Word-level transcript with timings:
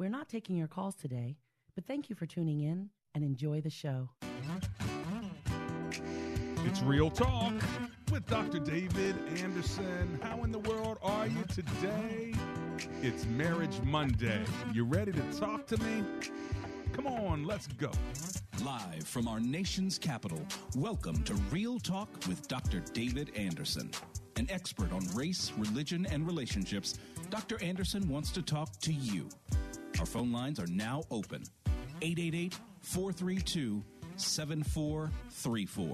We're 0.00 0.08
not 0.08 0.30
taking 0.30 0.56
your 0.56 0.66
calls 0.66 0.94
today, 0.94 1.36
but 1.74 1.84
thank 1.84 2.08
you 2.08 2.16
for 2.16 2.24
tuning 2.24 2.60
in 2.60 2.88
and 3.14 3.22
enjoy 3.22 3.60
the 3.60 3.68
show. 3.68 4.08
It's 6.64 6.80
Real 6.80 7.10
Talk 7.10 7.52
with 8.10 8.24
Dr. 8.26 8.60
David 8.60 9.14
Anderson. 9.36 10.18
How 10.22 10.42
in 10.42 10.52
the 10.52 10.58
world 10.60 10.96
are 11.02 11.26
you 11.26 11.44
today? 11.54 12.32
It's 13.02 13.26
Marriage 13.26 13.78
Monday. 13.82 14.42
You 14.72 14.84
ready 14.84 15.12
to 15.12 15.38
talk 15.38 15.66
to 15.66 15.76
me? 15.82 16.02
Come 16.94 17.06
on, 17.06 17.44
let's 17.44 17.66
go. 17.66 17.90
Live 18.64 19.06
from 19.06 19.28
our 19.28 19.38
nation's 19.38 19.98
capital, 19.98 20.40
welcome 20.76 21.22
to 21.24 21.34
Real 21.52 21.78
Talk 21.78 22.08
with 22.26 22.48
Dr. 22.48 22.80
David 22.94 23.36
Anderson. 23.36 23.90
An 24.36 24.46
expert 24.48 24.94
on 24.94 25.06
race, 25.14 25.52
religion, 25.58 26.06
and 26.10 26.26
relationships, 26.26 26.94
Dr. 27.28 27.62
Anderson 27.62 28.08
wants 28.08 28.30
to 28.30 28.40
talk 28.40 28.78
to 28.80 28.94
you. 28.94 29.28
Our 30.00 30.06
phone 30.06 30.32
lines 30.32 30.58
are 30.58 30.66
now 30.66 31.02
open 31.10 31.42
888 32.00 32.58
432 32.80 33.84
7434. 34.16 35.92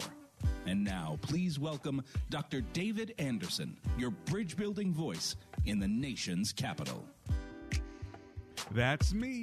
And 0.66 0.84
now, 0.84 1.18
please 1.22 1.58
welcome 1.58 2.04
Dr. 2.30 2.60
David 2.72 3.14
Anderson, 3.18 3.76
your 3.98 4.12
bridge 4.12 4.56
building 4.56 4.94
voice 4.94 5.34
in 5.64 5.80
the 5.80 5.88
nation's 5.88 6.52
capital. 6.52 7.04
That's 8.70 9.12
me, 9.12 9.42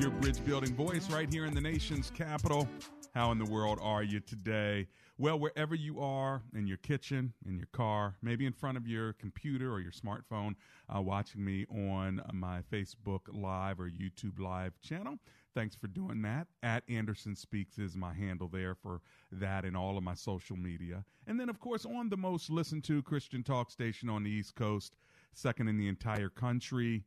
your 0.00 0.10
bridge 0.10 0.44
building 0.44 0.74
voice 0.74 1.08
right 1.08 1.32
here 1.32 1.44
in 1.44 1.54
the 1.54 1.60
nation's 1.60 2.10
capital. 2.10 2.68
How 3.14 3.30
in 3.30 3.38
the 3.38 3.44
world 3.44 3.78
are 3.80 4.02
you 4.02 4.18
today? 4.18 4.88
Well, 5.16 5.38
wherever 5.38 5.76
you 5.76 6.00
are, 6.00 6.42
in 6.56 6.66
your 6.66 6.76
kitchen, 6.78 7.34
in 7.46 7.56
your 7.56 7.68
car, 7.72 8.16
maybe 8.20 8.46
in 8.46 8.52
front 8.52 8.76
of 8.76 8.88
your 8.88 9.12
computer 9.12 9.72
or 9.72 9.78
your 9.78 9.92
smartphone, 9.92 10.56
uh, 10.92 11.00
watching 11.00 11.44
me 11.44 11.66
on 11.70 12.20
my 12.32 12.62
Facebook 12.62 13.20
Live 13.28 13.78
or 13.78 13.88
YouTube 13.88 14.40
Live 14.40 14.72
channel. 14.80 15.20
Thanks 15.54 15.76
for 15.76 15.86
doing 15.86 16.22
that. 16.22 16.48
At 16.64 16.82
Anderson 16.88 17.36
Speaks 17.36 17.78
is 17.78 17.96
my 17.96 18.12
handle 18.12 18.48
there 18.48 18.74
for 18.74 19.02
that 19.30 19.64
and 19.64 19.76
all 19.76 19.96
of 19.96 20.02
my 20.02 20.14
social 20.14 20.56
media. 20.56 21.04
And 21.28 21.38
then, 21.38 21.48
of 21.48 21.60
course, 21.60 21.86
on 21.86 22.08
the 22.08 22.16
most 22.16 22.50
listened 22.50 22.82
to 22.84 23.00
Christian 23.04 23.44
talk 23.44 23.70
station 23.70 24.08
on 24.08 24.24
the 24.24 24.30
East 24.30 24.56
Coast, 24.56 24.96
second 25.32 25.68
in 25.68 25.78
the 25.78 25.86
entire 25.86 26.28
country, 26.28 27.04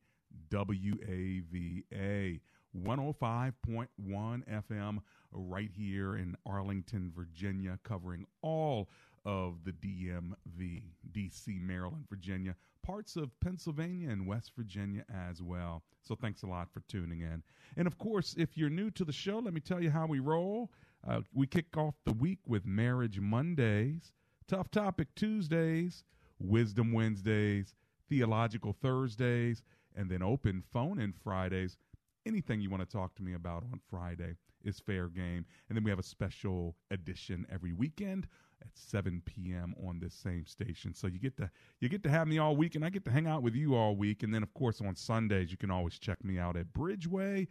WAVA. 0.49 2.39
105.1 2.75 3.87
FM 3.99 4.99
right 5.31 5.71
here 5.75 6.15
in 6.15 6.35
Arlington, 6.45 7.11
Virginia, 7.15 7.79
covering 7.83 8.25
all 8.41 8.89
of 9.25 9.63
the 9.65 9.73
DMV, 9.73 10.83
DC, 11.11 11.61
Maryland, 11.61 12.05
Virginia, 12.09 12.55
parts 12.81 13.17
of 13.17 13.37
Pennsylvania 13.41 14.09
and 14.09 14.25
West 14.25 14.53
Virginia 14.55 15.03
as 15.13 15.41
well. 15.41 15.83
So 16.01 16.15
thanks 16.15 16.43
a 16.43 16.47
lot 16.47 16.69
for 16.71 16.79
tuning 16.87 17.21
in. 17.21 17.43
And 17.75 17.87
of 17.87 17.97
course, 17.97 18.35
if 18.37 18.57
you're 18.57 18.69
new 18.69 18.89
to 18.91 19.03
the 19.03 19.11
show, 19.11 19.39
let 19.39 19.53
me 19.53 19.59
tell 19.59 19.83
you 19.83 19.91
how 19.91 20.07
we 20.07 20.19
roll. 20.19 20.71
Uh, 21.05 21.21
we 21.33 21.45
kick 21.45 21.75
off 21.75 21.95
the 22.05 22.13
week 22.13 22.39
with 22.45 22.65
Marriage 22.65 23.19
Mondays, 23.19 24.13
Tough 24.47 24.71
Topic 24.71 25.09
Tuesdays, 25.15 26.05
Wisdom 26.39 26.93
Wednesdays, 26.93 27.75
Theological 28.07 28.73
Thursdays, 28.81 29.61
and 29.95 30.09
then 30.09 30.21
open 30.21 30.63
phone 30.71 30.99
in 30.99 31.11
Fridays 31.11 31.75
anything 32.27 32.61
you 32.61 32.69
want 32.69 32.87
to 32.87 32.97
talk 32.97 33.15
to 33.15 33.23
me 33.23 33.33
about 33.33 33.63
on 33.63 33.79
Friday 33.89 34.35
is 34.63 34.79
fair 34.79 35.07
game. 35.07 35.45
And 35.69 35.75
then 35.75 35.83
we 35.83 35.89
have 35.89 35.99
a 35.99 36.03
special 36.03 36.75
edition 36.91 37.45
every 37.51 37.73
weekend 37.73 38.27
at 38.61 38.69
7 38.73 39.21
p.m. 39.25 39.73
on 39.85 39.99
this 39.99 40.13
same 40.13 40.45
station. 40.45 40.93
So 40.93 41.07
you 41.07 41.19
get 41.19 41.37
to 41.37 41.49
you 41.79 41.89
get 41.89 42.03
to 42.03 42.09
have 42.09 42.27
me 42.27 42.37
all 42.37 42.55
week, 42.55 42.75
and 42.75 42.85
I 42.85 42.89
get 42.89 43.05
to 43.05 43.11
hang 43.11 43.27
out 43.27 43.43
with 43.43 43.55
you 43.55 43.75
all 43.75 43.95
week. 43.95 44.23
And 44.23 44.33
then, 44.33 44.43
of 44.43 44.53
course, 44.53 44.81
on 44.81 44.95
Sundays, 44.95 45.51
you 45.51 45.57
can 45.57 45.71
always 45.71 45.97
check 45.99 46.23
me 46.23 46.37
out 46.39 46.55
at 46.57 46.73
bridgeway.cc 46.73 47.47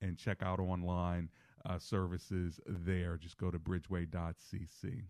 and 0.00 0.18
check 0.18 0.42
out 0.42 0.58
online 0.58 1.30
uh, 1.64 1.78
services 1.78 2.60
there. 2.66 3.16
Just 3.16 3.36
go 3.36 3.50
to 3.50 3.58
bridgeway.cc. 3.58 5.02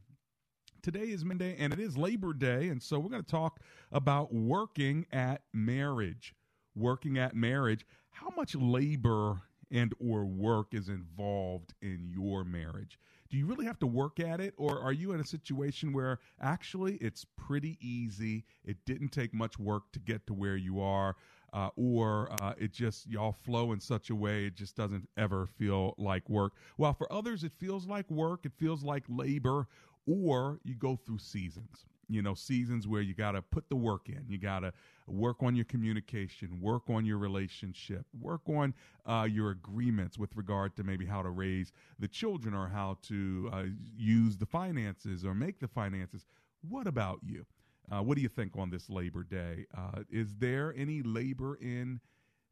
Today 0.82 1.10
is 1.10 1.24
Monday, 1.24 1.56
and 1.60 1.72
it 1.72 1.78
is 1.78 1.96
Labor 1.96 2.32
Day, 2.34 2.68
and 2.68 2.82
so 2.82 2.98
we're 2.98 3.08
going 3.08 3.22
to 3.22 3.30
talk 3.30 3.60
about 3.92 4.34
working 4.34 5.06
at 5.12 5.42
marriage 5.52 6.34
working 6.74 7.18
at 7.18 7.34
marriage, 7.34 7.86
how 8.10 8.30
much 8.36 8.54
labor 8.54 9.42
and 9.70 9.94
or 9.98 10.24
work 10.24 10.74
is 10.74 10.88
involved 10.88 11.74
in 11.80 12.10
your 12.12 12.44
marriage? 12.44 12.98
Do 13.30 13.38
you 13.38 13.46
really 13.46 13.64
have 13.64 13.78
to 13.78 13.86
work 13.86 14.20
at 14.20 14.40
it 14.40 14.52
or 14.58 14.78
are 14.78 14.92
you 14.92 15.12
in 15.12 15.20
a 15.20 15.24
situation 15.24 15.92
where 15.92 16.18
actually 16.40 16.96
it's 16.96 17.24
pretty 17.36 17.78
easy, 17.80 18.44
it 18.64 18.76
didn't 18.84 19.08
take 19.08 19.32
much 19.32 19.58
work 19.58 19.90
to 19.92 19.98
get 19.98 20.26
to 20.26 20.34
where 20.34 20.56
you 20.56 20.80
are? 20.80 21.16
Uh, 21.54 21.68
or 21.76 22.30
uh, 22.40 22.54
it 22.58 22.72
just 22.72 23.06
y'all 23.06 23.32
flow 23.32 23.72
in 23.72 23.80
such 23.80 24.08
a 24.08 24.14
way 24.14 24.46
it 24.46 24.54
just 24.54 24.74
doesn't 24.74 25.08
ever 25.18 25.46
feel 25.46 25.94
like 25.98 26.28
work. 26.28 26.52
While 26.76 26.94
for 26.94 27.10
others 27.12 27.44
it 27.44 27.52
feels 27.52 27.86
like 27.86 28.10
work, 28.10 28.46
it 28.46 28.52
feels 28.54 28.82
like 28.82 29.04
labor, 29.08 29.66
or 30.06 30.60
you 30.64 30.74
go 30.74 30.96
through 30.96 31.18
seasons 31.18 31.84
you 32.12 32.22
know 32.22 32.34
seasons 32.34 32.86
where 32.86 33.02
you 33.02 33.14
got 33.14 33.32
to 33.32 33.42
put 33.42 33.68
the 33.68 33.76
work 33.76 34.08
in. 34.08 34.24
You 34.28 34.38
got 34.38 34.60
to 34.60 34.72
work 35.06 35.42
on 35.42 35.54
your 35.56 35.64
communication 35.64 36.60
work 36.60 36.88
on 36.88 37.04
your 37.04 37.18
relationship 37.18 38.06
work 38.20 38.42
on 38.48 38.74
uh, 39.06 39.26
your 39.30 39.50
agreements 39.50 40.18
with 40.18 40.34
regard 40.36 40.76
to 40.76 40.84
maybe 40.84 41.04
how 41.04 41.22
to 41.22 41.30
raise 41.30 41.72
the 41.98 42.08
children 42.08 42.54
or 42.54 42.68
how 42.68 42.96
to 43.02 43.50
uh, 43.52 43.64
use 43.96 44.36
the 44.36 44.46
finances 44.46 45.24
or 45.24 45.34
make 45.34 45.58
the 45.58 45.68
finances. 45.68 46.24
What 46.68 46.86
about 46.86 47.20
you? 47.22 47.44
Uh, 47.90 48.00
what 48.00 48.16
do 48.16 48.22
you 48.22 48.28
think 48.28 48.56
on 48.56 48.70
this 48.70 48.88
labor 48.88 49.24
day? 49.24 49.66
Uh, 49.76 50.02
is 50.08 50.36
there 50.36 50.72
any 50.76 51.02
labor 51.02 51.56
in 51.56 52.00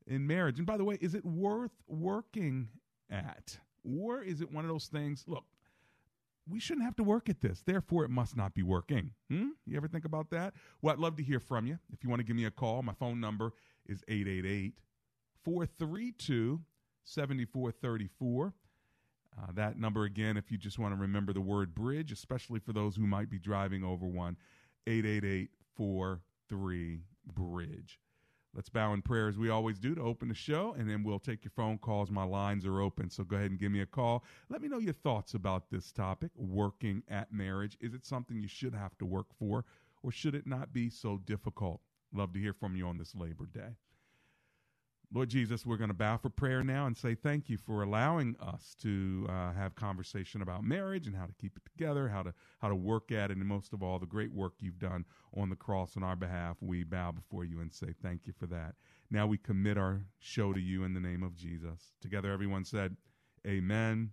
in 0.06 0.26
marriage? 0.26 0.58
And 0.58 0.66
by 0.66 0.76
the 0.76 0.84
way 0.84 0.98
is 1.00 1.14
it 1.14 1.24
worth 1.24 1.82
working 1.86 2.68
at? 3.10 3.58
Or 3.84 4.22
is 4.22 4.40
it 4.40 4.52
one 4.52 4.64
of 4.64 4.70
those 4.70 4.86
things 4.86 5.24
look 5.26 5.44
we 6.50 6.60
shouldn't 6.60 6.84
have 6.84 6.96
to 6.96 7.04
work 7.04 7.28
at 7.28 7.40
this. 7.40 7.62
Therefore, 7.62 8.04
it 8.04 8.10
must 8.10 8.36
not 8.36 8.54
be 8.54 8.62
working. 8.62 9.12
Hmm? 9.30 9.48
You 9.66 9.76
ever 9.76 9.88
think 9.88 10.04
about 10.04 10.30
that? 10.30 10.54
Well, 10.82 10.92
I'd 10.92 10.98
love 10.98 11.16
to 11.16 11.22
hear 11.22 11.40
from 11.40 11.66
you. 11.66 11.78
If 11.92 12.02
you 12.02 12.10
want 12.10 12.20
to 12.20 12.24
give 12.24 12.36
me 12.36 12.44
a 12.44 12.50
call, 12.50 12.82
my 12.82 12.94
phone 12.94 13.20
number 13.20 13.52
is 13.86 14.02
888 14.08 14.74
432 15.44 16.60
7434. 17.04 18.54
Uh, 19.38 19.46
that 19.54 19.78
number 19.78 20.04
again, 20.04 20.36
if 20.36 20.50
you 20.50 20.58
just 20.58 20.78
want 20.78 20.92
to 20.92 21.00
remember 21.00 21.32
the 21.32 21.40
word 21.40 21.74
bridge, 21.74 22.12
especially 22.12 22.58
for 22.58 22.72
those 22.72 22.96
who 22.96 23.06
might 23.06 23.30
be 23.30 23.38
driving 23.38 23.84
over 23.84 24.06
one, 24.06 24.36
888 24.86 25.50
43 25.76 27.02
Bridge. 27.32 28.00
Let's 28.52 28.68
bow 28.68 28.92
in 28.94 29.02
prayer 29.02 29.28
as 29.28 29.38
we 29.38 29.48
always 29.48 29.78
do 29.78 29.94
to 29.94 30.00
open 30.02 30.28
the 30.28 30.34
show, 30.34 30.74
and 30.76 30.90
then 30.90 31.04
we'll 31.04 31.20
take 31.20 31.44
your 31.44 31.52
phone 31.54 31.78
calls. 31.78 32.10
My 32.10 32.24
lines 32.24 32.66
are 32.66 32.80
open, 32.80 33.08
so 33.08 33.22
go 33.22 33.36
ahead 33.36 33.50
and 33.50 33.60
give 33.60 33.70
me 33.70 33.80
a 33.80 33.86
call. 33.86 34.24
Let 34.48 34.60
me 34.60 34.68
know 34.68 34.78
your 34.78 34.92
thoughts 34.92 35.34
about 35.34 35.70
this 35.70 35.92
topic 35.92 36.32
working 36.34 37.04
at 37.08 37.32
marriage. 37.32 37.78
Is 37.80 37.94
it 37.94 38.04
something 38.04 38.40
you 38.40 38.48
should 38.48 38.74
have 38.74 38.98
to 38.98 39.06
work 39.06 39.26
for, 39.38 39.64
or 40.02 40.10
should 40.10 40.34
it 40.34 40.48
not 40.48 40.72
be 40.72 40.90
so 40.90 41.18
difficult? 41.18 41.80
Love 42.12 42.32
to 42.32 42.40
hear 42.40 42.52
from 42.52 42.74
you 42.74 42.88
on 42.88 42.98
this 42.98 43.14
Labor 43.14 43.46
Day. 43.46 43.76
Lord 45.12 45.28
Jesus, 45.28 45.66
we're 45.66 45.76
going 45.76 45.88
to 45.88 45.94
bow 45.94 46.18
for 46.18 46.30
prayer 46.30 46.62
now 46.62 46.86
and 46.86 46.96
say 46.96 47.16
thank 47.16 47.48
you 47.48 47.58
for 47.58 47.82
allowing 47.82 48.36
us 48.40 48.76
to 48.80 49.26
uh, 49.28 49.52
have 49.52 49.74
conversation 49.74 50.40
about 50.40 50.62
marriage 50.62 51.08
and 51.08 51.16
how 51.16 51.26
to 51.26 51.32
keep 51.32 51.56
it 51.56 51.64
together, 51.64 52.08
how 52.08 52.22
to 52.22 52.32
how 52.60 52.68
to 52.68 52.76
work 52.76 53.10
at 53.10 53.32
it, 53.32 53.36
and 53.36 53.44
most 53.44 53.72
of 53.72 53.82
all, 53.82 53.98
the 53.98 54.06
great 54.06 54.32
work 54.32 54.52
you've 54.60 54.78
done 54.78 55.04
on 55.36 55.50
the 55.50 55.56
cross 55.56 55.96
on 55.96 56.04
our 56.04 56.14
behalf. 56.14 56.58
We 56.60 56.84
bow 56.84 57.10
before 57.10 57.44
you 57.44 57.60
and 57.60 57.74
say 57.74 57.92
thank 58.00 58.28
you 58.28 58.32
for 58.32 58.46
that. 58.46 58.76
Now 59.10 59.26
we 59.26 59.36
commit 59.36 59.76
our 59.76 60.04
show 60.20 60.52
to 60.52 60.60
you 60.60 60.84
in 60.84 60.94
the 60.94 61.00
name 61.00 61.24
of 61.24 61.34
Jesus. 61.34 61.92
Together, 62.00 62.30
everyone 62.30 62.64
said, 62.64 62.96
"Amen 63.44 64.12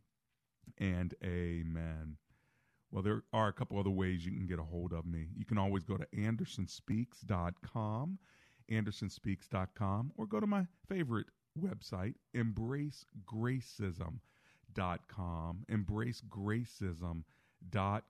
and 0.79 1.13
Amen." 1.23 2.17
Well, 2.89 3.03
there 3.03 3.21
are 3.33 3.50
a 3.50 3.53
couple 3.53 3.77
other 3.77 3.91
ways 3.91 4.25
you 4.25 4.31
can 4.31 4.47
get 4.47 4.57
a 4.57 4.63
hold 4.63 4.93
of 4.93 5.05
me. 5.05 5.27
You 5.35 5.45
can 5.45 5.59
always 5.59 5.83
go 5.83 5.97
to 5.97 6.07
andersonspeaks.com 6.15 8.17
andersonspeaks.com, 8.69 10.11
or 10.17 10.25
go 10.25 10.39
to 10.39 10.47
my 10.47 10.65
favorite 10.87 11.27
website, 11.59 12.15
embracegracism.com. 12.35 14.19
Embracegracism.com 15.69 17.23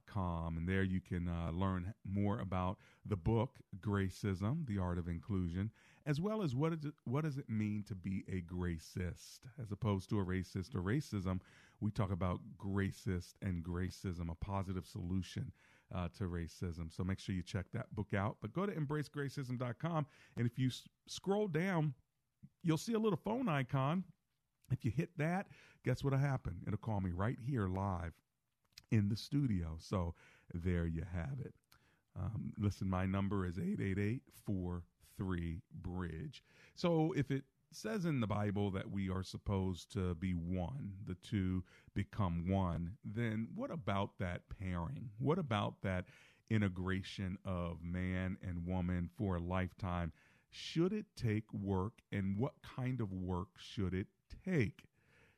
com, 0.05 0.57
and 0.57 0.67
there 0.67 0.83
you 0.83 0.99
can 0.99 1.27
uh, 1.27 1.51
learn 1.51 1.93
more 2.05 2.39
about 2.39 2.77
the 3.05 3.15
book 3.15 3.55
Gracism: 3.79 4.65
The 4.67 4.77
Art 4.77 4.97
of 4.97 5.07
Inclusion, 5.07 5.71
as 6.05 6.19
well 6.19 6.41
as 6.41 6.55
what 6.55 6.73
is 6.73 6.85
it, 6.85 6.93
what 7.05 7.23
does 7.23 7.37
it 7.37 7.49
mean 7.49 7.83
to 7.87 7.95
be 7.95 8.23
a 8.27 8.41
gracist, 8.41 9.39
as 9.61 9.71
opposed 9.71 10.09
to 10.09 10.19
a 10.19 10.25
racist 10.25 10.75
or 10.75 10.81
racism. 10.81 11.39
We 11.79 11.91
talk 11.91 12.11
about 12.11 12.39
gracist 12.57 13.35
and 13.41 13.63
gracism, 13.63 14.29
a 14.29 14.35
positive 14.35 14.85
solution 14.85 15.51
uh, 15.93 16.09
to 16.17 16.25
racism. 16.25 16.93
So 16.95 17.03
make 17.03 17.19
sure 17.19 17.35
you 17.35 17.43
check 17.43 17.65
that 17.73 17.93
book 17.95 18.13
out. 18.13 18.37
But 18.41 18.53
go 18.53 18.65
to 18.65 18.71
embracegracism.com, 18.73 20.05
and 20.35 20.45
if 20.45 20.57
you 20.59 20.67
s- 20.67 20.87
scroll 21.07 21.47
down, 21.47 21.93
you'll 22.63 22.77
see 22.77 22.93
a 22.93 22.99
little 22.99 23.19
phone 23.23 23.47
icon. 23.49 24.03
If 24.71 24.83
you 24.83 24.91
hit 24.91 25.09
that, 25.17 25.47
guess 25.85 26.03
what'll 26.03 26.19
happen? 26.19 26.57
It'll 26.67 26.77
call 26.77 26.99
me 26.99 27.11
right 27.11 27.37
here 27.41 27.67
live 27.67 28.13
in 28.91 29.09
the 29.09 29.15
studio. 29.15 29.77
So 29.79 30.13
there 30.53 30.85
you 30.85 31.03
have 31.13 31.39
it. 31.39 31.53
Um, 32.19 32.53
listen, 32.57 32.89
my 32.89 33.05
number 33.05 33.45
is 33.45 33.57
888 33.57 34.21
43 34.45 35.61
Bridge. 35.81 36.43
So 36.75 37.13
if 37.15 37.31
it 37.31 37.43
says 37.71 38.05
in 38.05 38.19
the 38.19 38.27
Bible 38.27 38.71
that 38.71 38.89
we 38.89 39.09
are 39.09 39.23
supposed 39.23 39.91
to 39.93 40.15
be 40.15 40.31
one, 40.31 40.93
the 41.05 41.15
two 41.15 41.63
become 41.93 42.49
one, 42.49 42.97
then 43.03 43.49
what 43.55 43.71
about 43.71 44.17
that 44.19 44.41
pairing? 44.59 45.09
What 45.19 45.37
about 45.37 45.81
that 45.83 46.05
integration 46.49 47.37
of 47.45 47.83
man 47.83 48.37
and 48.41 48.65
woman 48.65 49.09
for 49.17 49.35
a 49.35 49.41
lifetime? 49.41 50.13
Should 50.49 50.93
it 50.93 51.05
take 51.15 51.51
work, 51.53 51.93
and 52.11 52.37
what 52.37 52.53
kind 52.63 53.01
of 53.01 53.11
work 53.11 53.49
should 53.57 53.93
it 53.93 54.07
take? 54.45 54.83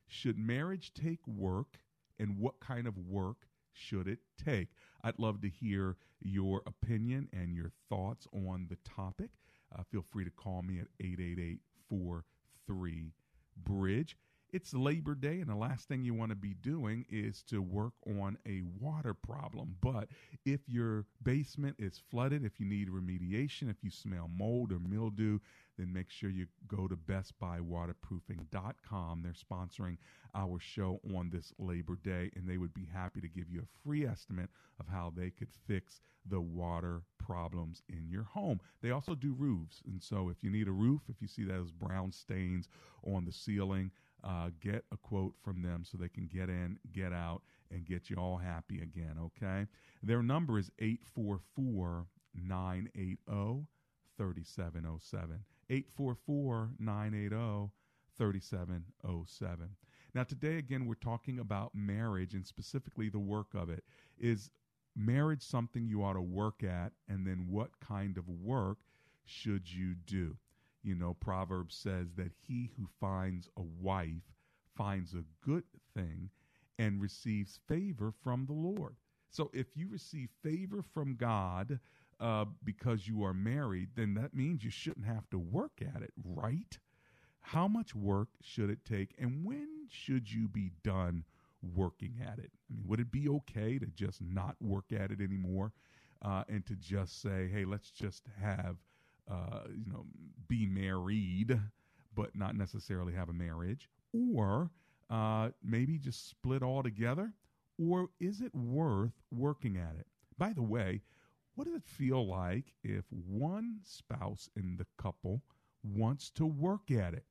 Should 0.08 0.38
marriage 0.38 0.94
take 0.94 1.28
work, 1.28 1.80
and 2.20 2.38
what 2.38 2.60
kind 2.60 2.88
of 2.88 2.98
work 2.98 3.48
should 3.74 4.08
it 4.08 4.20
take? 4.44 4.70
I'd 5.04 5.20
love 5.20 5.42
to 5.42 5.50
hear 5.50 5.98
your 6.22 6.62
opinion 6.66 7.30
and 7.34 7.56
your 7.56 7.72
thoughts 7.90 8.28
on 8.34 8.68
the 8.70 8.78
topic. 8.88 9.32
Uh, 9.76 9.84
feel 9.84 10.02
free 10.02 10.26
to 10.26 10.32
call 10.32 10.62
me 10.62 10.80
at 10.80 10.88
888 11.00 11.60
43 11.90 13.12
Bridge. 13.58 14.16
It's 14.52 14.74
Labor 14.74 15.14
Day, 15.14 15.42
and 15.42 15.50
the 15.50 15.56
last 15.56 15.88
thing 15.88 16.04
you 16.04 16.16
want 16.16 16.32
to 16.32 16.36
be 16.36 16.56
doing 16.56 17.06
is 17.10 17.44
to 17.50 17.62
work 17.62 17.94
on 18.08 18.38
a 18.48 18.64
water 18.80 19.14
problem. 19.14 19.76
But 19.80 20.08
if 20.44 20.62
your 20.68 21.06
basement 21.22 21.76
is 21.78 22.02
flooded, 22.10 22.44
if 22.44 22.60
you 22.60 22.66
need 22.66 22.90
remediation, 22.90 23.70
if 23.70 23.84
you 23.84 23.92
smell 23.92 24.28
mold 24.36 24.72
or 24.72 24.80
mildew, 24.80 25.40
then 25.80 25.94
make 25.94 26.10
sure 26.10 26.30
you 26.30 26.48
go 26.68 26.88
to 26.88 26.98
bestbuywaterproofing.com. 26.98 29.24
They're 29.24 29.34
sponsoring 29.34 29.98
our 30.36 30.60
show 30.60 31.00
on 31.16 31.30
this 31.30 31.54
Labor 31.58 31.98
Day, 32.04 32.30
and 32.36 32.46
they 32.48 32.58
would 32.58 32.74
be 32.74 32.86
happy 32.94 33.22
to 33.22 33.30
give 33.30 33.50
you 33.50 33.62
a 33.62 33.68
free 33.84 34.06
estimate 34.06 34.50
of 34.80 34.88
how 34.88 35.14
they 35.16 35.30
could 35.30 35.48
fix 35.68 36.02
the 36.28 36.42
water 36.42 37.04
problems 37.18 37.82
in 37.88 38.10
your 38.10 38.24
home. 38.24 38.60
They 38.82 38.92
also 38.92 39.16
do 39.16 39.34
roofs, 39.34 39.82
and 39.88 40.04
so 40.04 40.28
if 40.30 40.44
you 40.44 40.50
need 40.50 40.68
a 40.68 40.72
roof, 40.72 41.04
if 41.10 41.22
you 41.22 41.28
see 41.28 41.46
those 41.46 41.72
brown 41.72 42.12
stains 42.12 42.68
on 43.04 43.24
the 43.26 43.32
ceiling, 43.32 43.92
uh, 44.24 44.50
get 44.60 44.84
a 44.92 44.98
quote 44.98 45.36
from 45.42 45.62
them 45.62 45.86
so 45.86 45.98
they 45.98 46.10
can 46.10 46.28
get 46.28 46.50
in, 46.50 46.78
get 46.92 47.14
out, 47.14 47.42
and 47.72 47.86
get 47.86 48.10
you 48.10 48.18
all 48.18 48.36
happy 48.36 48.82
again, 48.82 49.16
okay? 49.18 49.66
Their 50.04 50.22
number 50.22 50.60
is 50.60 50.70
844 50.80 52.06
980 52.36 53.66
3707. 54.18 55.46
844 55.70 56.72
980 56.80 57.72
3707. 58.18 59.70
Now, 60.14 60.24
today, 60.24 60.58
again, 60.58 60.86
we're 60.86 60.96
talking 60.96 61.40
about 61.40 61.74
marriage 61.74 62.34
and 62.34 62.46
specifically 62.46 63.10
the 63.10 63.20
work 63.20 63.54
of 63.54 63.70
it. 63.70 63.84
Is 64.20 64.50
marriage 64.96 65.42
something 65.44 65.88
you 65.88 66.04
ought 66.04 66.14
to 66.14 66.22
work 66.22 66.64
at? 66.64 66.92
And 67.08 67.26
then 67.26 67.48
what 67.50 67.80
kind 67.80 68.18
of 68.18 68.28
work 68.28 68.80
should 69.24 69.72
you 69.72 69.96
do? 69.96 70.36
You 70.84 70.96
know, 70.96 71.14
Proverbs 71.14 71.76
says 71.76 72.14
that 72.16 72.32
he 72.48 72.72
who 72.76 72.88
finds 73.00 73.48
a 73.56 73.62
wife 73.62 74.34
finds 74.76 75.14
a 75.14 75.26
good 75.46 75.66
thing 75.94 76.30
and 76.78 77.02
receives 77.02 77.60
favor 77.68 78.14
from 78.24 78.46
the 78.46 78.54
Lord. 78.54 78.96
So 79.30 79.52
if 79.54 79.68
you 79.76 79.88
receive 79.90 80.30
favor 80.42 80.82
from 80.94 81.16
God 81.16 81.80
uh, 82.20 82.46
because 82.64 83.08
you 83.08 83.24
are 83.24 83.34
married, 83.34 83.90
then 83.96 84.14
that 84.16 84.34
means 84.34 84.64
you 84.64 84.70
shouldn't 84.70 85.06
have 85.06 85.30
to 85.30 85.40
work 85.40 85.82
at 85.82 86.02
it, 86.02 86.14
right? 86.24 86.78
How 87.42 87.68
much 87.68 87.96
work 87.96 88.30
should 88.42 88.70
it 88.70 88.84
take, 88.86 89.16
and 89.18 89.46
when 89.46 89.88
should 89.90 90.32
you 90.32 90.48
be 90.48 90.72
done 90.84 91.24
working 91.76 92.16
at 92.22 92.40
it? 92.40 92.52
I 92.70 92.76
mean, 92.76 92.84
would 92.88 93.00
it 93.00 93.12
be 93.12 93.28
okay 93.30 93.80
to 93.80 93.86
just 93.88 94.22
not 94.22 94.56
work 94.62 94.92
at 94.92 95.12
it 95.12 95.22
anymore 95.22 95.74
uh, 96.22 96.44
and 96.48 96.66
to 96.66 96.76
just 96.76 97.22
say, 97.22 97.50
hey, 97.52 97.66
let's 97.66 97.92
just 97.92 98.24
have 98.42 98.78
uh, 99.30 99.64
you 99.70 99.92
know, 99.92 100.06
be 100.48 100.66
married, 100.66 101.60
but 102.16 102.36
not 102.36 102.56
necessarily 102.56 103.14
have 103.14 103.30
a 103.30 103.34
marriage, 103.34 103.90
or 104.12 104.72
uh, 105.10 105.50
maybe 105.64 105.98
just 105.98 106.30
split 106.30 106.64
all 106.64 106.82
together, 106.82 107.34
or 107.78 108.10
is 108.20 108.42
it 108.42 108.54
worth 108.56 109.14
working 109.32 109.78
at 109.78 109.96
it? 110.00 110.08
By 110.38 110.54
the 110.54 110.64
way, 110.64 111.02
what 111.56 111.66
does 111.66 111.76
it 111.76 111.86
feel 111.86 112.26
like 112.26 112.74
if 112.84 113.06
one 113.12 113.80
spouse 113.84 114.50
in 114.56 114.78
the 114.78 114.86
couple 115.02 115.42
wants 115.84 116.30
to 116.32 116.46
work 116.46 116.92
at 116.92 117.14
it, 117.14 117.26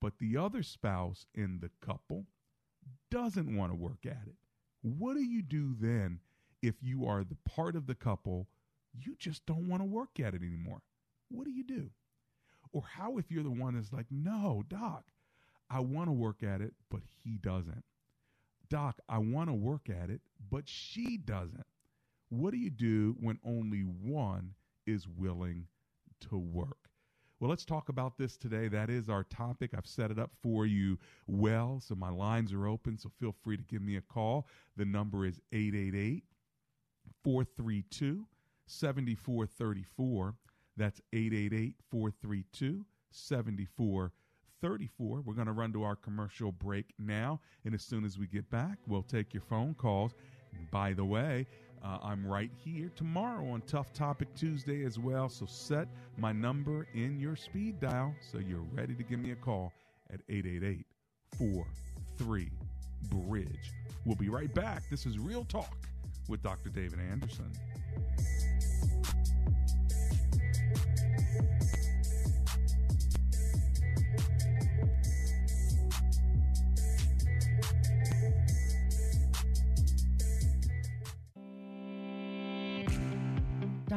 but 0.00 0.18
the 0.18 0.36
other 0.36 0.62
spouse 0.62 1.26
in 1.34 1.60
the 1.60 1.70
couple 1.84 2.26
doesn't 3.10 3.56
want 3.56 3.72
to 3.72 3.76
work 3.76 4.06
at 4.06 4.26
it? 4.26 4.36
What 4.82 5.14
do 5.14 5.22
you 5.22 5.42
do 5.42 5.74
then 5.78 6.20
if 6.62 6.82
you 6.82 7.06
are 7.06 7.24
the 7.24 7.38
part 7.44 7.76
of 7.76 7.86
the 7.86 7.94
couple 7.94 8.48
you 8.96 9.16
just 9.18 9.44
don't 9.46 9.68
want 9.68 9.82
to 9.82 9.86
work 9.86 10.20
at 10.20 10.34
it 10.34 10.42
anymore? 10.42 10.82
what 11.34 11.44
do 11.44 11.50
you 11.50 11.64
do? 11.64 11.90
Or 12.72 12.82
how 12.96 13.18
if 13.18 13.30
you're 13.30 13.42
the 13.42 13.50
one 13.50 13.74
that's 13.74 13.92
like, 13.92 14.06
no, 14.10 14.64
doc, 14.68 15.04
I 15.70 15.80
want 15.80 16.08
to 16.08 16.12
work 16.12 16.42
at 16.42 16.60
it, 16.60 16.74
but 16.90 17.00
he 17.22 17.38
doesn't. 17.38 17.84
Doc, 18.68 18.98
I 19.08 19.18
want 19.18 19.48
to 19.48 19.54
work 19.54 19.88
at 19.88 20.10
it, 20.10 20.20
but 20.50 20.68
she 20.68 21.16
doesn't. 21.16 21.66
What 22.28 22.52
do 22.52 22.58
you 22.58 22.70
do 22.70 23.16
when 23.20 23.38
only 23.44 23.80
one 23.80 24.54
is 24.86 25.08
willing 25.08 25.66
to 26.28 26.38
work? 26.38 26.76
Well, 27.40 27.50
let's 27.50 27.64
talk 27.64 27.88
about 27.88 28.16
this 28.16 28.36
today. 28.36 28.68
That 28.68 28.90
is 28.90 29.08
our 29.08 29.24
topic. 29.24 29.72
I've 29.76 29.86
set 29.86 30.10
it 30.10 30.18
up 30.18 30.30
for 30.42 30.66
you 30.66 30.98
well, 31.26 31.80
so 31.80 31.94
my 31.94 32.08
lines 32.08 32.52
are 32.52 32.66
open, 32.66 32.96
so 32.96 33.10
feel 33.20 33.34
free 33.42 33.56
to 33.56 33.62
give 33.64 33.82
me 33.82 33.96
a 33.96 34.00
call. 34.00 34.46
The 34.76 34.84
number 34.84 35.26
is 35.26 35.40
888 35.52 36.24
432 37.22 38.26
7434. 38.66 40.34
That's 40.76 41.00
888 41.12 41.74
432 41.90 42.84
7434. 43.10 45.20
We're 45.20 45.34
going 45.34 45.46
to 45.46 45.52
run 45.52 45.72
to 45.72 45.82
our 45.82 45.96
commercial 45.96 46.52
break 46.52 46.94
now. 46.98 47.40
And 47.64 47.74
as 47.74 47.82
soon 47.82 48.04
as 48.04 48.18
we 48.18 48.26
get 48.26 48.48
back, 48.50 48.78
we'll 48.86 49.02
take 49.02 49.34
your 49.34 49.42
phone 49.42 49.74
calls. 49.74 50.14
And 50.56 50.70
by 50.70 50.92
the 50.92 51.04
way, 51.04 51.46
uh, 51.82 51.98
I'm 52.02 52.26
right 52.26 52.50
here 52.64 52.90
tomorrow 52.94 53.48
on 53.50 53.62
Tough 53.62 53.92
Topic 53.92 54.28
Tuesday 54.34 54.84
as 54.84 54.98
well. 54.98 55.28
So 55.28 55.46
set 55.46 55.88
my 56.16 56.32
number 56.32 56.86
in 56.94 57.18
your 57.18 57.36
speed 57.36 57.80
dial 57.80 58.14
so 58.20 58.38
you're 58.38 58.66
ready 58.72 58.94
to 58.94 59.02
give 59.02 59.18
me 59.18 59.32
a 59.32 59.36
call 59.36 59.72
at 60.12 60.20
888 60.28 60.86
43 61.38 62.50
Bridge. 63.10 63.72
We'll 64.04 64.16
be 64.16 64.28
right 64.28 64.52
back. 64.54 64.82
This 64.90 65.06
is 65.06 65.18
Real 65.18 65.44
Talk 65.44 65.76
with 66.28 66.42
Dr. 66.42 66.70
David 66.70 66.98
Anderson. 67.10 67.50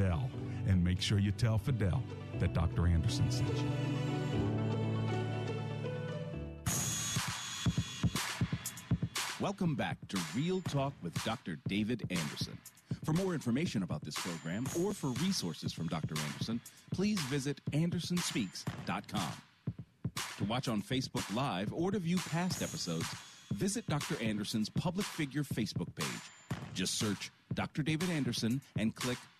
Fidel. 0.00 0.30
And 0.66 0.82
make 0.82 1.00
sure 1.00 1.18
you 1.18 1.30
tell 1.30 1.58
Fidel 1.58 2.02
that 2.38 2.54
Dr. 2.54 2.86
Anderson 2.86 3.30
sent 3.30 3.54
you. 3.54 3.70
Welcome 9.40 9.74
back 9.74 9.98
to 10.08 10.18
Real 10.34 10.62
Talk 10.62 10.94
with 11.02 11.12
Dr. 11.24 11.58
David 11.68 12.02
Anderson. 12.10 12.56
For 13.04 13.12
more 13.12 13.34
information 13.34 13.82
about 13.82 14.02
this 14.02 14.14
program 14.14 14.66
or 14.82 14.94
for 14.94 15.08
resources 15.22 15.72
from 15.72 15.86
Dr. 15.88 16.14
Anderson, 16.32 16.60
please 16.90 17.20
visit 17.20 17.60
andersonspeaks.com. 17.72 19.32
To 20.38 20.44
watch 20.44 20.68
on 20.68 20.82
Facebook 20.82 21.34
Live 21.34 21.72
or 21.74 21.90
to 21.90 21.98
view 21.98 22.16
past 22.30 22.62
episodes, 22.62 23.06
visit 23.52 23.86
Dr. 23.86 24.16
Anderson's 24.22 24.70
public 24.70 25.06
figure 25.06 25.42
Facebook 25.42 25.94
page. 25.94 26.06
Just 26.72 26.98
search 26.98 27.30
Dr. 27.54 27.82
David 27.82 28.10
Anderson 28.10 28.60
and 28.78 28.94
click 28.94 29.18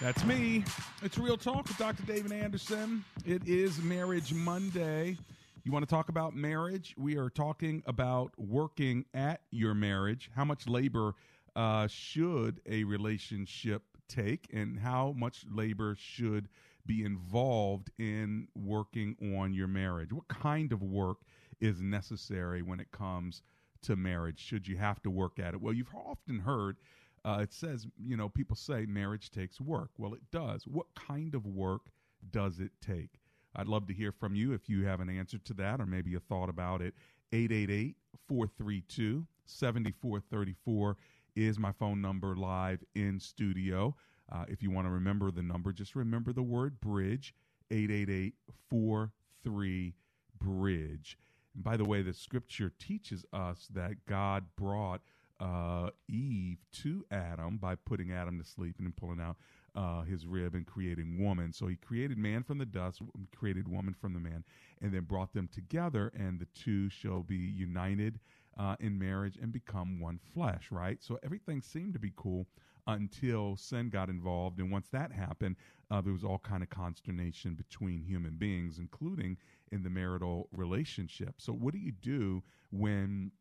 That's 0.00 0.24
me. 0.24 0.64
It's 1.02 1.18
Real 1.18 1.36
Talk 1.36 1.68
with 1.68 1.76
Dr. 1.76 2.02
David 2.04 2.32
Anderson. 2.32 3.04
It 3.26 3.46
is 3.46 3.82
Marriage 3.82 4.32
Monday. 4.32 5.18
You 5.62 5.72
want 5.72 5.86
to 5.86 5.94
talk 5.94 6.08
about 6.08 6.34
marriage? 6.34 6.94
We 6.96 7.18
are 7.18 7.28
talking 7.28 7.82
about 7.84 8.32
working 8.38 9.04
at 9.12 9.42
your 9.50 9.74
marriage. 9.74 10.30
How 10.34 10.46
much 10.46 10.66
labor 10.66 11.16
uh, 11.54 11.86
should 11.86 12.62
a 12.64 12.84
relationship 12.84 13.82
take, 14.08 14.48
and 14.54 14.78
how 14.78 15.12
much 15.18 15.44
labor 15.52 15.94
should 15.98 16.48
be 16.86 17.04
involved 17.04 17.90
in 17.98 18.48
working 18.54 19.16
on 19.36 19.52
your 19.52 19.68
marriage? 19.68 20.14
What 20.14 20.28
kind 20.28 20.72
of 20.72 20.82
work 20.82 21.18
is 21.60 21.82
necessary 21.82 22.62
when 22.62 22.80
it 22.80 22.90
comes 22.90 23.42
to 23.82 23.96
marriage? 23.96 24.40
Should 24.40 24.66
you 24.66 24.78
have 24.78 25.02
to 25.02 25.10
work 25.10 25.38
at 25.38 25.52
it? 25.52 25.60
Well, 25.60 25.74
you've 25.74 25.94
often 25.94 26.38
heard 26.38 26.78
uh, 27.24 27.38
it 27.42 27.52
says, 27.52 27.86
you 27.98 28.16
know, 28.16 28.28
people 28.28 28.56
say 28.56 28.86
marriage 28.86 29.30
takes 29.30 29.60
work. 29.60 29.90
Well, 29.98 30.14
it 30.14 30.30
does. 30.30 30.66
What 30.66 30.86
kind 30.94 31.34
of 31.34 31.46
work 31.46 31.90
does 32.30 32.60
it 32.60 32.72
take? 32.80 33.20
I'd 33.56 33.68
love 33.68 33.86
to 33.88 33.94
hear 33.94 34.12
from 34.12 34.34
you 34.34 34.52
if 34.52 34.68
you 34.68 34.84
have 34.86 35.00
an 35.00 35.10
answer 35.10 35.38
to 35.38 35.54
that 35.54 35.80
or 35.80 35.86
maybe 35.86 36.14
a 36.14 36.20
thought 36.20 36.48
about 36.48 36.80
it. 36.82 36.94
888 37.32 37.96
432 38.28 39.26
7434 39.44 40.96
is 41.36 41.58
my 41.58 41.72
phone 41.72 42.00
number 42.00 42.36
live 42.36 42.82
in 42.94 43.18
studio. 43.18 43.94
Uh, 44.30 44.44
if 44.48 44.62
you 44.62 44.70
want 44.70 44.86
to 44.86 44.90
remember 44.90 45.30
the 45.30 45.42
number, 45.42 45.72
just 45.72 45.96
remember 45.96 46.32
the 46.32 46.42
word 46.42 46.80
bridge 46.80 47.34
888 47.70 48.34
43 48.68 49.94
bridge. 50.38 51.18
And 51.54 51.64
by 51.64 51.76
the 51.76 51.84
way, 51.84 52.02
the 52.02 52.14
scripture 52.14 52.72
teaches 52.78 53.24
us 53.32 53.68
that 53.74 54.06
God 54.06 54.44
brought 54.56 55.02
uh, 55.40 55.90
Eve 56.08 56.58
to 56.72 57.04
Adam 57.10 57.56
by 57.56 57.74
putting 57.74 58.12
Adam 58.12 58.38
to 58.38 58.44
sleep 58.44 58.76
and 58.78 58.86
then 58.86 58.94
pulling 58.96 59.20
out 59.20 59.36
uh, 59.74 60.02
his 60.02 60.26
rib 60.26 60.54
and 60.54 60.66
creating 60.66 61.18
woman. 61.22 61.52
So 61.52 61.66
he 61.66 61.76
created 61.76 62.18
man 62.18 62.42
from 62.42 62.58
the 62.58 62.66
dust, 62.66 63.00
created 63.34 63.66
woman 63.68 63.94
from 63.94 64.12
the 64.12 64.20
man, 64.20 64.44
and 64.82 64.92
then 64.92 65.04
brought 65.04 65.32
them 65.32 65.48
together, 65.52 66.12
and 66.14 66.38
the 66.38 66.46
two 66.54 66.90
shall 66.90 67.22
be 67.22 67.36
united 67.36 68.20
uh, 68.58 68.76
in 68.80 68.98
marriage 68.98 69.38
and 69.40 69.52
become 69.52 70.00
one 70.00 70.18
flesh, 70.34 70.68
right? 70.70 70.98
So 71.00 71.18
everything 71.22 71.62
seemed 71.62 71.94
to 71.94 71.98
be 71.98 72.12
cool 72.16 72.46
until 72.86 73.56
sin 73.56 73.88
got 73.90 74.08
involved, 74.08 74.58
and 74.58 74.70
once 74.70 74.88
that 74.88 75.12
happened, 75.12 75.56
uh, 75.90 76.00
there 76.00 76.12
was 76.12 76.24
all 76.24 76.38
kind 76.38 76.62
of 76.62 76.70
consternation 76.70 77.54
between 77.54 78.02
human 78.02 78.34
beings, 78.36 78.78
including 78.78 79.36
in 79.70 79.82
the 79.82 79.90
marital 79.90 80.48
relationship. 80.52 81.34
So 81.38 81.52
what 81.52 81.72
do 81.72 81.78
you 81.78 81.92
do 81.92 82.42
when 82.70 83.32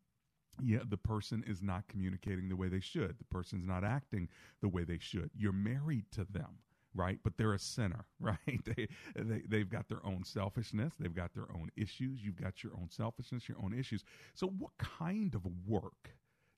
yeah, 0.64 0.80
the 0.88 0.98
person 0.98 1.44
is 1.48 1.62
not 1.62 1.88
communicating 1.88 2.50
the 2.50 2.56
way 2.56 2.68
they 2.68 2.80
should. 2.80 3.18
The 3.20 3.26
person's 3.26 3.66
not 3.66 3.84
acting 3.84 4.30
the 4.62 4.70
way 4.70 4.84
they 4.84 5.00
should. 5.00 5.32
You're 5.36 5.54
married 5.54 6.06
to 6.14 6.26
them, 6.30 6.60
right? 6.94 7.20
But 7.24 7.38
they're 7.38 7.54
a 7.54 7.60
sinner, 7.60 8.06
right? 8.20 8.38
They, 8.66 8.88
they 9.16 9.42
they've 9.48 9.70
got 9.70 9.88
their 9.90 10.06
own 10.06 10.24
selfishness. 10.24 10.94
They've 11.00 11.14
got 11.14 11.34
their 11.34 11.52
own 11.54 11.70
issues. 11.76 12.24
You've 12.24 12.42
got 12.42 12.64
your 12.64 12.74
own 12.74 12.90
selfishness, 12.90 13.48
your 13.48 13.58
own 13.64 13.74
issues. 13.74 14.04
So, 14.34 14.48
what 14.48 14.72
kind 14.78 15.36
of 15.36 15.46
work 15.66 16.12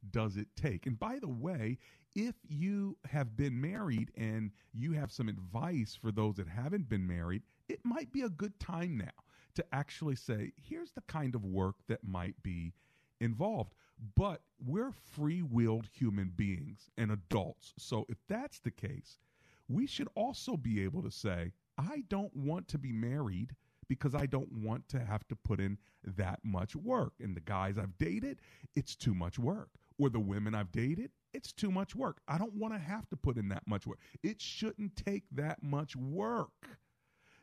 does 0.10 0.38
it 0.38 0.48
take? 0.56 0.88
And 0.88 1.00
by 1.00 1.20
the 1.20 1.30
way, 1.30 1.78
if 2.16 2.36
you 2.48 2.98
have 3.06 3.38
been 3.38 3.60
married 3.60 4.12
and 4.18 4.52
you 4.74 4.94
have 4.94 5.12
some 5.12 5.30
advice 5.30 5.98
for 6.00 6.12
those 6.12 6.36
that 6.36 6.48
haven't 6.48 6.90
been 6.90 7.08
married, 7.08 7.44
it 7.70 7.80
might 7.84 8.12
be 8.12 8.22
a 8.22 8.30
good 8.30 8.60
time 8.60 8.98
now 8.98 9.24
to 9.56 9.66
actually 9.74 10.16
say, 10.16 10.52
here's 10.56 10.92
the 10.92 11.02
kind 11.02 11.36
of 11.36 11.46
work 11.46 11.76
that 11.88 12.04
might 12.04 12.42
be 12.44 12.74
involved. 13.20 13.74
But 14.16 14.42
we're 14.64 14.92
free 14.92 15.42
willed 15.42 15.88
human 15.92 16.32
beings 16.36 16.90
and 16.98 17.12
adults. 17.12 17.74
So 17.78 18.06
if 18.10 18.18
that's 18.28 18.60
the 18.60 18.72
case, 18.72 19.20
we 19.68 19.86
should 19.86 20.08
also 20.16 20.58
be 20.58 20.84
able 20.84 21.04
to 21.04 21.12
say, 21.12 21.54
I 21.78 22.04
don't 22.10 22.36
want 22.36 22.68
to 22.70 22.78
be 22.78 22.92
married 22.92 23.56
because 23.88 24.16
I 24.16 24.26
don't 24.26 24.52
want 24.52 24.88
to 24.90 25.00
have 25.00 25.28
to 25.28 25.36
put 25.36 25.60
in 25.60 25.78
that 26.04 26.40
much 26.44 26.76
work. 26.76 27.14
And 27.20 27.36
the 27.36 27.42
guys 27.42 27.78
I've 27.78 27.98
dated, 27.98 28.40
it's 28.76 28.96
too 28.96 29.14
much 29.14 29.38
work. 29.38 29.70
Or 29.98 30.10
the 30.10 30.20
women 30.20 30.56
I've 30.56 30.72
dated, 30.72 31.12
it's 31.34 31.52
too 31.52 31.72
much 31.72 31.96
work. 31.96 32.22
I 32.28 32.38
don't 32.38 32.56
want 32.56 32.74
to 32.74 32.80
have 32.80 33.08
to 33.10 33.16
put 33.16 33.38
in 33.38 33.50
that 33.50 33.68
much 33.68 33.86
work. 33.86 34.00
It 34.24 34.42
shouldn't 34.42 34.96
take 34.96 35.24
that 35.34 35.62
much 35.62 35.96
work 35.96 36.80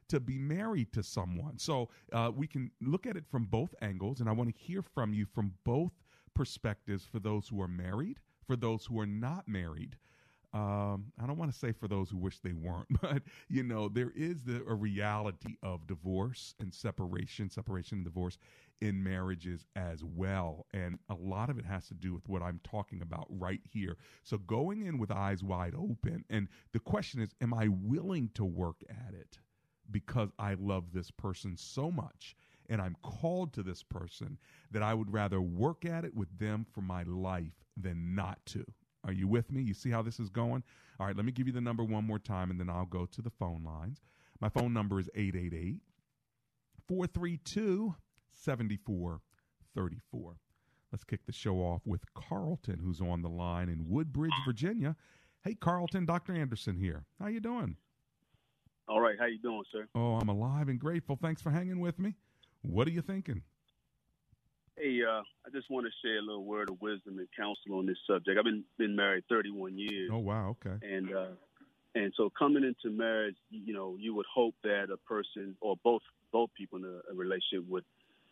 to 0.09 0.21
be 0.21 0.38
married 0.38 0.93
to 0.95 1.03
someone. 1.03 1.59
So 1.59 1.91
uh, 2.12 2.33
we 2.35 2.47
can 2.47 2.71
look 2.81 3.07
at 3.07 3.17
it 3.17 3.27
from 3.31 3.45
both 3.45 3.75
angles, 3.83 4.21
and 4.21 4.29
I 4.29 4.33
want 4.33 4.55
to 4.55 4.61
hear 4.61 4.83
from 4.83 5.12
you 5.12 5.27
from 5.27 5.53
both 5.65 5.93
perspectives 6.38 7.04
for 7.04 7.18
those 7.18 7.49
who 7.49 7.61
are 7.61 7.66
married, 7.66 8.21
for 8.47 8.54
those 8.54 8.87
who 8.87 9.00
are 9.00 9.07
not 9.07 9.49
married. 9.49 9.97
Um, 10.54 11.07
I 11.21 11.26
don't 11.26 11.37
want 11.37 11.52
to 11.52 11.59
say 11.59 11.73
for 11.73 11.88
those 11.88 12.11
who 12.11 12.16
wish 12.16 12.38
they 12.38 12.52
weren't, 12.52 12.87
but 13.02 13.25
you 13.49 13.64
know 13.64 13.88
there 13.88 14.12
is 14.14 14.45
the, 14.45 14.62
a 14.68 14.75
reality 14.75 15.57
of 15.64 15.88
divorce 15.88 16.54
and 16.61 16.73
separation, 16.73 17.50
separation 17.50 17.99
and 17.99 18.04
divorce 18.04 18.38
in 18.80 19.02
marriages 19.02 19.66
as 19.75 20.04
well, 20.04 20.66
and 20.73 21.00
a 21.11 21.14
lot 21.14 21.50
of 21.50 21.59
it 21.59 21.64
has 21.64 21.88
to 21.88 21.95
do 21.95 22.14
with 22.14 22.28
what 22.28 22.40
I'm 22.40 22.61
talking 22.62 23.02
about 23.02 23.26
right 23.28 23.61
here. 23.68 23.97
So 24.23 24.38
going 24.38 24.87
in 24.87 24.97
with 24.97 25.11
eyes 25.11 25.42
wide 25.42 25.75
open, 25.75 26.25
and 26.30 26.47
the 26.73 26.78
question 26.78 27.21
is, 27.21 27.30
am 27.40 27.52
I 27.52 27.66
willing 27.66 28.30
to 28.35 28.45
work 28.45 28.85
at 28.88 29.12
it? 29.12 29.38
because 29.90 30.30
I 30.38 30.54
love 30.54 30.92
this 30.92 31.11
person 31.11 31.57
so 31.57 31.90
much 31.90 32.37
and 32.69 32.81
I'm 32.81 32.97
called 33.03 33.53
to 33.55 33.63
this 33.63 33.83
person 33.83 34.39
that 34.71 34.83
I 34.83 34.95
would 34.95 35.13
rather 35.13 35.41
work 35.41 35.85
at 35.85 36.05
it 36.05 36.15
with 36.15 36.39
them 36.39 36.67
for 36.73 36.81
my 36.81 37.03
life 37.05 37.65
than 37.77 38.15
not 38.15 38.39
to. 38.47 38.65
Are 39.05 39.13
you 39.13 39.29
with 39.29 39.51
me? 39.51 39.63
You 39.63 39.75
see 39.75 39.91
how 39.91 40.03
this 40.03 40.21
is 40.21 40.29
going? 40.29 40.63
All 40.99 41.07
right, 41.07 41.17
let 41.17 41.25
me 41.25 41.33
give 41.33 41.47
you 41.47 41.53
the 41.53 41.61
number 41.61 41.85
one 41.85 42.05
more 42.05 42.19
time 42.19 42.51
and 42.51 42.59
then 42.59 42.69
I'll 42.69 42.85
go 42.85 43.07
to 43.07 43.23
the 43.23 43.31
phone 43.31 43.63
lines. 43.65 44.01
My 44.41 44.49
phone 44.49 44.73
number 44.73 45.01
is 45.01 45.09
888 45.15 45.81
432 46.87 47.95
7434. 48.31 50.37
Let's 50.93 51.05
kick 51.05 51.27
the 51.27 51.33
show 51.33 51.57
off 51.57 51.83
with 51.87 52.03
Carlton, 52.15 52.81
who's 52.83 53.01
on 53.01 53.23
the 53.23 53.29
line 53.29 53.69
in 53.69 53.89
Woodbridge, 53.89 54.33
Virginia. 54.47 54.97
Hey, 55.43 55.55
Carlton, 55.55 56.07
Dr. 56.07 56.35
Anderson 56.35 56.77
here. 56.77 57.05
How 57.21 57.29
you 57.29 57.41
doing? 57.41 57.77
All 58.89 59.01
right. 59.01 59.17
How 59.19 59.27
you 59.27 59.39
doing, 59.39 59.65
sir? 59.71 59.87
Oh, 59.95 60.17
I'm 60.17 60.31
alive 60.31 60.69
and 60.69 60.79
grateful. 60.79 61.19
Thanks 61.21 61.43
for 61.43 61.51
hanging 61.51 61.81
with 61.81 61.99
me. 61.99 62.15
What 62.62 62.88
are 62.88 62.91
you 62.91 63.03
thinking? 63.03 63.43
Hey, 64.77 65.00
uh, 65.03 65.23
I 65.45 65.50
just 65.53 65.71
want 65.71 65.87
to 65.87 65.93
share 66.07 66.19
a 66.19 66.23
little 66.23 66.45
word 66.45 66.71
of 66.71 66.81
wisdom 66.81 67.19
and 67.19 67.27
counsel 67.37 67.79
on 67.79 67.87
this 67.87 67.99
subject. 68.07 68.38
I've 68.38 68.45
been 68.45 68.65
been 68.79 68.95
married 68.95 69.25
31 69.29 69.77
years. 69.77 70.11
Oh, 70.12 70.19
wow. 70.19 70.57
Okay. 70.65 70.87
And 70.87 71.12
uh, 71.15 71.31
and 71.95 72.12
so 72.17 72.31
coming 72.38 72.62
into 72.62 72.97
marriage, 72.97 73.37
you 73.50 73.75
know, 73.75 73.97
you 73.99 74.15
would 74.15 74.27
hope 74.33 74.55
that 74.62 74.87
a 74.93 74.97
person 74.99 75.57
or 75.61 75.77
both 75.83 76.03
both 76.33 76.50
people 76.57 76.79
in 76.79 76.85
a, 76.85 77.12
a 77.12 77.15
relationship 77.15 77.69
would 77.69 77.85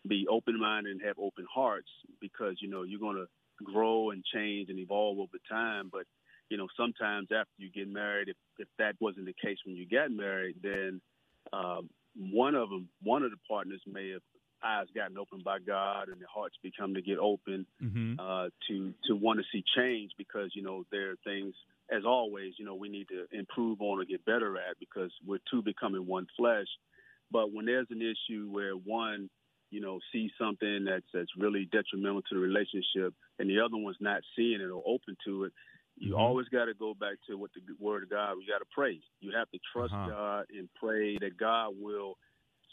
be 0.07 0.25
open 0.29 0.57
minded 0.59 0.91
and 0.91 1.01
have 1.01 1.17
open 1.19 1.45
hearts 1.53 1.89
because 2.21 2.55
you 2.61 2.69
know 2.69 2.83
you're 2.83 2.99
going 2.99 3.17
to 3.17 3.27
grow 3.63 4.11
and 4.11 4.23
change 4.33 4.69
and 4.69 4.79
evolve 4.79 5.19
over 5.19 5.37
time. 5.49 5.89
But 5.91 6.05
you 6.49 6.57
know, 6.57 6.67
sometimes 6.77 7.27
after 7.31 7.51
you 7.57 7.69
get 7.69 7.89
married, 7.89 8.29
if 8.29 8.37
if 8.57 8.67
that 8.77 8.95
wasn't 8.99 9.25
the 9.25 9.33
case 9.33 9.57
when 9.65 9.75
you 9.75 9.85
got 9.85 10.11
married, 10.11 10.55
then 10.61 11.01
um, 11.51 11.89
one 12.17 12.55
of 12.55 12.69
them, 12.69 12.89
one 13.01 13.23
of 13.23 13.31
the 13.31 13.37
partners 13.47 13.81
may 13.85 14.11
have 14.11 14.21
eyes 14.63 14.87
gotten 14.95 15.17
opened 15.17 15.43
by 15.43 15.59
God 15.59 16.09
and 16.09 16.19
their 16.19 16.27
hearts 16.33 16.55
become 16.63 16.95
to 16.95 17.01
get 17.01 17.19
open 17.19 17.65
mm-hmm. 17.81 18.19
uh, 18.19 18.49
to 18.67 18.93
to 19.05 19.15
want 19.15 19.39
to 19.39 19.45
see 19.51 19.63
change 19.75 20.11
because 20.17 20.51
you 20.53 20.63
know 20.63 20.83
there 20.91 21.11
are 21.11 21.15
things 21.23 21.53
as 21.95 22.03
always 22.05 22.53
you 22.57 22.65
know 22.65 22.75
we 22.75 22.89
need 22.89 23.07
to 23.09 23.25
improve 23.37 23.81
on 23.81 23.99
or 23.99 24.05
get 24.05 24.25
better 24.25 24.57
at 24.57 24.79
because 24.79 25.11
we're 25.25 25.39
two 25.49 25.61
becoming 25.61 26.07
one 26.07 26.27
flesh. 26.37 26.67
But 27.31 27.53
when 27.53 27.65
there's 27.65 27.87
an 27.91 28.01
issue 28.01 28.47
where 28.49 28.73
one 28.73 29.29
you 29.69 29.81
know 29.81 29.99
sees 30.11 30.31
something 30.39 30.85
that's 30.85 31.05
that's 31.13 31.31
really 31.37 31.67
detrimental 31.71 32.21
to 32.23 32.35
the 32.35 32.39
relationship 32.39 33.13
and 33.37 33.49
the 33.49 33.59
other 33.59 33.77
one's 33.77 33.97
not 33.99 34.21
seeing 34.35 34.61
it 34.61 34.71
or 34.71 34.81
open 34.85 35.17
to 35.25 35.45
it, 35.45 35.53
you 35.99 36.13
Mhm. 36.13 36.19
always 36.19 36.47
got 36.49 36.65
to 36.65 36.73
go 36.73 36.93
back 36.93 37.17
to 37.27 37.37
what 37.37 37.51
the 37.53 37.61
word 37.79 38.03
of 38.03 38.09
God. 38.09 38.37
We 38.37 38.45
got 38.45 38.59
to 38.59 38.65
pray. 38.71 39.01
You 39.19 39.31
have 39.31 39.49
to 39.51 39.59
trust 39.73 39.93
Uh-huh. 39.93 40.09
God 40.09 40.45
and 40.51 40.71
pray 40.75 41.17
that 41.17 41.37
God 41.37 41.75
will 41.77 42.17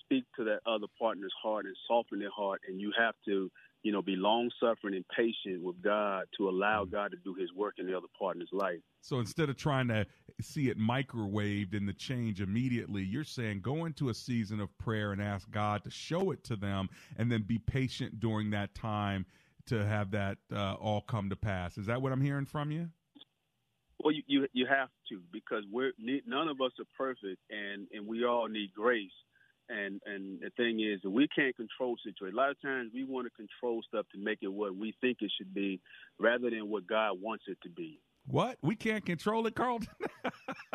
speak 0.01 0.25
to 0.37 0.45
that 0.45 0.61
other 0.67 0.87
partner's 0.99 1.33
heart 1.43 1.65
and 1.65 1.75
soften 1.89 2.19
their 2.19 2.31
heart. 2.31 2.61
And 2.69 2.81
you 2.81 2.93
have 2.93 3.15
to, 3.25 3.51
you 3.83 3.93
know, 3.93 4.03
be 4.03 4.17
long 4.17 4.51
suffering 4.61 4.95
and 4.95 5.07
patient 5.09 5.63
with 5.63 5.81
God 5.81 6.29
to 6.37 6.49
allow 6.49 6.85
Mhm. 6.85 6.91
God 6.91 7.11
to 7.13 7.17
do 7.17 7.33
His 7.35 7.53
work 7.55 7.79
in 7.79 7.87
the 7.87 7.97
other 7.97 8.09
partner's 8.19 8.53
life. 8.53 8.83
So 9.01 9.19
instead 9.21 9.49
of 9.51 9.57
trying 9.57 9.89
to 9.89 10.07
see 10.41 10.69
it 10.69 10.79
microwaved 10.79 11.75
and 11.75 11.89
the 11.89 11.93
change 11.95 12.41
immediately, 12.41 13.03
you're 13.03 13.25
saying 13.25 13.61
go 13.61 13.85
into 13.87 14.09
a 14.11 14.15
season 14.15 14.61
of 14.61 14.77
prayer 14.79 15.13
and 15.13 15.23
ask 15.23 15.51
God 15.51 15.85
to 15.85 15.91
show 15.91 16.31
it 16.31 16.45
to 16.45 16.57
them 16.57 16.89
and 17.17 17.31
then 17.33 17.43
be 17.43 17.59
patient 17.59 18.21
during 18.21 18.51
that 18.51 18.75
time 18.75 19.27
to 19.67 19.85
have 19.87 20.11
that 20.11 20.39
uh, 20.53 20.75
all 20.75 21.01
come 21.01 21.31
to 21.31 21.37
pass. 21.37 21.79
Is 21.79 21.87
that 21.87 22.03
what 22.03 22.13
I'm 22.13 22.21
hearing 22.21 22.45
from 22.47 22.71
you? 22.71 22.91
Well, 24.05 24.13
you 24.13 24.23
you, 24.27 24.47
you 24.53 24.67
have 24.67 24.91
to 25.09 25.21
because 25.33 25.65
we're 25.73 25.93
none 26.27 26.49
of 26.49 26.61
us 26.61 26.73
are 26.79 26.85
perfect, 26.97 27.41
and 27.51 27.89
and 27.93 28.07
we 28.07 28.25
all 28.25 28.49
need 28.49 28.73
grace. 28.75 29.11
And 29.71 30.03
and 30.05 30.41
the 30.41 30.51
thing 30.59 30.81
is, 30.81 31.01
we 31.11 31.27
can't 31.35 31.57
control 31.57 31.97
situations. 32.05 32.35
A 32.35 32.37
lot 32.37 32.51
of 32.51 32.61
times, 32.61 32.91
we 32.93 33.03
want 33.05 33.27
to 33.27 33.31
control 33.31 33.81
stuff 33.89 34.05
to 34.13 34.19
make 34.19 34.41
it 34.43 34.49
what 34.53 34.77
we 34.77 34.95
think 35.01 35.19
it 35.23 35.33
should 35.39 35.55
be, 35.55 35.81
rather 36.21 36.51
than 36.51 36.69
what 36.69 36.87
God 36.87 37.13
wants 37.19 37.45
it 37.49 37.57
to 37.63 37.71
be. 37.71 37.99
What? 38.27 38.59
We 38.63 38.75
can't 38.77 39.05
control 39.07 39.47
it, 39.47 39.55
Carlton? 39.55 39.89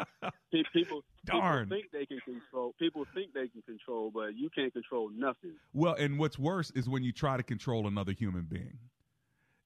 Pe- 0.52 0.64
People, 0.74 1.04
Darn. 1.26 1.68
people 1.68 1.78
think 1.78 1.92
they 1.92 2.06
can 2.08 2.20
control. 2.22 2.74
People 2.80 3.06
think 3.14 3.34
they 3.34 3.48
can 3.48 3.62
control, 3.64 4.12
but 4.12 4.36
you 4.36 4.50
can't 4.54 4.74
control 4.74 5.10
nothing. 5.16 5.54
well, 5.74 5.94
and 5.94 6.18
what's 6.18 6.40
worse 6.40 6.72
is 6.72 6.90
when 6.90 7.04
you 7.04 7.12
try 7.12 7.38
to 7.38 7.44
control 7.44 7.88
another 7.88 8.12
human 8.12 8.48
being. 8.50 8.78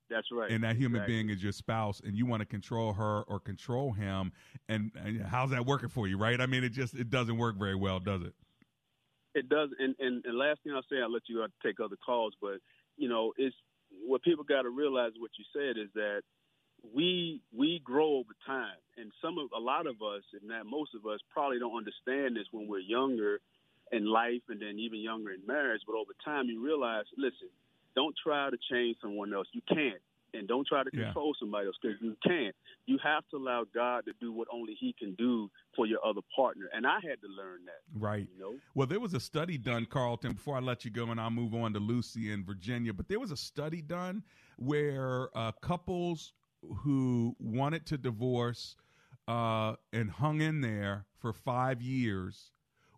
That's 0.10 0.27
right. 0.31 0.51
and 0.51 0.63
that 0.63 0.75
human 0.75 1.01
Exactly. 1.01 1.13
being 1.13 1.29
is 1.29 1.41
your 1.41 1.51
spouse 1.51 2.01
and 2.05 2.15
you 2.15 2.25
want 2.25 2.41
to 2.41 2.45
control 2.45 2.93
her 2.93 3.22
or 3.24 3.39
control 3.39 3.91
him 3.93 4.31
and, 4.69 4.91
and 4.95 5.22
how's 5.22 5.50
that 5.51 5.65
working 5.65 5.89
for 5.89 6.07
you 6.07 6.17
right 6.17 6.39
i 6.39 6.45
mean 6.45 6.63
it 6.63 6.69
just 6.69 6.93
it 6.93 7.10
doesn't 7.10 7.38
work 7.38 7.57
very 7.57 7.75
well 7.75 8.00
does 8.00 8.22
it 8.22 8.33
It 9.36 9.50
does, 9.50 9.69
and, 9.79 9.95
and 10.00 10.24
and 10.25 10.38
last 10.38 10.62
thing 10.63 10.74
I'll 10.74 10.86
say, 10.91 11.01
I'll 11.01 11.12
let 11.12 11.24
you 11.27 11.41
uh, 11.41 11.48
take 11.65 11.79
other 11.79 11.98
calls, 12.05 12.33
but 12.39 12.57
you 12.98 13.10
know, 13.10 13.33
it's 13.38 13.55
what 14.05 14.22
people 14.22 14.43
got 14.43 14.62
to 14.63 14.69
realize. 14.69 15.12
What 15.17 15.31
you 15.39 15.45
said 15.51 15.81
is 15.81 15.89
that 15.95 16.22
we 16.93 17.41
we 17.51 17.82
grow 17.84 18.17
over 18.21 18.36
time, 18.45 18.78
and 18.97 19.12
some 19.23 19.39
of 19.39 19.49
a 19.56 19.60
lot 19.60 19.88
of 19.88 19.95
us, 20.04 20.21
and 20.34 20.43
not 20.49 20.65
most 20.67 20.91
of 20.93 21.10
us, 21.10 21.19
probably 21.34 21.58
don't 21.58 21.75
understand 21.75 22.36
this 22.36 22.45
when 22.51 22.67
we're 22.67 22.86
younger 22.86 23.39
in 23.91 24.06
life, 24.06 24.43
and 24.49 24.62
then 24.62 24.78
even 24.78 24.99
younger 24.99 25.32
in 25.32 25.41
marriage. 25.47 25.82
But 25.88 25.95
over 25.95 26.13
time, 26.23 26.45
you 26.45 26.62
realize, 26.63 27.06
listen, 27.17 27.49
don't 27.95 28.15
try 28.21 28.49
to 28.49 28.58
change 28.71 28.97
someone 29.01 29.34
else. 29.34 29.47
You 29.53 29.62
can't. 29.67 30.01
And 30.36 30.47
don't 30.47 30.65
try 30.65 30.84
to 30.84 30.89
Yeah. 30.91 31.06
control 31.06 31.36
somebody 31.39 31.67
else 31.67 31.75
because 31.79 32.01
you 32.01 32.17
can't. 32.25 32.56
You 32.88 32.97
have 33.03 33.23
to 33.29 33.38
allow 33.38 33.65
God 33.71 34.06
to 34.06 34.13
do 34.19 34.32
what 34.32 34.47
only 34.51 34.73
He 34.73 34.91
can 34.97 35.13
do 35.13 35.51
for 35.75 35.86
your 35.86 36.03
other 36.03 36.21
partner. 36.36 36.69
And 36.73 36.88
I 36.88 36.95
had 37.08 37.21
to 37.21 37.27
learn 37.27 37.65
that. 37.65 37.82
right 37.93 38.27
You 38.34 38.39
know, 38.39 38.56
well 38.73 38.88
there 38.88 38.99
was 38.99 39.13
a 39.13 39.19
study 39.19 39.58
done 39.60 39.86
carlton 39.86 40.34
before 40.34 40.58
i 40.58 40.60
let 40.60 40.84
you 40.86 40.89
go 40.89 41.12
and 41.12 41.21
i'll 41.21 41.29
move 41.29 41.53
on 41.53 41.71
to 41.73 41.79
lucy 41.79 42.32
in 42.32 42.43
virginia 42.43 42.91
but 42.93 43.08
there 43.08 43.19
was 43.19 43.29
a 43.29 43.38
study 43.38 43.82
done 43.84 44.23
where 44.58 45.29
uh, 45.38 45.51
couples 45.62 46.34
who 46.77 47.36
wanted 47.39 47.86
to 47.88 47.97
divorce 47.97 48.75
uh, 49.27 49.75
and 49.91 50.10
hung 50.10 50.41
in 50.41 50.62
there 50.62 51.06
for 51.19 51.32
five 51.34 51.82
years 51.82 52.51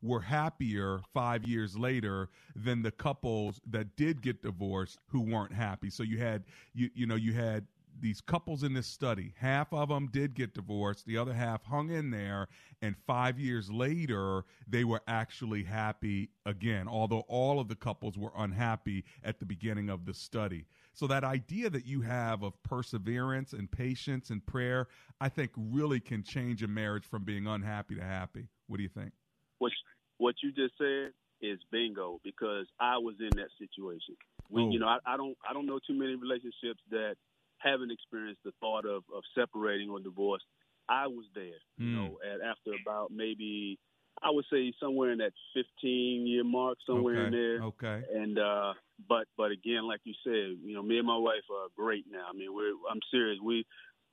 were 0.05 0.21
happier 0.21 1.01
five 1.13 1.47
years 1.47 1.77
later 1.77 2.29
than 2.55 2.81
the 2.81 2.91
couples 2.91 3.59
that 3.69 3.95
did 3.95 4.21
get 4.21 4.43
divorced 4.43 4.99
who 5.07 5.21
weren't 5.21 5.53
happy. 5.53 5.89
So 5.89 6.03
you 6.03 6.19
had 6.19 6.43
you 6.73 6.89
you 6.93 7.05
know 7.05 7.15
you 7.15 7.33
had 7.33 7.65
these 8.01 8.19
couples 8.19 8.63
in 8.63 8.73
this 8.73 8.87
study. 8.87 9.33
Half 9.37 9.71
of 9.71 9.87
them 9.87 10.09
did 10.11 10.33
get 10.33 10.53
divorced. 10.53 11.05
The 11.05 11.17
other 11.17 11.33
half 11.33 11.63
hung 11.63 11.89
in 11.89 12.11
there, 12.11 12.49
and 12.81 12.95
five 13.07 13.39
years 13.39 13.71
later 13.71 14.43
they 14.67 14.83
were 14.83 15.01
actually 15.07 15.63
happy 15.63 16.29
again. 16.45 16.87
Although 16.87 17.23
all 17.27 17.59
of 17.59 17.69
the 17.69 17.75
couples 17.75 18.17
were 18.17 18.33
unhappy 18.37 19.05
at 19.23 19.39
the 19.39 19.45
beginning 19.45 19.89
of 19.89 20.05
the 20.05 20.13
study. 20.13 20.65
So 20.93 21.07
that 21.07 21.23
idea 21.23 21.69
that 21.69 21.85
you 21.85 22.01
have 22.01 22.43
of 22.43 22.61
perseverance 22.63 23.53
and 23.53 23.71
patience 23.71 24.29
and 24.29 24.45
prayer, 24.45 24.87
I 25.19 25.29
think 25.29 25.51
really 25.55 25.99
can 25.99 26.23
change 26.23 26.63
a 26.63 26.67
marriage 26.67 27.05
from 27.05 27.23
being 27.23 27.47
unhappy 27.47 27.95
to 27.95 28.03
happy. 28.03 28.47
What 28.67 28.77
do 28.77 28.83
you 28.83 28.89
think? 28.89 29.11
what 29.59 29.71
what 30.17 30.35
you 30.43 30.51
just 30.51 30.73
said 30.77 31.11
is 31.41 31.59
bingo 31.71 32.19
because 32.23 32.65
I 32.79 32.97
was 32.97 33.15
in 33.19 33.35
that 33.37 33.49
situation. 33.59 34.15
We, 34.49 34.61
Oh. 34.63 34.69
you 34.71 34.79
know, 34.79 34.87
I, 34.87 34.99
I 35.05 35.17
don't 35.17 35.37
I 35.47 35.53
don't 35.53 35.65
know 35.65 35.79
too 35.85 35.93
many 35.97 36.15
relationships 36.15 36.81
that 36.91 37.15
haven't 37.57 37.91
experienced 37.91 38.41
the 38.43 38.51
thought 38.59 38.85
of 38.85 39.03
of 39.13 39.23
separating 39.33 39.89
or 39.89 39.99
divorce. 39.99 40.43
I 40.87 41.07
was 41.07 41.25
there, 41.33 41.59
you 41.77 41.87
Mm. 41.87 41.93
know, 41.93 42.19
at, 42.23 42.41
after 42.41 42.71
about 42.79 43.11
maybe 43.11 43.79
I 44.23 44.29
would 44.31 44.45
say 44.51 44.71
somewhere 44.79 45.11
in 45.11 45.17
that 45.17 45.33
15 45.53 46.25
year 46.27 46.43
mark, 46.45 46.77
somewhere 46.85 47.17
okay. 47.17 47.25
in 47.25 47.31
there. 47.33 47.63
Okay. 47.63 48.03
And 48.13 48.39
uh, 48.39 48.73
but 49.09 49.27
but 49.35 49.51
again, 49.51 49.83
like 49.87 49.99
you 50.05 50.13
said, 50.23 50.57
you 50.63 50.73
know, 50.73 50.81
me 50.83 50.97
and 50.99 51.07
my 51.07 51.17
wife 51.17 51.43
are 51.51 51.67
great 51.75 52.05
now. 52.09 52.25
I 52.29 52.33
mean, 52.33 52.53
we're 52.53 52.71
I'm 52.89 53.01
serious. 53.11 53.39
We 53.43 53.65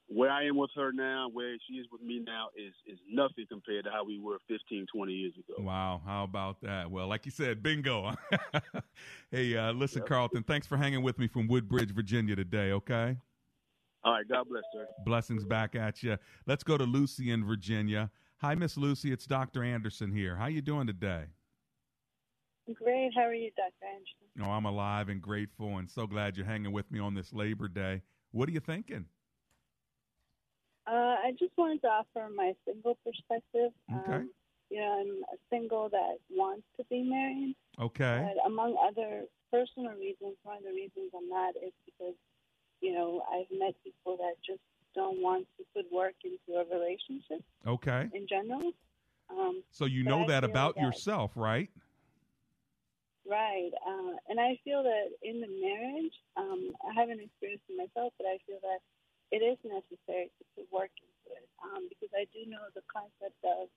where 0.09 0.31
I 0.31 0.47
am 0.47 0.57
with 0.57 0.71
her 0.77 0.93
now, 0.93 1.29
where 1.33 1.55
she 1.69 1.75
is 1.75 1.87
with 1.91 2.03
me 2.03 2.23
now, 2.25 2.49
is 2.57 2.75
is 2.87 2.99
nothing 3.11 3.47
compared 3.49 3.85
to 3.85 3.91
how 3.91 4.05
we 4.05 4.19
were 4.19 4.39
15, 4.49 4.87
20 4.95 5.13
years 5.13 5.33
ago. 5.39 5.63
Wow, 5.65 6.03
how 6.05 6.25
about 6.25 6.61
that? 6.63 6.91
Well, 6.91 7.09
like 7.09 7.25
you 7.25 7.33
said, 7.33 7.63
bingo. 7.63 8.13
hey, 9.31 9.57
uh, 9.57 9.73
listen, 9.73 10.01
Yep. 10.01 10.09
Carlton, 10.09 10.43
thanks 10.43 10.67
for 10.67 10.77
hanging 10.77 11.03
with 11.03 11.19
me 11.19 11.27
from 11.29 11.47
Woodbridge, 11.49 11.93
Virginia 11.93 12.37
today, 12.37 12.73
okay? 12.73 13.17
All 14.05 14.13
right, 14.15 14.29
God 14.29 14.49
bless, 14.49 14.65
sir. 14.75 14.87
Blessings 15.05 15.45
back 15.45 15.75
at 15.77 16.03
you. 16.03 16.19
Let's 16.47 16.65
go 16.65 16.77
to 16.77 16.85
Lucy 16.85 17.31
in 17.31 17.45
Virginia. 17.45 18.11
Hi, 18.39 18.57
Miss 18.57 18.77
Lucy. 18.77 19.13
It's 19.13 19.27
Dr. 19.27 19.63
Anderson 19.63 20.11
here. 20.11 20.35
How 20.35 20.47
you 20.47 20.61
doing 20.61 20.89
today? 20.89 21.27
Great. 22.75 23.13
How 23.15 23.23
are 23.23 23.35
you, 23.35 23.51
Dr. 23.57 23.87
Anderson? 23.87 24.43
Oh, 24.43 24.51
I'm 24.51 24.65
alive 24.65 25.09
and 25.09 25.23
grateful 25.23 25.79
and 25.79 25.89
so 25.89 26.07
glad 26.07 26.37
you're 26.37 26.47
hanging 26.47 26.73
with 26.73 26.91
me 26.91 26.99
on 26.99 27.15
this 27.15 27.33
Labor 27.33 27.69
Day. 27.69 28.03
What 28.33 28.49
are 28.49 28.53
you 28.53 28.61
thinking? 28.61 29.07
Uh, 30.87 31.15
I 31.25 31.33
just 31.39 31.53
wanted 31.57 31.81
to 31.83 31.89
offer 31.89 32.29
my 32.35 32.55
single 32.67 32.97
perspective. 33.05 33.71
Okay. 33.93 34.13
Um, 34.15 34.31
you 34.71 34.81
know, 34.81 35.01
I'm 35.01 35.23
a 35.33 35.39
single 35.51 35.89
that 35.91 36.17
wants 36.31 36.65
to 36.79 36.85
be 36.91 37.03
married, 37.03 37.55
Okay. 37.79 38.27
but 38.35 38.47
among 38.47 38.77
other 38.83 39.25
personal 39.51 39.93
reasons, 39.93 40.35
one 40.45 40.57
of 40.57 40.63
the 40.63 40.71
reasons 40.71 41.13
I'm 41.15 41.29
not 41.29 41.55
is 41.57 41.73
because, 41.85 42.15
you 42.81 42.95
know, 42.95 43.23
I've 43.31 43.51
met 43.57 43.75
people 43.85 44.17
that 44.17 44.35
just 44.45 44.61
don't 44.95 45.21
want 45.23 45.47
to 45.59 45.65
put 45.75 45.93
work 45.93 46.15
into 46.25 46.59
a 46.59 46.65
relationship 46.65 47.45
Okay. 47.67 48.09
in 48.15 48.27
general. 48.27 48.73
Um, 49.31 49.63
So 49.71 49.85
you 49.85 50.03
know 50.05 50.23
I 50.23 50.27
that 50.27 50.45
about 50.45 50.77
yourself, 50.79 51.33
right? 51.37 51.71
Right. 53.29 53.71
Uh, 53.87 54.17
and 54.29 54.41
I 54.41 54.59
feel 54.65 54.83
that 54.83 55.11
in 55.23 55.41
the 55.41 55.49
marriage, 55.49 56.13
um, 56.37 56.71
I 56.83 56.93
haven't 56.93 57.21
experienced 57.21 57.65
it 57.69 57.77
myself, 57.77 58.13
but 58.19 58.27
I 58.27 58.39
feel 58.47 58.59
that 58.63 58.81
it 59.33 59.41
is 59.41 59.57
necessary 59.65 60.29
to 60.37 60.43
put 60.55 60.69
work 60.69 60.93
into 61.01 61.29
it 61.33 61.49
um, 61.65 61.89
because 61.89 62.13
I 62.13 62.29
do 62.37 62.45
know 62.45 62.69
the 62.77 62.85
concept 62.85 63.41
of, 63.43 63.73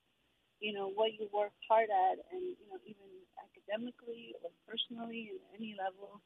you 0.60 0.76
know, 0.76 0.92
what 0.92 1.16
you 1.16 1.32
work 1.32 1.56
hard 1.64 1.88
at 1.88 2.20
and, 2.36 2.44
you 2.60 2.68
know, 2.68 2.78
even 2.84 3.08
academically 3.40 4.36
or 4.44 4.52
personally 4.68 5.32
and 5.32 5.40
any 5.56 5.80
level, 5.80 6.20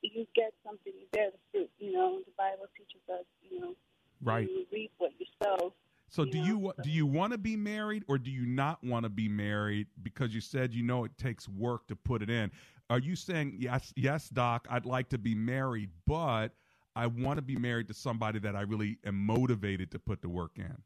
you 0.00 0.26
get 0.34 0.54
something, 0.64 0.94
you 0.94 1.06
bear 1.10 1.34
the 1.34 1.42
fruit. 1.50 1.70
You 1.78 1.92
know, 1.92 2.22
the 2.22 2.32
Bible 2.38 2.70
teaches 2.78 3.02
us, 3.10 3.26
you 3.42 3.60
know, 3.60 3.74
right. 4.22 4.48
you 4.48 4.64
reap 4.72 4.92
what 4.98 5.10
you 5.18 5.26
sow. 5.42 5.74
So 6.08 6.22
you 6.22 6.30
do 6.30 6.38
know, 6.38 6.46
you 6.46 6.72
so- 6.76 6.82
do 6.84 6.90
you 6.90 7.06
want 7.06 7.32
to 7.32 7.38
be 7.38 7.56
married 7.56 8.04
or 8.06 8.18
do 8.18 8.30
you 8.30 8.46
not 8.46 8.82
want 8.84 9.04
to 9.04 9.10
be 9.10 9.28
married 9.28 9.88
because 10.02 10.34
you 10.34 10.40
said 10.40 10.74
you 10.74 10.82
know 10.82 11.04
it 11.04 11.16
takes 11.18 11.48
work 11.48 11.88
to 11.88 11.96
put 11.96 12.22
it 12.22 12.30
in? 12.30 12.50
Are 12.90 12.98
you 12.98 13.16
saying 13.16 13.56
yes, 13.58 13.92
yes, 13.96 14.28
doc, 14.28 14.66
I'd 14.70 14.86
like 14.86 15.08
to 15.10 15.18
be 15.18 15.34
married, 15.34 15.90
but 16.06 16.52
I 16.94 17.06
want 17.06 17.38
to 17.38 17.42
be 17.42 17.56
married 17.56 17.88
to 17.88 17.94
somebody 17.94 18.38
that 18.40 18.54
I 18.54 18.62
really 18.62 18.98
am 19.04 19.16
motivated 19.16 19.90
to 19.92 19.98
put 19.98 20.20
the 20.20 20.28
work 20.28 20.52
in? 20.56 20.76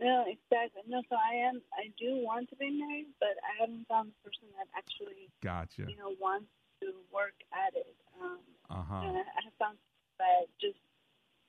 No, 0.00 0.24
exactly. 0.28 0.82
No, 0.88 1.00
so 1.08 1.16
I 1.16 1.34
am. 1.48 1.60
I 1.72 1.88
do 1.96 2.20
want 2.20 2.48
to 2.52 2.56
be 2.56 2.68
married, 2.68 3.08
but 3.20 3.32
I 3.40 3.60
haven't 3.64 3.88
found 3.88 4.12
the 4.12 4.18
person 4.28 4.48
that 4.56 4.68
actually, 4.76 5.32
Gotcha. 5.40 5.88
you 5.88 5.96
know, 5.96 6.12
wants 6.20 6.52
to 6.84 6.92
work 7.08 7.36
at 7.52 7.72
it. 7.72 7.96
Um, 8.20 8.44
Uh 8.68 8.84
huh. 8.84 9.02
and 9.08 9.16
I, 9.16 9.24
I 9.24 9.40
have 9.48 9.56
found 9.56 9.76
that 10.20 10.48
just, 10.60 10.80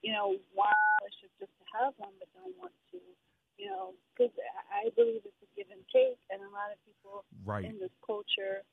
you 0.04 0.12
know, 0.16 0.40
want 0.56 0.76
a 0.76 1.04
relationship 1.04 1.32
just 1.44 1.52
to 1.60 1.66
have 1.76 1.92
one, 2.00 2.16
but 2.20 2.32
don't 2.36 2.56
want 2.56 2.72
to, 2.96 3.00
you 3.60 3.68
know, 3.68 3.96
because 4.16 4.32
I 4.72 4.88
I 4.88 4.96
believe 4.96 5.28
it's 5.28 5.44
a 5.44 5.48
give 5.56 5.68
and 5.68 5.84
take, 5.92 6.20
and 6.32 6.40
a 6.40 6.52
lot 6.52 6.72
of 6.72 6.80
people 6.88 7.28
Right. 7.44 7.68
in 7.68 7.80
this 7.80 7.92
culture 8.00 8.64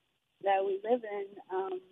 that 0.47 0.63
we 0.63 0.79
live 0.87 1.03
in 1.03 1.27
um, 1.51 1.83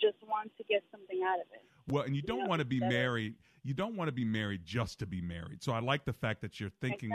just 0.00 0.16
want 0.26 0.50
to 0.56 0.64
get 0.64 0.82
something 0.90 1.20
out 1.26 1.40
of 1.40 1.46
it. 1.52 1.62
Well, 1.88 2.04
and 2.04 2.14
you 2.14 2.22
don't 2.22 2.40
know, 2.40 2.46
want 2.46 2.60
to 2.60 2.66
be 2.66 2.80
married. 2.80 3.34
You 3.62 3.74
don't 3.74 3.96
want 3.96 4.08
to 4.08 4.12
be 4.12 4.24
married 4.24 4.62
just 4.64 4.98
to 5.00 5.06
be 5.06 5.20
married. 5.20 5.62
So 5.62 5.72
I 5.72 5.80
like 5.80 6.04
the 6.04 6.12
fact 6.12 6.40
that 6.42 6.60
you're 6.60 6.72
thinking 6.80 7.12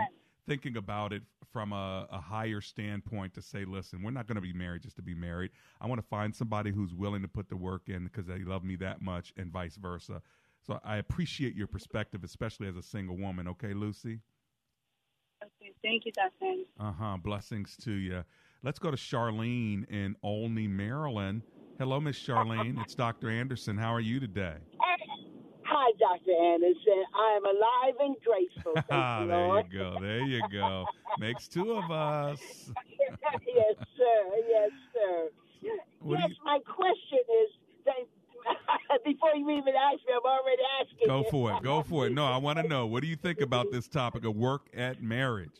thinking 0.47 0.77
about 0.77 1.11
it 1.11 1.23
from 1.51 1.73
a, 1.73 2.07
a 2.11 2.19
higher 2.19 2.61
standpoint 2.61 3.33
to 3.33 3.41
say, 3.41 3.65
listen, 3.65 4.03
we're 4.03 4.11
not 4.11 4.27
going 4.27 4.35
to 4.35 4.41
be 4.41 4.53
married 4.53 4.83
just 4.83 4.95
to 4.95 5.01
be 5.01 5.15
married. 5.15 5.51
I 5.81 5.87
want 5.87 5.99
to 5.99 6.07
find 6.07 6.35
somebody 6.35 6.71
who's 6.71 6.93
willing 6.93 7.23
to 7.23 7.27
put 7.27 7.49
the 7.49 7.55
work 7.55 7.83
in 7.87 8.03
because 8.03 8.27
they 8.27 8.43
love 8.43 8.63
me 8.63 8.75
that 8.77 9.01
much, 9.01 9.33
and 9.37 9.51
vice 9.51 9.75
versa. 9.75 10.21
So 10.65 10.79
I 10.83 10.97
appreciate 10.97 11.55
your 11.55 11.67
perspective, 11.67 12.23
especially 12.23 12.67
as 12.67 12.75
a 12.75 12.81
single 12.81 13.17
woman. 13.17 13.47
Okay, 13.47 13.73
Lucy. 13.73 14.19
Okay, 15.43 15.73
thank 15.83 16.05
you. 16.05 16.11
Anderson. 16.19 16.65
Uh 16.79 16.91
huh. 16.91 17.17
Blessings 17.17 17.75
to 17.83 17.91
you. 17.91 18.23
Let's 18.63 18.79
go 18.79 18.89
to 18.89 18.97
Charlene 18.97 19.87
in 19.89 20.15
Olney, 20.23 20.67
Maryland. 20.67 21.43
Hello, 21.77 21.99
Miss 21.99 22.17
Charlene. 22.17 22.79
It's 22.81 22.95
Dr. 22.95 23.29
Anderson. 23.29 23.77
How 23.77 23.93
are 23.93 23.99
you 23.99 24.19
today? 24.19 24.55
Hi, 25.65 25.91
Dr. 25.99 26.31
Anderson. 26.31 27.03
I 27.13 27.37
am 27.37 27.45
alive 27.45 27.95
and 27.99 28.15
graceful. 28.23 28.73
Thank 28.75 28.85
Ah, 28.91 29.25
there 29.25 29.47
Lord. 29.47 29.65
you 29.71 29.79
go. 29.79 29.97
There 29.99 30.21
you 30.21 30.41
go. 30.51 30.85
Makes 31.19 31.47
two 31.49 31.73
of 31.73 31.91
us. 31.91 32.39
yes, 33.45 33.75
sir. 33.97 34.35
Yes, 34.47 34.71
sir. 34.93 35.29
What 35.99 36.19
yes, 36.19 36.29
you- 36.29 36.45
my 36.45 36.59
question 36.59 37.19
is 37.43 37.49
that 37.85 38.07
before 39.05 39.35
you 39.35 39.49
even 39.49 39.73
ask 39.75 39.97
me, 40.07 40.13
I'm 40.15 40.23
already 40.23 40.61
asking. 40.79 41.07
Go 41.07 41.23
for 41.29 41.51
it. 41.57 41.63
Go 41.63 41.81
for 41.83 42.07
it. 42.07 42.13
No, 42.13 42.25
I 42.25 42.37
want 42.37 42.57
to 42.59 42.67
know. 42.67 42.85
What 42.85 43.01
do 43.01 43.07
you 43.07 43.15
think 43.17 43.41
about 43.41 43.71
this 43.71 43.87
topic 43.87 44.23
of 44.23 44.35
work 44.35 44.67
at 44.73 45.01
marriage? 45.01 45.59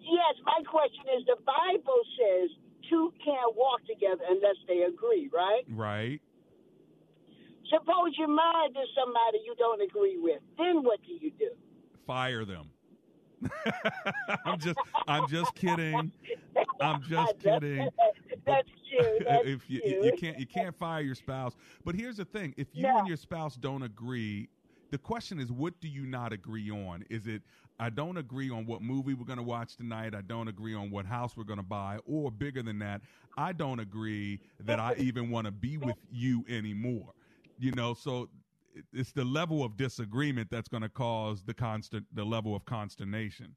Yes, 0.00 0.34
my 0.44 0.62
question 0.68 1.04
is 1.18 1.24
the 1.26 1.36
Bible 1.46 2.00
says 2.18 2.50
two 2.88 3.12
can't 3.24 3.56
walk 3.56 3.80
together 3.86 4.22
unless 4.28 4.56
they 4.68 4.82
agree, 4.82 5.30
right? 5.32 5.62
Right. 5.68 6.20
Suppose 7.70 8.14
you're 8.16 8.28
married 8.28 8.74
to 8.74 8.84
somebody 8.94 9.38
you 9.44 9.54
don't 9.58 9.82
agree 9.82 10.18
with. 10.18 10.40
Then 10.56 10.82
what 10.84 11.00
do 11.02 11.12
you 11.12 11.32
do? 11.38 11.50
Fire 12.06 12.44
them. 12.44 12.70
I'm 14.44 14.58
just 14.58 14.78
I'm 15.06 15.28
just 15.28 15.54
kidding. 15.54 16.12
I'm 16.80 17.02
just 17.02 17.38
kidding. 17.42 17.88
That's 18.46 18.68
true. 18.90 19.18
That's 19.26 19.46
if 19.46 19.68
you 19.68 19.80
you 19.84 20.12
can't 20.18 20.38
you 20.38 20.46
can't 20.46 20.74
fire 20.76 21.00
your 21.02 21.14
spouse. 21.14 21.56
But 21.84 21.96
here's 21.96 22.16
the 22.16 22.24
thing: 22.24 22.54
if 22.56 22.68
you 22.72 22.84
No. 22.84 22.98
and 22.98 23.08
your 23.08 23.16
spouse 23.16 23.56
don't 23.56 23.82
agree, 23.82 24.48
the 24.90 24.98
question 24.98 25.40
is, 25.40 25.50
what 25.50 25.80
do 25.80 25.88
you 25.88 26.06
not 26.06 26.32
agree 26.32 26.70
on? 26.70 27.04
Is 27.10 27.26
it 27.26 27.42
I 27.78 27.90
don't 27.90 28.16
agree 28.16 28.50
on 28.50 28.66
what 28.66 28.80
movie 28.82 29.14
we're 29.14 29.26
going 29.26 29.38
to 29.38 29.42
watch 29.42 29.76
tonight. 29.76 30.14
I 30.14 30.22
don't 30.22 30.48
agree 30.48 30.74
on 30.74 30.90
what 30.90 31.04
house 31.06 31.36
we're 31.36 31.44
going 31.44 31.58
to 31.58 31.62
buy, 31.62 31.98
or 32.06 32.30
bigger 32.30 32.62
than 32.62 32.78
that, 32.78 33.02
I 33.36 33.52
don't 33.52 33.80
agree 33.80 34.40
that 34.60 34.80
I 34.80 34.94
even 34.96 35.30
want 35.30 35.44
to 35.46 35.50
be 35.52 35.76
with 35.76 35.96
you 36.10 36.44
anymore. 36.48 37.12
You 37.58 37.72
know, 37.72 37.94
so 37.94 38.28
it's 38.92 39.12
the 39.12 39.24
level 39.24 39.62
of 39.62 39.76
disagreement 39.76 40.48
that's 40.50 40.68
going 40.68 40.82
to 40.82 40.88
cause 40.88 41.42
the 41.42 41.54
constant 41.54 42.06
the 42.14 42.24
level 42.24 42.54
of 42.54 42.64
consternation. 42.64 43.54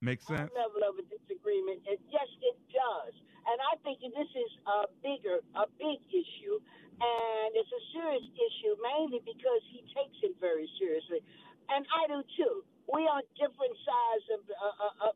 Make 0.00 0.20
sense? 0.20 0.50
Level 0.56 0.82
of 0.88 0.96
disagreement. 1.08 1.80
And 1.88 1.98
yes, 2.10 2.28
it 2.42 2.58
does. 2.72 3.14
And 3.42 3.58
I 3.70 3.76
think 3.82 4.00
this 4.02 4.32
is 4.34 4.52
a 4.66 4.86
bigger, 5.02 5.42
a 5.54 5.66
big 5.78 5.98
issue, 6.10 6.56
and 7.02 7.48
it's 7.58 7.70
a 7.74 7.82
serious 7.90 8.26
issue 8.34 8.78
mainly 8.78 9.18
because 9.22 9.62
he 9.70 9.82
takes 9.90 10.14
it 10.22 10.34
very 10.38 10.70
seriously, 10.78 11.22
and 11.68 11.86
I 11.86 12.06
do 12.08 12.22
too. 12.36 12.64
We 12.92 13.06
are 13.06 13.22
different 13.38 13.76
sides 13.86 14.24
of 14.34 14.40
uh, 14.50 15.06
uh, 15.06 15.12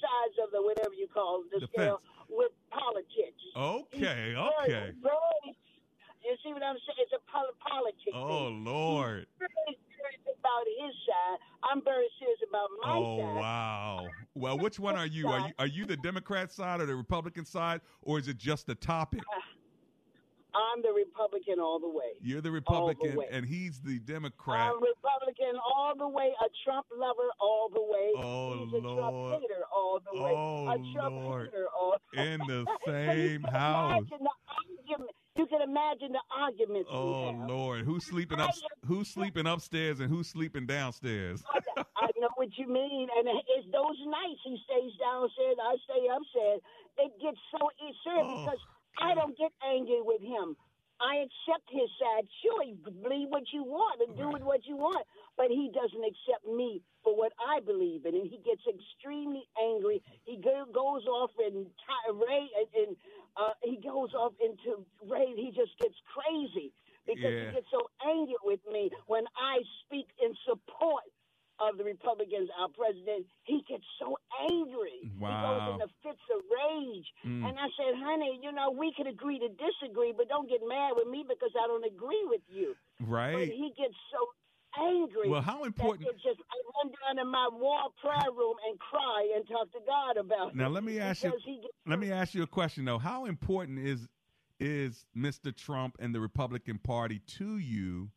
sides 0.00 0.36
of 0.42 0.50
the 0.52 0.62
whatever 0.62 0.94
you 0.94 1.08
call 1.12 1.44
the, 1.52 1.60
The 1.60 1.66
scale 1.68 2.00
with 2.28 2.52
politics. 2.70 3.40
Okay, 3.56 4.34
okay. 4.36 4.92
Very, 5.02 5.56
you 6.24 6.34
see 6.42 6.52
what 6.52 6.62
I'm 6.62 6.76
saying? 6.82 6.98
It's 6.98 7.12
a 7.14 7.22
pol- 7.30 7.56
politics. 7.62 8.12
Oh 8.14 8.48
thing. 8.48 8.64
Lord. 8.64 9.26
He's 9.38 9.48
very 9.48 9.78
serious 9.96 10.24
about 10.38 10.64
his 10.66 10.94
side. 11.06 11.38
I'm 11.62 11.82
very 11.82 12.08
serious 12.18 12.38
about 12.48 12.68
my 12.82 12.92
Oh 12.92 13.18
side. 13.18 13.24
Oh 13.24 13.40
wow. 13.40 14.06
Well, 14.34 14.58
which 14.58 14.78
one 14.78 14.96
are 14.96 15.06
you? 15.06 15.28
Are 15.28 15.48
you 15.48 15.54
are 15.58 15.66
you 15.66 15.86
the 15.86 15.96
Democrat 15.96 16.52
side 16.52 16.80
or 16.80 16.86
the 16.86 16.96
Republican 16.96 17.44
side, 17.44 17.80
or 18.02 18.18
is 18.18 18.28
it 18.28 18.38
just 18.38 18.66
the 18.66 18.74
topic? 18.74 19.22
I'm 20.54 20.82
the 20.82 20.92
Republican 20.92 21.60
all 21.60 21.78
the 21.78 21.88
way. 21.88 22.16
You're 22.20 22.40
the 22.40 22.48
All 22.66 22.86
the 22.86 22.94
Republican, 22.94 23.24
and 23.30 23.44
he's 23.44 23.80
the 23.80 23.98
Democrat. 24.00 24.60
I'm 24.60 24.74
Republican 24.74 25.15
all 25.74 25.94
the 25.96 26.08
way, 26.08 26.32
a 26.40 26.48
Trump 26.64 26.86
lover 26.96 27.28
all 27.40 27.68
the 27.72 27.82
way. 27.82 28.10
Oh, 28.16 28.64
He's 28.64 28.72
a 28.72 28.86
Lord. 28.86 28.98
Trump 28.98 29.42
hater 29.42 29.62
all 29.74 30.00
the 30.00 30.20
way. 30.22 30.32
Oh, 30.34 30.68
a 30.68 30.92
Trump 30.94 31.14
Lord. 31.14 31.46
hater 31.52 31.66
all 31.78 31.96
In 32.14 32.40
the 32.46 32.64
So 32.84 32.90
you 32.90 32.92
same 32.92 33.42
can 33.42 33.52
house. 33.52 34.02
the 34.10 34.18
You 35.36 35.46
can 35.46 35.60
imagine 35.62 36.12
the 36.12 36.22
arguments 36.36 36.88
Oh. 36.92 37.30
Lord, 37.46 37.84
who's 37.84 38.04
sleeping 38.06 38.40
up? 38.40 38.50
Who's 38.86 39.08
sleeping 39.08 39.46
upstairs 39.46 40.00
and 40.00 40.08
who's 40.08 40.28
sleeping 40.28 40.66
downstairs? 40.66 41.44
I 41.76 42.08
know 42.18 42.28
what 42.36 42.48
you 42.56 42.66
mean, 42.68 43.08
and 43.16 43.28
it's 43.28 43.66
those 43.72 43.98
nights 44.06 44.40
he 44.44 44.56
stays 44.64 44.92
downstairs, 44.98 45.56
I 45.60 45.76
stay 45.84 46.06
upstairs. 46.08 46.60
It 46.98 47.12
gets 47.20 47.36
so 47.52 47.68
serious 48.04 48.24
Oh, 48.26 48.44
because 48.44 48.60
I 49.02 49.14
don't 49.14 49.36
get 49.36 49.52
angry 49.66 50.00
with 50.00 50.22
him. 50.22 50.56
I 51.00 51.26
accept 51.26 51.68
his 51.70 51.90
side. 52.00 52.26
Sure, 52.42 52.62
you 52.64 52.76
believe 52.76 53.28
what 53.28 53.44
you 53.52 53.64
want 53.64 54.00
and 54.00 54.16
do 54.16 54.30
with 54.30 54.42
what 54.42 54.66
you 54.66 54.76
want, 54.76 55.06
but 55.36 55.48
he 55.48 55.70
doesn't 55.74 56.04
accept 56.04 56.46
me 56.46 56.82
for 57.04 57.16
what 57.16 57.32
I 57.40 57.60
believe 57.60 58.06
in, 58.06 58.14
and 58.14 58.28
he 58.28 58.38
gets 58.38 58.62
extremely 58.68 59.44
angry. 59.60 60.02
He 60.24 60.36
go, 60.38 60.64
goes 60.72 61.06
off 61.06 61.30
and, 61.38 61.66
and 61.66 62.96
uh, 63.36 63.54
he 63.62 63.76
goes 63.78 64.14
off 64.14 64.32
into 64.40 64.84
rage. 65.08 65.36
He 65.36 65.52
just 65.54 65.76
gets 65.80 65.96
crazy 66.12 66.72
because 67.06 67.32
Yeah. 67.32 67.50
he 67.50 67.54
gets 67.54 67.66
so 67.70 67.88
angry 68.04 68.36
with 68.44 68.60
me 68.70 68.90
when 69.06 69.24
I 69.36 69.62
speak 69.86 70.08
in 70.22 70.34
support 70.46 71.04
of 71.60 71.78
the 71.78 71.84
Republicans, 71.84 72.48
our 72.60 72.68
president, 72.68 73.26
he 73.44 73.62
gets 73.68 73.84
so 73.98 74.16
angry. 74.50 75.08
Wow. 75.18 75.30
He 75.30 75.36
goes 75.40 75.64
into 75.72 75.88
fits 76.02 76.26
of 76.34 76.40
rage. 76.52 77.08
Mm. 77.24 77.48
And 77.48 77.54
I 77.58 77.68
said, 77.76 77.94
honey, 77.96 78.40
you 78.42 78.52
know, 78.52 78.70
we 78.70 78.92
could 78.96 79.06
agree 79.06 79.38
to 79.38 79.48
disagree, 79.48 80.12
but 80.16 80.28
don't 80.28 80.48
get 80.48 80.60
mad 80.66 80.92
with 80.96 81.08
me 81.08 81.24
because 81.26 81.50
I 81.56 81.66
don't 81.66 81.84
agree 81.84 82.24
with 82.28 82.42
you. 82.48 82.74
But 83.00 83.08
Right. 83.08 83.48
he 83.48 83.72
gets 83.76 83.96
so 84.12 84.20
angry. 84.78 85.28
Well, 85.30 85.40
how 85.42 85.64
important- 85.64 86.08
just, 86.22 86.40
I 86.40 86.56
run 86.76 86.92
down 87.02 87.18
in 87.24 87.28
my 87.30 87.48
wall 87.52 87.92
prayer 88.00 88.30
room 88.32 88.56
and 88.68 88.78
cry 88.78 89.32
and 89.34 89.46
talk 89.48 89.72
to 89.72 89.80
God 89.86 90.16
about 90.18 90.50
it. 90.50 90.56
Now 90.56 90.68
let 90.68 90.84
me 90.84 90.98
ask 90.98 91.24
you. 91.24 91.30
gets 91.30 91.44
Let 91.86 91.98
me 91.98 92.12
ask 92.12 92.34
you 92.34 92.42
a 92.42 92.46
question 92.46 92.84
though. 92.84 92.98
How 92.98 93.24
important 93.24 93.78
is 93.78 94.08
is 94.58 95.04
Mr. 95.14 95.54
Trump 95.54 95.96
and 95.98 96.14
the 96.14 96.20
Republican 96.20 96.78
Party 96.78 97.18
to 97.26 97.58
you? 97.58 98.10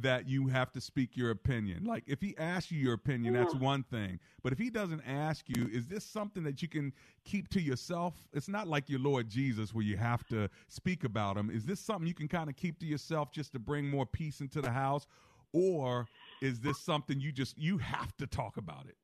That 0.00 0.28
you 0.28 0.46
have 0.48 0.70
to 0.72 0.80
speak 0.80 1.16
your 1.16 1.30
opinion. 1.30 1.84
Like 1.84 2.04
if 2.06 2.20
he 2.20 2.36
asks 2.38 2.70
you 2.70 2.78
your 2.78 2.94
opinion, 2.94 3.34
that's 3.34 3.54
one 3.54 3.82
thing. 3.82 4.20
But 4.42 4.52
if 4.52 4.58
he 4.58 4.70
doesn't 4.70 5.02
ask 5.06 5.44
you, 5.48 5.68
is 5.72 5.86
this 5.86 6.04
something 6.04 6.44
that 6.44 6.62
you 6.62 6.68
can 6.68 6.92
keep 7.24 7.48
to 7.50 7.60
yourself? 7.60 8.14
It's 8.32 8.48
not 8.48 8.68
like 8.68 8.88
your 8.88 9.00
Lord 9.00 9.28
Jesus 9.28 9.74
where 9.74 9.84
you 9.84 9.96
have 9.96 10.26
to 10.28 10.48
speak 10.68 11.04
about 11.04 11.36
him. 11.36 11.50
Is 11.50 11.64
this 11.64 11.80
something 11.80 12.06
you 12.06 12.14
can 12.14 12.28
kind 12.28 12.48
of 12.48 12.56
keep 12.56 12.78
to 12.80 12.86
yourself 12.86 13.32
just 13.32 13.52
to 13.52 13.58
bring 13.58 13.88
more 13.88 14.06
peace 14.06 14.40
into 14.40 14.60
the 14.60 14.70
house? 14.70 15.06
Or 15.52 16.06
is 16.40 16.60
this 16.60 16.78
something 16.78 17.20
you 17.20 17.32
just 17.32 17.58
you 17.58 17.78
have 17.78 18.16
to 18.18 18.26
talk 18.26 18.56
about 18.56 18.86
it? 18.86 18.96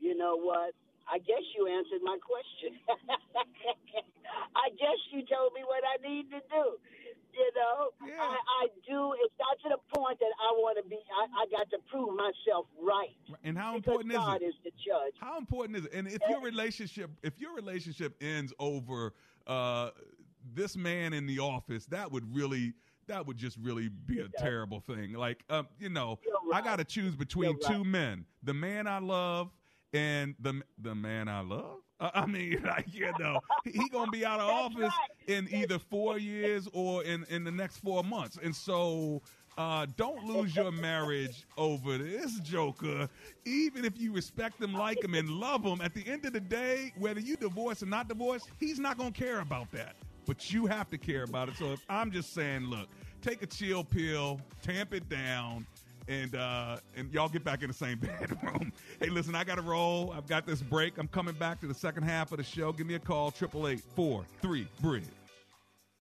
You 0.00 0.16
know 0.16 0.36
what? 0.36 0.74
I 1.10 1.18
guess 1.18 1.42
you 1.56 1.66
answered 1.66 2.02
my 2.02 2.18
question. 2.22 2.78
I 4.54 4.70
guess 4.78 4.98
you 5.10 5.22
told 5.26 5.52
me 5.54 5.62
what 5.66 5.82
I 5.82 5.98
need 6.06 6.30
to 6.30 6.40
do. 6.50 6.78
You 7.32 7.50
know, 7.54 7.90
I, 8.20 8.36
I 8.62 8.68
do. 8.86 9.14
It's 9.24 9.34
not 9.38 9.58
to 9.62 9.76
the 9.76 9.98
point 9.98 10.18
that 10.18 10.32
I 10.40 10.52
want 10.52 10.82
to 10.82 10.88
be. 10.88 10.96
I, 10.96 11.42
I 11.42 11.46
got 11.50 11.70
to 11.70 11.78
prove 11.90 12.14
myself 12.16 12.66
right. 12.80 13.16
And 13.44 13.56
how 13.56 13.76
important 13.76 14.12
is 14.12 14.18
God 14.18 14.42
it? 14.42 14.46
is 14.46 14.54
the 14.64 14.70
judge. 14.70 15.14
How 15.20 15.38
important 15.38 15.76
is 15.78 15.84
it? 15.86 15.92
And 15.92 16.08
if 16.08 16.20
your 16.28 16.40
relationship, 16.40 17.10
if 17.22 17.40
your 17.40 17.54
relationship 17.54 18.16
ends 18.20 18.52
over 18.58 19.14
uh, 19.46 19.90
this 20.54 20.76
man 20.76 21.12
in 21.12 21.26
the 21.26 21.38
office, 21.38 21.86
that 21.86 22.10
would 22.10 22.34
really 22.34 22.74
that 23.06 23.26
would 23.26 23.36
just 23.36 23.56
really 23.60 23.88
be 23.88 24.20
a 24.20 24.28
terrible 24.38 24.80
thing. 24.80 25.14
Like, 25.14 25.42
um, 25.50 25.66
you 25.78 25.88
know, 25.88 26.18
right. 26.48 26.62
I 26.62 26.64
got 26.64 26.76
to 26.76 26.84
choose 26.84 27.16
between 27.16 27.50
right. 27.50 27.60
two 27.60 27.84
men: 27.84 28.24
the 28.42 28.54
man 28.54 28.86
I 28.86 28.98
love 28.98 29.50
and 29.92 30.34
the 30.40 30.62
the 30.78 30.94
man 30.94 31.28
I 31.28 31.40
love. 31.40 31.78
I 32.00 32.26
mean, 32.26 32.62
like 32.64 32.86
you 32.92 33.12
know, 33.18 33.40
he 33.64 33.88
gonna 33.90 34.10
be 34.10 34.24
out 34.24 34.40
of 34.40 34.48
office 34.50 34.78
right. 34.78 35.36
in 35.36 35.48
either 35.52 35.78
four 35.78 36.18
years 36.18 36.68
or 36.72 37.04
in 37.04 37.24
in 37.30 37.44
the 37.44 37.50
next 37.50 37.78
four 37.78 38.02
months, 38.04 38.38
and 38.42 38.54
so. 38.54 39.22
Uh, 39.58 39.84
don't 39.96 40.24
lose 40.24 40.54
your 40.56 40.70
marriage 40.70 41.44
over 41.58 41.98
this 41.98 42.38
joker. 42.40 43.08
Even 43.44 43.84
if 43.84 44.00
you 44.00 44.10
respect 44.10 44.62
him, 44.62 44.72
like 44.72 45.02
him, 45.04 45.14
and 45.14 45.28
love 45.28 45.62
him, 45.64 45.82
at 45.82 45.92
the 45.92 46.06
end 46.06 46.24
of 46.24 46.32
the 46.32 46.40
day, 46.40 46.92
whether 46.96 47.20
you 47.20 47.36
divorce 47.36 47.82
or 47.82 47.86
not 47.86 48.08
divorce, 48.08 48.46
he's 48.58 48.78
not 48.78 48.96
going 48.96 49.12
to 49.12 49.20
care 49.20 49.40
about 49.40 49.70
that. 49.72 49.96
But 50.24 50.50
you 50.52 50.66
have 50.66 50.88
to 50.90 50.96
care 50.96 51.24
about 51.24 51.48
it. 51.48 51.56
So 51.56 51.72
if 51.72 51.84
I'm 51.90 52.10
just 52.12 52.32
saying, 52.32 52.66
look, 52.66 52.88
take 53.20 53.42
a 53.42 53.46
chill 53.46 53.84
pill, 53.84 54.40
tamp 54.62 54.94
it 54.94 55.08
down, 55.10 55.66
and 56.10 56.34
uh, 56.34 56.76
and 56.96 57.10
y'all 57.12 57.28
get 57.28 57.44
back 57.44 57.62
in 57.62 57.68
the 57.68 57.74
same 57.74 57.98
bedroom. 58.18 58.72
hey, 58.98 59.08
listen, 59.08 59.34
I 59.34 59.44
got 59.44 59.54
to 59.54 59.62
roll. 59.62 60.12
I've 60.14 60.26
got 60.26 60.44
this 60.44 60.60
break. 60.60 60.98
I'm 60.98 61.08
coming 61.08 61.34
back 61.34 61.60
to 61.60 61.66
the 61.66 61.74
second 61.74 62.02
half 62.02 62.32
of 62.32 62.38
the 62.38 62.44
show. 62.44 62.72
Give 62.72 62.86
me 62.86 62.94
a 62.94 62.98
call, 62.98 63.30
triple 63.30 63.68
eight 63.68 63.80
four 63.94 64.24
three 64.42 64.66
bridge. 64.82 65.04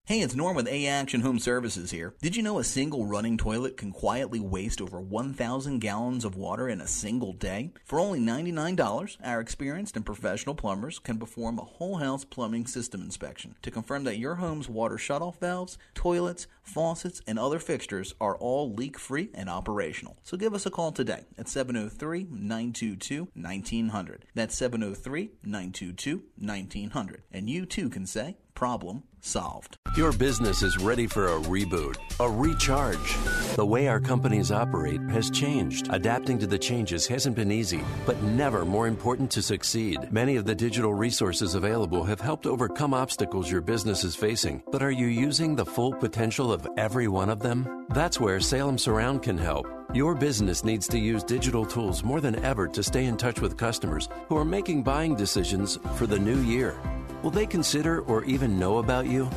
Hey, 0.07 0.21
it's 0.21 0.37
Norm 0.37 0.55
with 0.55 0.69
A 0.69 0.87
Action 0.87 1.23
Home 1.23 1.41
Services 1.41 1.91
here. 1.91 2.15
Did 2.23 2.37
you 2.37 2.43
know 2.45 2.61
a 2.61 2.63
single 2.63 3.07
running 3.07 3.37
toilet 3.37 3.77
can 3.77 3.91
quietly 3.91 4.39
waste 4.39 4.81
over 4.81 5.01
1,000 5.01 5.81
gallons 5.81 6.25
of 6.25 6.37
water 6.37 6.69
in 6.69 6.81
a 6.81 6.87
single 6.87 7.33
day? 7.33 7.73
For 7.85 7.99
only 7.99 8.21
$99, 8.21 9.17
our 9.25 9.41
experienced 9.41 9.97
and 9.97 10.07
professional 10.07 10.55
plumbers 10.55 11.01
can 11.01 11.19
perform 11.19 11.59
a 11.59 11.65
whole 11.65 11.97
house 11.97 12.25
plumbing 12.25 12.69
system 12.69 13.03
inspection 13.03 13.57
to 13.63 13.71
confirm 13.73 14.05
that 14.05 14.21
your 14.21 14.37
home's 14.37 14.69
water 14.69 14.95
shutoff 14.95 15.41
valves, 15.41 15.77
toilets, 15.93 16.47
faucets, 16.63 17.21
and 17.27 17.37
other 17.37 17.59
fixtures 17.59 18.15
are 18.21 18.37
all 18.37 18.73
leak 18.73 19.01
free 19.01 19.31
and 19.35 19.51
operational. 19.51 20.19
So 20.23 20.37
give 20.37 20.55
us 20.55 20.67
a 20.67 20.71
call 20.71 20.93
today 20.93 21.25
at 21.37 21.49
703 21.49 22.29
922 22.31 23.31
1900. 23.35 24.27
That's 24.37 24.57
703 24.57 25.33
922 25.43 26.23
1900. 26.39 27.23
And 27.33 27.51
you 27.51 27.67
too 27.67 27.91
can 27.91 28.07
say, 28.07 28.37
problem 28.57 29.05
solved. 29.21 29.77
Your 29.97 30.13
business 30.13 30.63
is 30.63 30.79
ready 30.79 31.07
for 31.07 31.27
a 31.27 31.41
reboot, 31.41 31.97
a 32.21 32.29
recharge. 32.29 33.17
The 33.57 33.67
way 33.67 33.89
our 33.89 34.01
companies 34.01 34.51
operate 34.51 35.01
has 35.11 35.31
changed. 35.31 35.89
Adapting 35.91 36.39
to 36.39 36.47
the 36.47 36.59
changes 36.59 37.07
hasn't 37.07 37.37
been 37.37 37.51
easy, 37.51 37.83
but 38.07 38.21
never 38.23 38.65
more 38.65 38.87
important 38.87 39.31
to 39.33 39.43
succeed. 39.43 39.99
Many 40.11 40.37
of 40.37 40.45
the 40.45 40.55
digital 40.55 40.95
resources 40.95 41.55
available 41.55 42.05
have 42.05 42.21
helped 42.21 42.47
overcome 42.47 42.95
obstacles 42.95 43.51
your 43.51 43.61
business 43.61 44.05
is 44.05 44.17
facing, 44.17 44.63
but 44.73 44.83
are 44.83 44.91
you 44.91 45.07
using 45.07 45.55
the 45.55 45.67
full 45.67 45.93
potential 45.93 46.53
of 46.53 46.67
every 46.77 47.09
one 47.09 47.29
of 47.29 47.41
them? 47.41 47.87
That's 47.91 48.21
where 48.21 48.41
Salem 48.41 48.79
Surround 48.79 49.23
can 49.23 49.39
help. 49.39 49.67
Your 49.93 50.15
business 50.15 50.65
needs 50.65 50.89
to 50.89 50.99
use 50.99 51.25
digital 51.25 51.65
tools 51.65 52.03
more 52.03 52.21
than 52.21 52.45
ever 52.45 52.69
to 52.69 52.83
stay 52.83 53.07
in 53.07 53.17
touch 53.17 53.41
with 53.41 53.57
customers 53.57 54.09
who 54.29 54.37
are 54.37 54.45
making 54.45 54.83
buying 54.83 55.15
decisions 55.15 55.79
for 55.97 56.07
the 56.07 56.19
new 56.19 56.41
year. 56.41 56.79
Will 57.27 57.33
they 57.33 57.45
consider 57.45 58.03
or 58.03 58.23
even 58.23 58.57
know 58.57 58.79
about 58.79 59.07
you? 59.07 59.29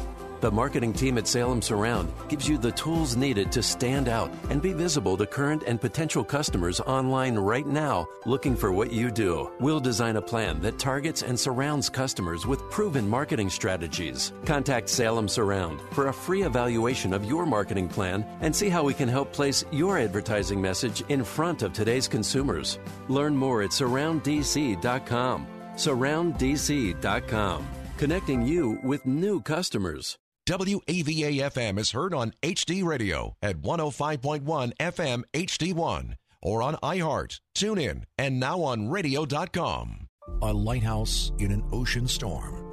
The 0.41 0.51
marketing 0.51 0.93
team 0.93 1.17
at 1.17 1.27
Salem 1.27 1.59
Surround 1.59 2.13
gives 2.27 2.47
you 2.47 2.59
the 2.59 2.71
tools 2.73 3.15
needed 3.15 3.51
to 3.51 3.63
stand 3.63 4.07
out 4.07 4.29
and 4.51 4.61
be 4.61 4.73
visible 4.73 5.17
to 5.17 5.25
current 5.25 5.63
and 5.65 5.81
potential 5.81 6.23
customers 6.23 6.79
online 6.81 7.33
right 7.33 7.65
now 7.65 8.07
looking 8.27 8.55
for 8.55 8.71
what 8.71 8.91
you 8.91 9.09
do. 9.09 9.51
We'll 9.59 9.79
design 9.79 10.17
a 10.17 10.21
plan 10.21 10.61
that 10.61 10.77
targets 10.77 11.23
and 11.23 11.37
surrounds 11.39 11.89
customers 11.89 12.45
with 12.45 12.61
proven 12.69 13.09
marketing 13.09 13.49
strategies. 13.49 14.33
Contact 14.45 14.87
Salem 14.87 15.27
Surround 15.27 15.81
for 15.91 16.09
a 16.09 16.13
free 16.13 16.43
evaluation 16.43 17.11
of 17.11 17.25
your 17.25 17.47
marketing 17.47 17.89
plan 17.89 18.23
and 18.41 18.55
see 18.55 18.69
how 18.69 18.83
we 18.83 18.93
can 18.93 19.09
help 19.09 19.33
place 19.33 19.65
your 19.71 19.97
advertising 19.97 20.61
message 20.61 21.01
in 21.09 21.23
front 21.23 21.63
of 21.63 21.73
today's 21.73 22.07
consumers. 22.07 22.77
Learn 23.07 23.35
more 23.35 23.63
at 23.63 23.71
surrounddc.com. 23.71 25.47
Surrounddc.com, 25.79 27.67
connecting 27.99 28.41
you 28.41 28.79
with 28.81 29.05
new 29.05 29.41
customers. 29.41 30.17
WAVA 30.47 31.51
FM 31.51 31.77
is 31.77 31.91
heard 31.91 32.13
on 32.13 32.31
HD 32.41 32.81
Radio 32.81 33.35
at 33.41 33.61
105.1 33.61 34.71
FM 34.79 35.23
HD1 35.33 36.13
or 36.41 36.63
on 36.63 36.75
iHeart, 36.75 37.41
TuneIn, 37.57 38.03
and 38.17 38.39
now 38.39 38.61
on 38.61 38.89
radio.com. 38.89 40.07
A 40.41 40.53
lighthouse 40.53 41.33
in 41.39 41.51
an 41.51 41.61
ocean 41.73 42.07
storm. 42.07 42.63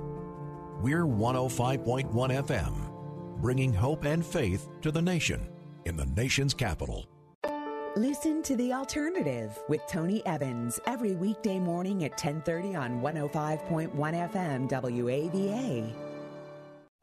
We're 0.80 1.06
105.1 1.06 2.12
FM, 2.12 3.42
bringing 3.42 3.74
hope 3.74 4.04
and 4.04 4.24
faith 4.24 4.68
to 4.82 4.92
the 4.92 5.02
nation 5.02 5.48
in 5.86 5.96
the 5.96 6.06
nation's 6.06 6.54
capital. 6.54 7.04
Listen 7.96 8.42
to 8.42 8.54
The 8.56 8.74
Alternative 8.74 9.58
with 9.70 9.80
Tony 9.86 10.20
Evans 10.26 10.78
every 10.86 11.14
weekday 11.14 11.58
morning 11.58 12.04
at 12.04 12.10
1030 12.10 12.74
on 12.74 13.00
105.1 13.00 13.90
FM 13.90 14.68
WAVA. 14.68 16.05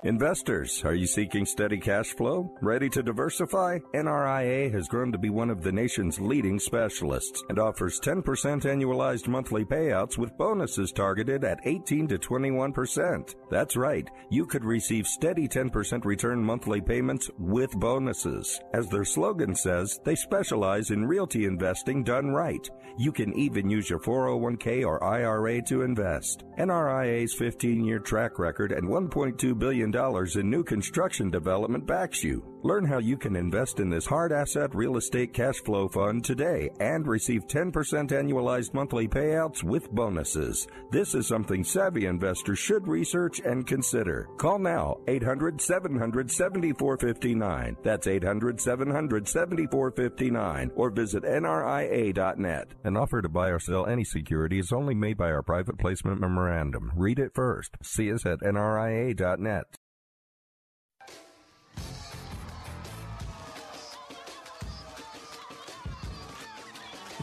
Investors, 0.01 0.83
are 0.83 0.95
you 0.95 1.07
seeking 1.07 1.45
steady 1.45 1.77
cash 1.77 2.07
flow? 2.07 2.53
Ready 2.61 2.89
to 2.89 3.01
diversify? 3.01 3.79
NRIA 3.93 4.69
has 4.73 4.89
grown 4.89 5.13
to 5.13 5.17
be 5.17 5.29
one 5.29 5.49
of 5.49 5.63
the 5.63 5.71
nation's 5.71 6.19
leading 6.19 6.59
specialists 6.59 7.41
and 7.47 7.57
offers 7.57 8.01
10% 8.01 8.21
annualized 8.21 9.29
monthly 9.29 9.63
payouts 9.63 10.17
with 10.17 10.37
bonuses 10.37 10.91
targeted 10.91 11.45
at 11.45 11.65
18 11.65 12.09
to 12.09 12.17
21%. 12.17 13.33
That's 13.49 13.77
right, 13.77 14.09
you 14.29 14.45
could 14.45 14.65
receive 14.65 15.07
steady 15.07 15.47
10% 15.47 16.03
return 16.03 16.43
monthly 16.43 16.81
payments 16.81 17.29
with 17.39 17.71
bonuses. 17.79 18.59
As 18.73 18.89
their 18.89 19.05
slogan 19.05 19.55
says, 19.55 20.01
they 20.03 20.15
specialize 20.15 20.91
in 20.91 21.05
realty 21.05 21.45
investing 21.45 22.03
done 22.03 22.27
right. 22.27 22.69
You 22.97 23.11
can 23.11 23.33
even 23.39 23.69
use 23.69 23.89
your 23.89 23.99
401k 23.99 24.85
or 24.85 25.03
IRA 25.03 25.61
to 25.63 25.81
invest. 25.81 26.43
NRIA's 26.59 27.33
15 27.33 27.85
year 27.85 27.99
track 27.99 28.37
record 28.37 28.71
and 28.71 28.87
$1.2 28.87 29.57
billion 29.57 29.92
in 29.93 30.49
new 30.49 30.63
construction 30.63 31.29
development 31.29 31.85
backs 31.85 32.23
you. 32.23 32.43
Learn 32.63 32.85
how 32.85 32.97
you 32.97 33.17
can 33.17 33.35
invest 33.35 33.79
in 33.79 33.89
this 33.89 34.05
hard 34.05 34.31
asset 34.31 34.73
real 34.73 34.97
estate 34.97 35.33
cash 35.33 35.57
flow 35.65 35.87
fund 35.87 36.23
today 36.23 36.69
and 36.79 37.05
receive 37.05 37.45
10% 37.45 37.71
annualized 37.71 38.73
monthly 38.73 39.07
payouts 39.07 39.63
with 39.63 39.91
bonuses. 39.91 40.65
This 40.89 41.13
is 41.13 41.27
something 41.27 41.63
savvy 41.63 42.05
investors 42.05 42.57
should 42.57 42.87
research 42.87 43.41
and 43.41 43.67
consider. 43.67 44.29
Call 44.37 44.59
now 44.59 44.97
800 45.07 45.61
700 45.61 46.31
7459. 46.31 47.77
That's 47.83 48.07
800 48.07 48.61
700 48.61 49.27
7459 49.27 50.71
or 50.75 50.89
visit 50.89 51.23
NRIA.net. 51.23 52.67
An 52.83 52.97
offer 52.97 53.21
to 53.21 53.29
buy 53.29 53.49
or 53.49 53.59
sell 53.59 53.85
any 53.85 54.05
security 54.05 54.57
is 54.57 54.71
only 54.71 54.95
made 54.95 55.17
by 55.17 55.31
our 55.31 55.43
private 55.43 55.77
placement 55.77 56.19
memorandum. 56.19 56.91
Read 56.95 57.19
it 57.19 57.35
first. 57.35 57.75
See 57.83 58.11
us 58.11 58.25
at 58.25 58.39
NRIA.net. 58.39 59.77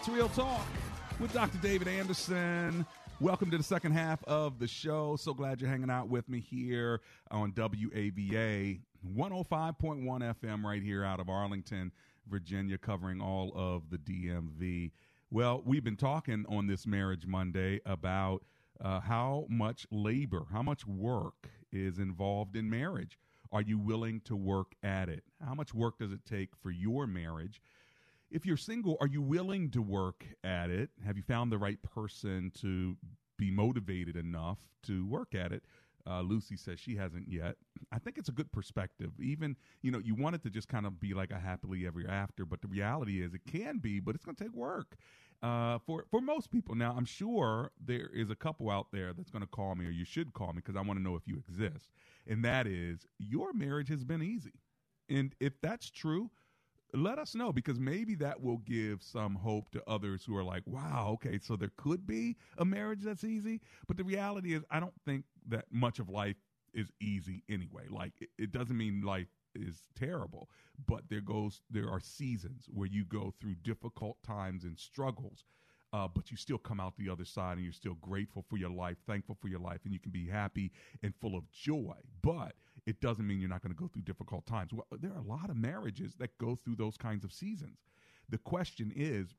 It's 0.00 0.08
Real 0.08 0.30
Talk 0.30 0.66
with 1.18 1.30
Dr. 1.34 1.58
David 1.58 1.86
Anderson. 1.86 2.86
Welcome 3.20 3.50
to 3.50 3.58
the 3.58 3.62
second 3.62 3.92
half 3.92 4.24
of 4.24 4.58
the 4.58 4.66
show. 4.66 5.16
So 5.16 5.34
glad 5.34 5.60
you're 5.60 5.68
hanging 5.68 5.90
out 5.90 6.08
with 6.08 6.26
me 6.26 6.40
here 6.40 7.02
on 7.30 7.52
WAVA 7.52 8.80
105.1 9.14 10.34
FM 10.40 10.64
right 10.64 10.82
here 10.82 11.04
out 11.04 11.20
of 11.20 11.28
Arlington, 11.28 11.92
Virginia, 12.26 12.78
covering 12.78 13.20
all 13.20 13.52
of 13.54 13.90
the 13.90 13.98
DMV. 13.98 14.92
Well, 15.30 15.62
we've 15.66 15.84
been 15.84 15.98
talking 15.98 16.46
on 16.48 16.66
this 16.66 16.86
Marriage 16.86 17.26
Monday 17.26 17.82
about 17.84 18.42
uh, 18.82 19.00
how 19.00 19.44
much 19.50 19.86
labor, 19.90 20.46
how 20.50 20.62
much 20.62 20.86
work 20.86 21.50
is 21.72 21.98
involved 21.98 22.56
in 22.56 22.70
marriage. 22.70 23.18
Are 23.52 23.60
you 23.60 23.78
willing 23.78 24.22
to 24.22 24.34
work 24.34 24.72
at 24.82 25.10
it? 25.10 25.24
How 25.46 25.52
much 25.52 25.74
work 25.74 25.98
does 25.98 26.12
it 26.12 26.24
take 26.24 26.56
for 26.62 26.70
your 26.70 27.06
marriage? 27.06 27.60
If 28.30 28.46
you're 28.46 28.56
single, 28.56 28.96
are 29.00 29.06
you 29.06 29.22
willing 29.22 29.70
to 29.70 29.82
work 29.82 30.24
at 30.44 30.70
it? 30.70 30.90
Have 31.04 31.16
you 31.16 31.22
found 31.22 31.50
the 31.50 31.58
right 31.58 31.80
person 31.82 32.52
to 32.60 32.96
be 33.36 33.50
motivated 33.50 34.16
enough 34.16 34.58
to 34.84 35.06
work 35.06 35.34
at 35.34 35.52
it? 35.52 35.64
Uh, 36.06 36.22
Lucy 36.22 36.56
says 36.56 36.80
she 36.80 36.96
hasn't 36.96 37.28
yet. 37.28 37.56
I 37.92 37.98
think 37.98 38.16
it's 38.16 38.28
a 38.28 38.32
good 38.32 38.50
perspective. 38.52 39.10
Even, 39.20 39.56
you 39.82 39.90
know, 39.90 39.98
you 39.98 40.14
want 40.14 40.34
it 40.34 40.42
to 40.44 40.50
just 40.50 40.68
kind 40.68 40.86
of 40.86 40.98
be 40.98 41.12
like 41.12 41.30
a 41.30 41.38
happily 41.38 41.86
ever 41.86 42.02
after, 42.08 42.44
but 42.46 42.62
the 42.62 42.68
reality 42.68 43.22
is 43.22 43.34
it 43.34 43.42
can 43.50 43.78
be, 43.78 44.00
but 44.00 44.14
it's 44.14 44.24
going 44.24 44.36
to 44.36 44.44
take 44.44 44.54
work 44.54 44.96
uh, 45.42 45.78
for, 45.86 46.06
for 46.10 46.20
most 46.20 46.50
people. 46.50 46.74
Now, 46.74 46.94
I'm 46.96 47.04
sure 47.04 47.72
there 47.84 48.08
is 48.14 48.30
a 48.30 48.34
couple 48.34 48.70
out 48.70 48.88
there 48.92 49.12
that's 49.12 49.30
going 49.30 49.42
to 49.42 49.48
call 49.48 49.74
me, 49.74 49.86
or 49.86 49.90
you 49.90 50.06
should 50.06 50.32
call 50.32 50.48
me 50.48 50.62
because 50.64 50.76
I 50.76 50.80
want 50.80 50.98
to 50.98 51.02
know 51.02 51.16
if 51.16 51.26
you 51.26 51.36
exist. 51.36 51.90
And 52.26 52.44
that 52.44 52.66
is, 52.66 53.06
your 53.18 53.52
marriage 53.52 53.88
has 53.88 54.02
been 54.02 54.22
easy. 54.22 54.54
And 55.08 55.34
if 55.38 55.60
that's 55.60 55.90
true, 55.90 56.30
let 56.94 57.18
us 57.18 57.34
know 57.34 57.52
because 57.52 57.78
maybe 57.78 58.14
that 58.16 58.40
will 58.40 58.58
give 58.58 59.02
some 59.02 59.34
hope 59.34 59.70
to 59.70 59.82
others 59.86 60.24
who 60.24 60.36
are 60.36 60.44
like, 60.44 60.62
wow, 60.66 61.10
okay, 61.14 61.38
so 61.38 61.56
there 61.56 61.72
could 61.76 62.06
be 62.06 62.36
a 62.58 62.64
marriage 62.64 63.02
that's 63.02 63.24
easy. 63.24 63.60
But 63.86 63.96
the 63.96 64.04
reality 64.04 64.54
is, 64.54 64.62
I 64.70 64.80
don't 64.80 64.94
think 65.04 65.24
that 65.48 65.66
much 65.70 65.98
of 65.98 66.08
life 66.08 66.36
is 66.74 66.90
easy 67.00 67.42
anyway. 67.48 67.84
Like 67.88 68.12
it, 68.20 68.28
it 68.38 68.52
doesn't 68.52 68.76
mean 68.76 69.02
life 69.02 69.28
is 69.54 69.88
terrible, 69.98 70.48
but 70.86 71.02
there 71.08 71.20
goes 71.20 71.62
there 71.70 71.90
are 71.90 72.00
seasons 72.00 72.66
where 72.72 72.86
you 72.86 73.04
go 73.04 73.34
through 73.40 73.56
difficult 73.62 74.16
times 74.22 74.64
and 74.64 74.78
struggles. 74.78 75.44
Uh, 75.92 76.06
but 76.06 76.30
you 76.30 76.36
still 76.36 76.56
come 76.56 76.78
out 76.78 76.94
the 76.96 77.10
other 77.10 77.24
side 77.24 77.54
and 77.54 77.64
you're 77.64 77.72
still 77.72 77.96
grateful 78.00 78.44
for 78.48 78.56
your 78.56 78.70
life, 78.70 78.96
thankful 79.08 79.36
for 79.40 79.48
your 79.48 79.58
life, 79.58 79.80
and 79.82 79.92
you 79.92 79.98
can 79.98 80.12
be 80.12 80.28
happy 80.28 80.70
and 81.02 81.12
full 81.20 81.36
of 81.36 81.50
joy. 81.50 81.96
But 82.22 82.52
it 82.86 83.00
doesn't 83.00 83.26
mean 83.26 83.40
you're 83.40 83.48
not 83.48 83.62
going 83.62 83.74
to 83.74 83.80
go 83.80 83.88
through 83.88 84.02
difficult 84.02 84.46
times. 84.46 84.72
Well, 84.72 84.86
there 84.92 85.12
are 85.12 85.18
a 85.18 85.22
lot 85.22 85.50
of 85.50 85.56
marriages 85.56 86.14
that 86.18 86.36
go 86.38 86.56
through 86.56 86.76
those 86.76 86.96
kinds 86.96 87.24
of 87.24 87.32
seasons. 87.32 87.78
The 88.28 88.38
question 88.38 88.92
is, 88.94 89.34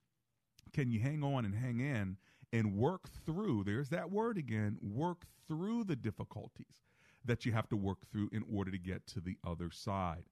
can 0.74 0.92
you 0.92 1.00
hang 1.00 1.24
on 1.24 1.46
and 1.46 1.56
hang 1.56 1.80
in 1.80 2.18
and 2.54 2.76
work 2.76 3.10
through? 3.26 3.64
There's 3.64 3.90
that 3.90 4.12
word 4.12 4.38
again 4.38 4.78
work 4.82 5.26
through 5.48 5.86
the 5.86 5.96
difficulties 5.96 6.84
that 7.26 7.46
you 7.46 7.52
have 7.52 7.70
to 7.70 7.78
work 7.78 8.00
through 8.12 8.30
in 8.32 8.44
order 8.54 8.72
to 8.72 8.78
get 8.78 9.06
to 9.08 9.20
the 9.20 9.38
other 9.46 9.70
side. 9.72 10.24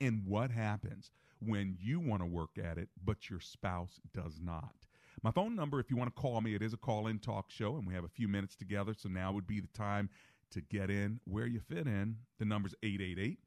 And 0.00 0.22
what 0.26 0.50
happens 0.50 1.10
when 1.40 1.76
you 1.80 2.00
want 2.00 2.22
to 2.22 2.26
work 2.26 2.58
at 2.62 2.78
it, 2.78 2.88
but 3.04 3.28
your 3.28 3.40
spouse 3.40 4.00
does 4.14 4.38
not? 4.42 4.74
My 5.22 5.32
phone 5.32 5.56
number, 5.56 5.80
if 5.80 5.90
you 5.90 5.96
want 5.96 6.14
to 6.14 6.20
call 6.20 6.40
me, 6.40 6.54
it 6.54 6.62
is 6.62 6.72
a 6.72 6.76
call 6.76 7.08
in 7.08 7.18
talk 7.18 7.50
show, 7.50 7.76
and 7.76 7.86
we 7.86 7.94
have 7.94 8.04
a 8.04 8.08
few 8.08 8.28
minutes 8.28 8.54
together. 8.54 8.94
So 8.96 9.08
now 9.08 9.32
would 9.32 9.46
be 9.46 9.60
the 9.60 9.68
time 9.68 10.08
to 10.52 10.60
get 10.60 10.90
in 10.90 11.20
where 11.24 11.46
you 11.46 11.60
fit 11.60 11.86
in. 11.86 12.16
The 12.38 12.44
number's 12.44 12.74
888 12.82 13.38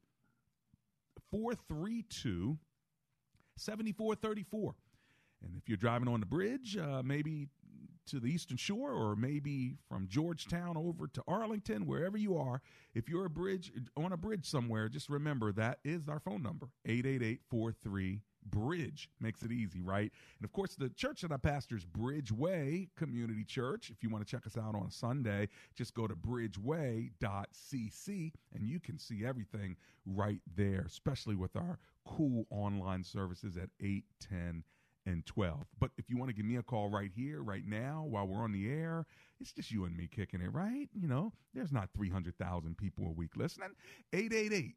432 1.30 2.58
7434. 3.56 4.74
And 5.44 5.56
if 5.56 5.68
you're 5.68 5.76
driving 5.76 6.08
on 6.08 6.20
the 6.20 6.26
bridge, 6.26 6.76
uh, 6.76 7.02
maybe 7.04 7.48
to 8.06 8.20
the 8.20 8.26
Eastern 8.26 8.56
Shore 8.56 8.92
or 8.92 9.16
maybe 9.16 9.76
from 9.88 10.08
Georgetown 10.08 10.76
over 10.76 11.06
to 11.08 11.22
Arlington, 11.26 11.86
wherever 11.86 12.16
you 12.16 12.36
are, 12.36 12.60
if 12.94 13.08
you're 13.08 13.26
a 13.26 13.30
bridge 13.30 13.72
on 13.96 14.12
a 14.12 14.16
bridge 14.16 14.48
somewhere, 14.48 14.88
just 14.88 15.08
remember 15.08 15.52
that 15.52 15.78
is 15.84 16.08
our 16.08 16.20
phone 16.20 16.42
number 16.42 16.68
888 16.86 17.40
Bridge. 18.46 19.08
Makes 19.20 19.42
it 19.42 19.52
easy, 19.52 19.80
right? 19.80 20.10
And 20.38 20.44
of 20.44 20.52
course, 20.52 20.74
the 20.74 20.88
church 20.90 21.22
that 21.22 21.32
I 21.32 21.36
pastor 21.36 21.76
is 21.76 21.84
Bridgeway 21.84 22.88
Community 22.96 23.44
Church. 23.44 23.90
If 23.90 24.02
you 24.02 24.10
want 24.10 24.26
to 24.26 24.30
check 24.30 24.46
us 24.46 24.56
out 24.56 24.74
on 24.74 24.86
a 24.86 24.90
Sunday, 24.90 25.48
just 25.74 25.94
go 25.94 26.06
to 26.06 26.14
bridgeway.cc 26.14 27.12
and 28.54 28.66
you 28.66 28.80
can 28.80 28.98
see 28.98 29.24
everything 29.24 29.76
right 30.06 30.40
there, 30.56 30.84
especially 30.86 31.36
with 31.36 31.56
our 31.56 31.78
cool 32.04 32.46
online 32.50 33.04
services 33.04 33.56
at 33.56 33.70
8, 33.80 34.04
10, 34.20 34.64
and 35.06 35.26
12. 35.26 35.58
But 35.78 35.90
if 35.98 36.08
you 36.08 36.16
want 36.16 36.30
to 36.30 36.34
give 36.34 36.46
me 36.46 36.56
a 36.56 36.62
call 36.62 36.88
right 36.88 37.10
here, 37.14 37.42
right 37.42 37.66
now, 37.66 38.04
while 38.08 38.26
we're 38.26 38.42
on 38.42 38.52
the 38.52 38.70
air, 38.70 39.06
it's 39.40 39.52
just 39.52 39.70
you 39.70 39.84
and 39.84 39.96
me 39.96 40.08
kicking 40.10 40.40
it, 40.40 40.52
right? 40.52 40.88
You 40.94 41.08
know, 41.08 41.32
there's 41.54 41.72
not 41.72 41.90
300,000 41.96 42.76
people 42.76 43.06
a 43.06 43.12
week 43.12 43.36
listening. 43.36 43.70
888 44.12 44.74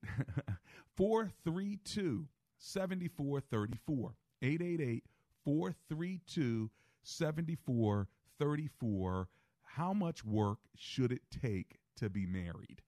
432 0.97 2.27
7434. 2.57 4.15
888 4.41 5.03
432 5.43 6.71
7434. 7.03 9.29
How 9.63 9.93
much 9.93 10.25
work 10.25 10.59
should 10.75 11.11
it 11.11 11.21
take 11.29 11.77
to 11.97 12.09
be 12.09 12.25
married? 12.25 12.81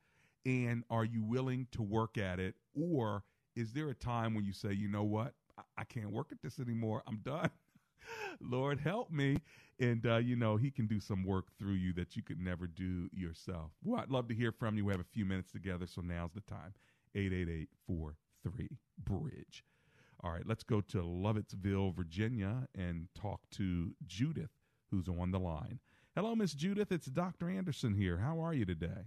And 0.46 0.84
are 0.90 1.06
you 1.06 1.24
willing 1.24 1.68
to 1.72 1.82
work 1.82 2.18
at 2.18 2.40
it? 2.40 2.56
Or 2.74 3.24
is 3.56 3.74
there 3.74 3.90
a 3.90 3.96
time 3.96 4.34
when 4.34 4.46
you 4.46 4.54
say, 4.54 4.74
you 4.74 4.88
know 4.88 5.04
what? 5.04 5.34
I, 5.78 5.84
can't 5.84 6.12
work 6.12 6.28
at 6.32 6.42
this 6.42 6.60
anymore. 6.60 7.04
I'm 7.08 7.18
done. 7.18 7.50
Lord, 8.42 8.80
help 8.80 9.12
me. 9.12 9.38
And, 9.80 10.06
uh, 10.06 10.18
you 10.18 10.36
know, 10.36 10.56
he 10.56 10.70
can 10.70 10.88
do 10.88 11.00
some 11.00 11.24
work 11.24 11.46
through 11.58 11.74
you 11.74 11.94
that 11.94 12.16
you 12.16 12.22
could 12.22 12.40
never 12.40 12.68
do 12.68 13.10
yourself. 13.12 13.72
Well, 13.84 14.00
I'd 14.00 14.12
love 14.12 14.28
to 14.28 14.36
hear 14.36 14.52
from 14.52 14.78
you. 14.78 14.86
We 14.86 14.94
have 14.94 15.02
a 15.02 15.14
few 15.14 15.26
minutes 15.26 15.52
together, 15.52 15.88
so 15.88 16.02
now's 16.02 16.34
the 16.34 16.42
time. 16.42 16.74
888 17.16 17.70
43 18.44 18.78
Bridge. 19.04 19.64
All 20.24 20.32
right, 20.32 20.46
let's 20.46 20.64
go 20.64 20.82
to 20.82 20.98
Lovettsville, 20.98 21.96
Virginia, 21.96 22.68
and 22.76 23.08
talk 23.14 23.42
to 23.52 23.92
Judith, 24.06 24.50
who's 24.90 25.08
on 25.08 25.32
the 25.32 25.40
line. 25.40 25.80
Hello, 26.16 26.36
Miss 26.36 26.54
Judith. 26.54 26.92
It's 26.92 27.06
Dr. 27.06 27.50
Anderson 27.50 27.94
here. 27.94 28.18
How 28.18 28.40
are 28.40 28.54
you 28.54 28.66
today? 28.66 29.06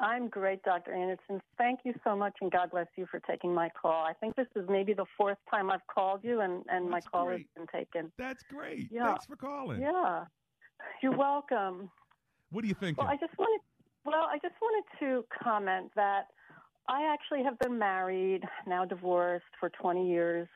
I'm 0.00 0.28
great, 0.28 0.60
Dr. 0.64 0.92
Anderson. 0.92 1.40
Thank 1.56 1.80
you 1.84 1.94
so 2.02 2.16
much, 2.16 2.34
and 2.40 2.50
God 2.50 2.72
bless 2.72 2.88
you 2.96 3.06
for 3.08 3.20
taking 3.20 3.54
my 3.54 3.68
call. 3.80 4.04
I 4.04 4.12
think 4.14 4.34
this 4.34 4.48
is 4.56 4.64
maybe 4.68 4.92
the 4.92 5.04
fourth 5.16 5.38
time 5.48 5.70
I've 5.70 5.86
called 5.86 6.20
you, 6.24 6.40
and, 6.40 6.64
and 6.68 6.90
my 6.90 7.00
call 7.00 7.26
great. 7.26 7.46
has 7.56 7.66
been 7.68 7.80
taken. 7.80 8.10
That's 8.18 8.42
great. 8.42 8.88
Yeah. 8.90 9.06
Thanks 9.06 9.26
for 9.26 9.36
calling. 9.36 9.80
Yeah, 9.80 10.24
you're 11.00 11.16
welcome. 11.16 11.88
What 12.50 12.62
do 12.62 12.68
you 12.68 12.74
think? 12.74 12.98
Well, 12.98 13.06
I 13.06 13.16
just 13.16 13.38
wanted, 13.38 13.60
well, 14.04 14.26
I 14.28 14.38
just 14.42 14.56
wanted 14.60 14.84
to 14.98 15.24
comment 15.42 15.92
that 15.94 16.26
I 16.88 17.12
actually 17.12 17.42
have 17.44 17.58
been 17.58 17.78
married, 17.78 18.42
now 18.66 18.84
divorced 18.84 19.44
for 19.58 19.70
20 19.70 20.08
years, 20.08 20.48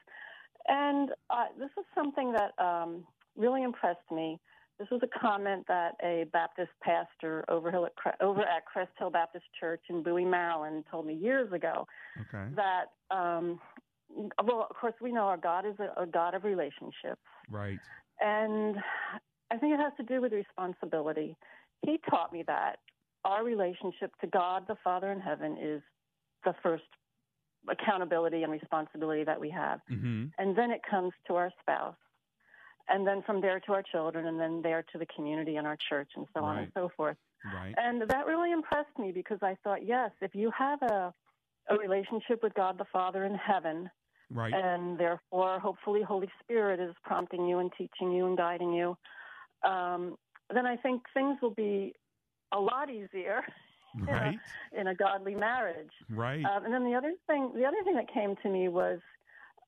and 0.69 1.11
uh, 1.31 1.47
this 1.59 1.71
is 1.79 1.85
something 1.95 2.33
that 2.33 2.53
um, 2.63 3.05
really 3.37 3.63
impressed 3.63 4.11
me. 4.13 4.39
This 4.79 4.89
was 4.91 5.01
a 5.03 5.19
comment 5.19 5.65
that 5.67 5.95
a 6.05 6.27
Baptist 6.33 6.71
pastor 6.83 7.45
over, 7.49 7.69
at, 7.69 8.21
over 8.21 8.43
at 8.43 8.65
Crest 8.67 8.91
Hill 8.99 9.11
Baptist 9.11 9.47
Church 9.59 9.81
in 9.89 10.03
Bowie, 10.03 10.25
Maryland, 10.25 10.85
told 10.91 11.07
me 11.07 11.15
years 11.15 11.53
ago. 11.53 11.87
Okay. 12.21 12.45
That, 12.55 12.93
um, 13.11 13.59
well, 14.45 14.69
of 14.71 14.77
course, 14.77 14.95
we 15.01 15.11
know 15.11 15.23
our 15.23 15.37
God 15.37 15.67
is 15.67 15.75
a, 15.81 16.03
a 16.03 16.07
God 16.07 16.35
of 16.35 16.45
relationships. 16.45 17.21
Right. 17.51 17.81
And 18.21 18.77
I 19.51 19.57
think 19.57 19.75
it 19.75 19.81
has 19.81 19.93
to 19.97 20.05
do 20.05 20.21
with 20.21 20.33
responsibility. 20.33 21.37
He 21.85 21.99
taught 22.09 22.33
me 22.33 22.45
that 22.47 22.77
our 23.25 23.45
relationship 23.45 24.13
to 24.21 24.27
God, 24.27 24.65
the 24.69 24.77
Father 24.85 25.11
in 25.11 25.21
heaven, 25.21 25.57
is 25.61 25.83
the 26.45 26.55
first 26.63 26.85
accountability 27.69 28.43
and 28.43 28.53
responsibility 28.53 29.25
that 29.25 29.41
we 29.41 29.51
have. 29.51 29.81
Mm-hmm. 29.91 30.27
And 30.39 30.57
then 30.57 30.71
it 30.71 30.81
comes 30.89 31.13
to 31.27 31.35
our 31.35 31.53
spouse 31.61 31.97
and 32.89 33.07
then 33.07 33.23
from 33.23 33.41
there 33.41 33.61
to 33.61 33.73
our 33.73 33.83
children, 33.83 34.27
and 34.27 34.41
then 34.41 34.63
there 34.63 34.85
to 34.93 34.99
the 34.99 35.07
community 35.15 35.57
and 35.57 35.67
our 35.67 35.77
church, 35.89 36.09
and 36.17 36.27
so 36.35 36.41
right. 36.41 36.49
on 36.49 36.59
and 36.59 36.73
so 36.75 36.91
forth. 36.97 37.17
Right. 37.45 37.75
And 37.77 38.03
that 38.03 38.27
really 38.27 38.51
impressed 38.51 38.99
me 38.99 39.13
because 39.13 39.39
I 39.43 39.57
thought, 39.63 39.87
yes, 39.87 40.11
if 40.21 40.35
you 40.35 40.51
have 40.59 40.83
a 40.83 41.13
a 41.71 41.77
relationship 41.77 42.43
with 42.43 42.55
God 42.55 42.79
the 42.79 42.87
Father 42.91 43.25
in 43.25 43.35
heaven, 43.35 43.91
right. 44.31 44.55
and 44.55 44.99
therefore, 44.99 45.61
hopefully, 45.61 46.03
Holy 46.03 46.31
Spirit 46.43 46.81
is 46.81 46.95
prompting 47.05 47.47
you 47.47 47.59
and 47.59 47.71
teaching 47.77 48.11
you 48.11 48.27
and 48.27 48.39
guiding 48.39 48.73
you, 48.73 48.97
um, 49.69 50.17
then 50.53 50.65
I 50.65 50.77
think 50.77 51.03
things 51.13 51.37
will 51.43 51.55
be 51.55 51.93
a 52.53 52.59
lot 52.59 52.91
easier. 52.91 53.43
Right. 53.97 54.39
In 54.73 54.79
a, 54.79 54.81
in 54.81 54.87
a 54.89 54.95
godly 54.95 55.35
marriage. 55.35 55.91
Right. 56.11 56.45
Um, 56.45 56.65
and 56.65 56.75
then 56.75 56.85
the 56.85 56.95
other 56.95 57.15
thing, 57.27 57.53
the 57.55 57.65
other 57.65 57.83
thing 57.85 57.95
that 57.95 58.13
came 58.13 58.37
to 58.43 58.49
me 58.49 58.69
was 58.69 59.01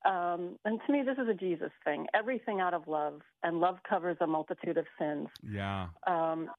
um, 0.05 0.57
and 0.65 0.81
to 0.87 0.93
me, 0.93 1.03
this 1.05 1.19
is 1.19 1.29
a 1.29 1.35
Jesus 1.35 1.71
thing. 1.85 2.07
Everything 2.15 2.61
out 2.61 2.73
of 2.73 2.89
love, 2.89 3.21
and 3.43 3.61
love 3.61 3.77
covers 3.89 4.17
a 4.21 4.27
multitude 4.27 4.79
of 4.79 4.87
sins. 4.99 5.29
Yeah. 5.43 5.89
Um, 6.07 6.51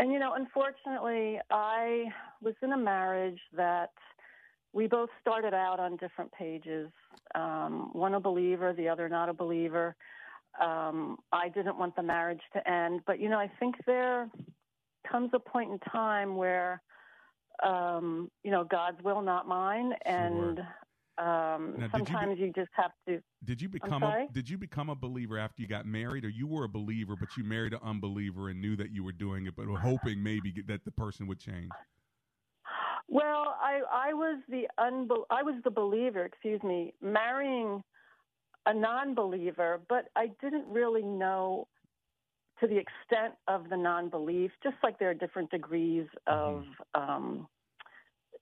and 0.00 0.10
you 0.12 0.18
know, 0.18 0.34
unfortunately, 0.34 1.38
I 1.50 2.06
was 2.42 2.54
in 2.62 2.72
a 2.72 2.76
marriage 2.76 3.38
that 3.56 3.90
we 4.72 4.86
both 4.86 5.10
started 5.20 5.54
out 5.54 5.78
on 5.78 5.96
different 5.96 6.32
pages. 6.32 6.90
Um, 7.34 7.90
one 7.92 8.14
a 8.14 8.20
believer, 8.20 8.72
the 8.72 8.88
other 8.88 9.08
not 9.08 9.28
a 9.28 9.34
believer. 9.34 9.94
Um, 10.60 11.18
I 11.32 11.48
didn't 11.48 11.78
want 11.78 11.94
the 11.94 12.02
marriage 12.02 12.40
to 12.54 12.68
end, 12.68 13.02
but 13.06 13.20
you 13.20 13.28
know, 13.28 13.38
I 13.38 13.50
think 13.60 13.76
there 13.86 14.28
comes 15.10 15.30
a 15.32 15.38
point 15.38 15.70
in 15.70 15.78
time 15.92 16.36
where, 16.36 16.82
um, 17.62 18.30
you 18.44 18.50
know, 18.50 18.64
God's 18.64 19.02
will, 19.02 19.22
not 19.22 19.46
mine, 19.46 19.92
and 20.04 20.56
sure. 20.56 20.66
Um, 21.18 21.74
now, 21.76 21.88
sometimes 21.92 22.30
you, 22.30 22.36
be, 22.36 22.46
you, 22.46 22.52
just 22.54 22.70
have 22.72 22.92
to. 23.06 23.20
Did 23.44 23.60
you 23.60 23.68
become 23.68 24.02
a 24.02 24.26
Did 24.32 24.48
you 24.48 24.56
become 24.56 24.88
a 24.88 24.94
believer 24.94 25.38
after 25.38 25.60
you 25.60 25.68
got 25.68 25.84
married, 25.84 26.24
or 26.24 26.30
you 26.30 26.46
were 26.46 26.64
a 26.64 26.68
believer 26.68 27.14
but 27.18 27.36
you 27.36 27.44
married 27.44 27.74
an 27.74 27.80
unbeliever 27.82 28.48
and 28.48 28.60
knew 28.60 28.74
that 28.76 28.90
you 28.90 29.04
were 29.04 29.12
doing 29.12 29.46
it, 29.46 29.54
but 29.54 29.66
were 29.66 29.78
hoping 29.78 30.22
maybe 30.22 30.54
that 30.66 30.84
the 30.84 30.90
person 30.90 31.26
would 31.26 31.38
change? 31.38 31.70
Well, 33.08 33.56
I 33.60 33.80
I 33.92 34.12
was 34.14 34.40
the 34.48 34.66
unbel- 34.78 35.26
I 35.30 35.42
was 35.42 35.56
the 35.62 35.70
believer. 35.70 36.24
Excuse 36.24 36.62
me, 36.62 36.94
marrying 37.02 37.82
a 38.66 38.72
non-believer, 38.72 39.80
but 39.88 40.08
I 40.16 40.30
didn't 40.40 40.66
really 40.68 41.02
know 41.02 41.66
to 42.60 42.66
the 42.66 42.76
extent 42.76 43.34
of 43.48 43.68
the 43.68 43.76
non-belief. 43.76 44.50
Just 44.62 44.76
like 44.82 44.98
there 44.98 45.10
are 45.10 45.14
different 45.14 45.50
degrees 45.50 46.06
of. 46.26 46.64
Mm-hmm. 46.94 47.10
Um, 47.10 47.48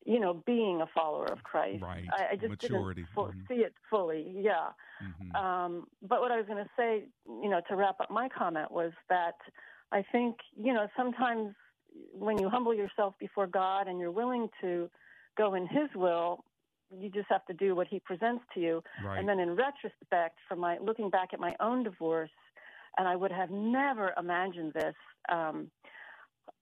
you 0.05 0.19
know, 0.19 0.43
being 0.47 0.81
a 0.81 0.87
follower 0.95 1.27
of 1.27 1.43
Christ. 1.43 1.83
Right. 1.83 2.05
I, 2.11 2.33
I 2.33 2.37
just 2.37 2.49
Maturity. 2.49 3.03
didn't 3.03 3.15
mm-hmm. 3.15 3.41
see 3.47 3.61
it 3.61 3.75
fully. 3.91 4.33
Yeah. 4.35 4.69
Mm-hmm. 5.05 5.37
Um, 5.37 5.87
but 6.01 6.23
what 6.23 6.33
I 6.33 6.39
was 6.39 6.47
going 6.47 6.65
to 6.65 6.71
say, 6.79 7.05
you 7.27 7.51
know, 7.51 7.61
to 7.69 7.77
wrap 7.77 8.01
up 8.01 8.11
my 8.11 8.27
comment 8.31 8.71
was 8.71 8.93
that 9.11 9.35
I 9.93 10.03
think, 10.11 10.37
you 10.57 10.73
know, 10.73 10.87
sometimes 10.97 11.55
when 12.13 12.39
you 12.39 12.49
humble 12.49 12.73
yourself 12.73 13.15
before 13.21 13.47
God 13.47 13.87
and 13.87 14.01
you're 14.01 14.11
willing 14.11 14.49
to 14.63 14.89
go 15.37 15.55
in 15.55 15.67
His 15.67 15.91
will, 15.95 16.43
you 16.91 17.11
just 17.11 17.27
have 17.29 17.45
to 17.45 17.53
do 17.53 17.75
what 17.75 17.87
He 17.87 18.01
presents 18.01 18.45
to 18.55 18.61
you. 18.61 18.83
Right. 19.05 19.19
And 19.19 19.29
then 19.29 19.39
in 19.41 19.57
retrospect, 19.57 20.39
from 20.49 20.61
my 20.61 20.79
looking 20.79 21.11
back 21.11 21.35
at 21.35 21.41
my 21.41 21.55
own 21.61 21.85
divorce, 21.85 22.31
and 22.99 23.07
I 23.07 23.17
would 23.17 23.33
have 23.33 23.51
never 23.51 24.13
imagined 24.19 24.73
this. 24.75 24.95
Um, 25.29 25.71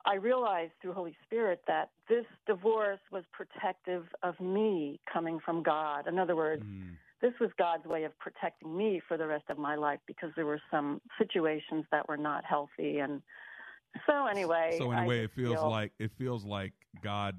I 0.05 0.17
realized 0.17 0.73
through 0.81 0.93
Holy 0.93 1.17
Spirit 1.25 1.63
that 1.67 1.91
this 2.09 2.27
divorce 2.47 3.01
was 3.11 3.25
protective 3.33 4.05
of 4.23 4.39
me 4.41 5.01
coming 5.13 5.41
from 5.45 5.63
God. 5.63 6.07
In 6.07 6.19
other 6.19 6.37
words, 6.37 6.63
mm. 6.63 6.91
this 7.21 7.33
was 7.41 7.51
God's 7.59 7.87
way 7.87 8.05
of 8.05 8.17
protecting 8.19 8.77
me 8.77 9.01
for 9.09 9.17
the 9.17 9.27
rest 9.27 9.45
of 9.49 9.59
my 9.59 9.75
life 9.75 9.99
because 10.07 10.31
there 10.37 10.47
were 10.47 10.61
some 10.71 11.01
situations 11.19 11.85
that 11.91 12.09
were 12.09 12.17
not 12.17 12.45
healthy 12.45 12.99
and 12.99 13.23
so 14.07 14.27
anyway. 14.27 14.77
So 14.79 14.91
anyway, 14.91 15.25
it 15.25 15.31
feels 15.33 15.55
feel, 15.55 15.71
like 15.71 15.93
it 15.99 16.11
feels 16.19 16.45
like 16.45 16.73
God 17.03 17.37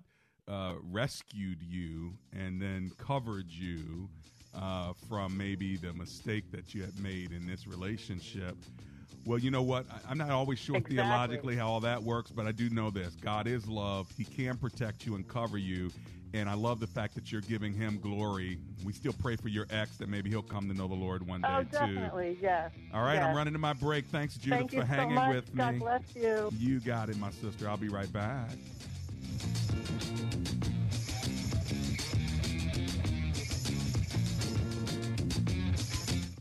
uh, 0.47 0.73
rescued 0.81 1.61
you 1.61 2.15
and 2.33 2.61
then 2.61 2.91
covered 2.97 3.51
you 3.51 4.09
uh, 4.57 4.93
from 5.07 5.37
maybe 5.37 5.77
the 5.77 5.93
mistake 5.93 6.51
that 6.51 6.73
you 6.73 6.81
had 6.81 6.99
made 6.99 7.31
in 7.31 7.47
this 7.47 7.67
relationship 7.67 8.55
well, 9.27 9.37
you 9.37 9.51
know 9.51 9.61
what? 9.61 9.85
I, 10.07 10.11
am 10.11 10.17
not 10.17 10.29
always 10.29 10.57
sure 10.57 10.77
exactly. 10.77 10.95
theologically 10.95 11.55
how 11.57 11.67
all 11.67 11.79
that 11.81 12.01
works, 12.01 12.31
but 12.31 12.47
I 12.47 12.53
do 12.53 12.69
know 12.69 12.89
this 12.89 13.13
God 13.15 13.45
is 13.45 13.67
love. 13.67 14.09
He 14.17 14.23
can 14.23 14.55
protect 14.57 15.05
you 15.05 15.15
and 15.15 15.27
cover 15.27 15.57
you. 15.57 15.91
And 16.33 16.49
I 16.49 16.53
love 16.55 16.79
the 16.79 16.87
fact 16.87 17.15
that 17.15 17.31
you're 17.31 17.41
giving 17.41 17.73
him 17.73 17.99
glory. 17.99 18.57
We 18.85 18.93
still 18.93 19.13
pray 19.13 19.35
for 19.35 19.47
your 19.47 19.65
ex 19.69 19.97
that 19.97 20.07
maybe 20.09 20.29
he'll 20.29 20.41
come 20.41 20.69
to 20.69 20.73
know 20.75 20.87
the 20.87 20.93
Lord 20.93 21.27
one 21.27 21.41
day, 21.41 21.47
oh, 21.49 21.63
definitely, 21.63 21.87
too. 21.87 21.95
Definitely, 21.95 22.37
yes. 22.41 22.71
All 22.93 23.01
right, 23.01 23.15
yes. 23.15 23.23
I'm 23.23 23.35
running 23.35 23.53
to 23.53 23.59
my 23.59 23.73
break. 23.73 24.05
Thanks, 24.05 24.35
Judith, 24.35 24.69
Thank 24.69 24.71
for 24.71 24.85
hanging 24.85 25.17
so 25.17 25.29
with 25.29 25.55
God 25.55 25.73
me. 25.73 25.79
God 25.79 26.03
bless 26.03 26.15
you. 26.15 26.49
You 26.57 26.79
got 26.79 27.09
it, 27.09 27.17
my 27.17 27.31
sister. 27.31 27.67
I'll 27.69 27.77
be 27.77 27.89
right 27.89 28.11
back. 28.11 28.51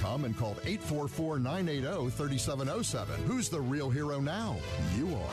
and 0.00 0.24
and 0.24 0.36
called 0.36 0.58
844 0.64 1.38
980 1.38 2.10
3707. 2.10 3.22
Who's 3.24 3.48
the 3.48 3.60
real 3.60 3.90
hero 3.90 4.20
now? 4.20 4.56
You 4.96 5.14
are. 5.14 5.30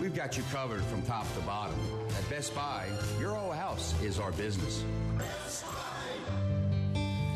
We've 0.00 0.14
got 0.14 0.36
you 0.36 0.42
covered 0.50 0.82
from 0.84 1.02
top 1.02 1.26
to 1.34 1.40
bottom. 1.40 1.76
At 2.16 2.28
Best 2.30 2.54
Buy, 2.54 2.86
your 3.18 3.34
whole 3.34 3.52
house 3.52 3.94
is 4.02 4.18
our 4.18 4.32
business. 4.32 4.82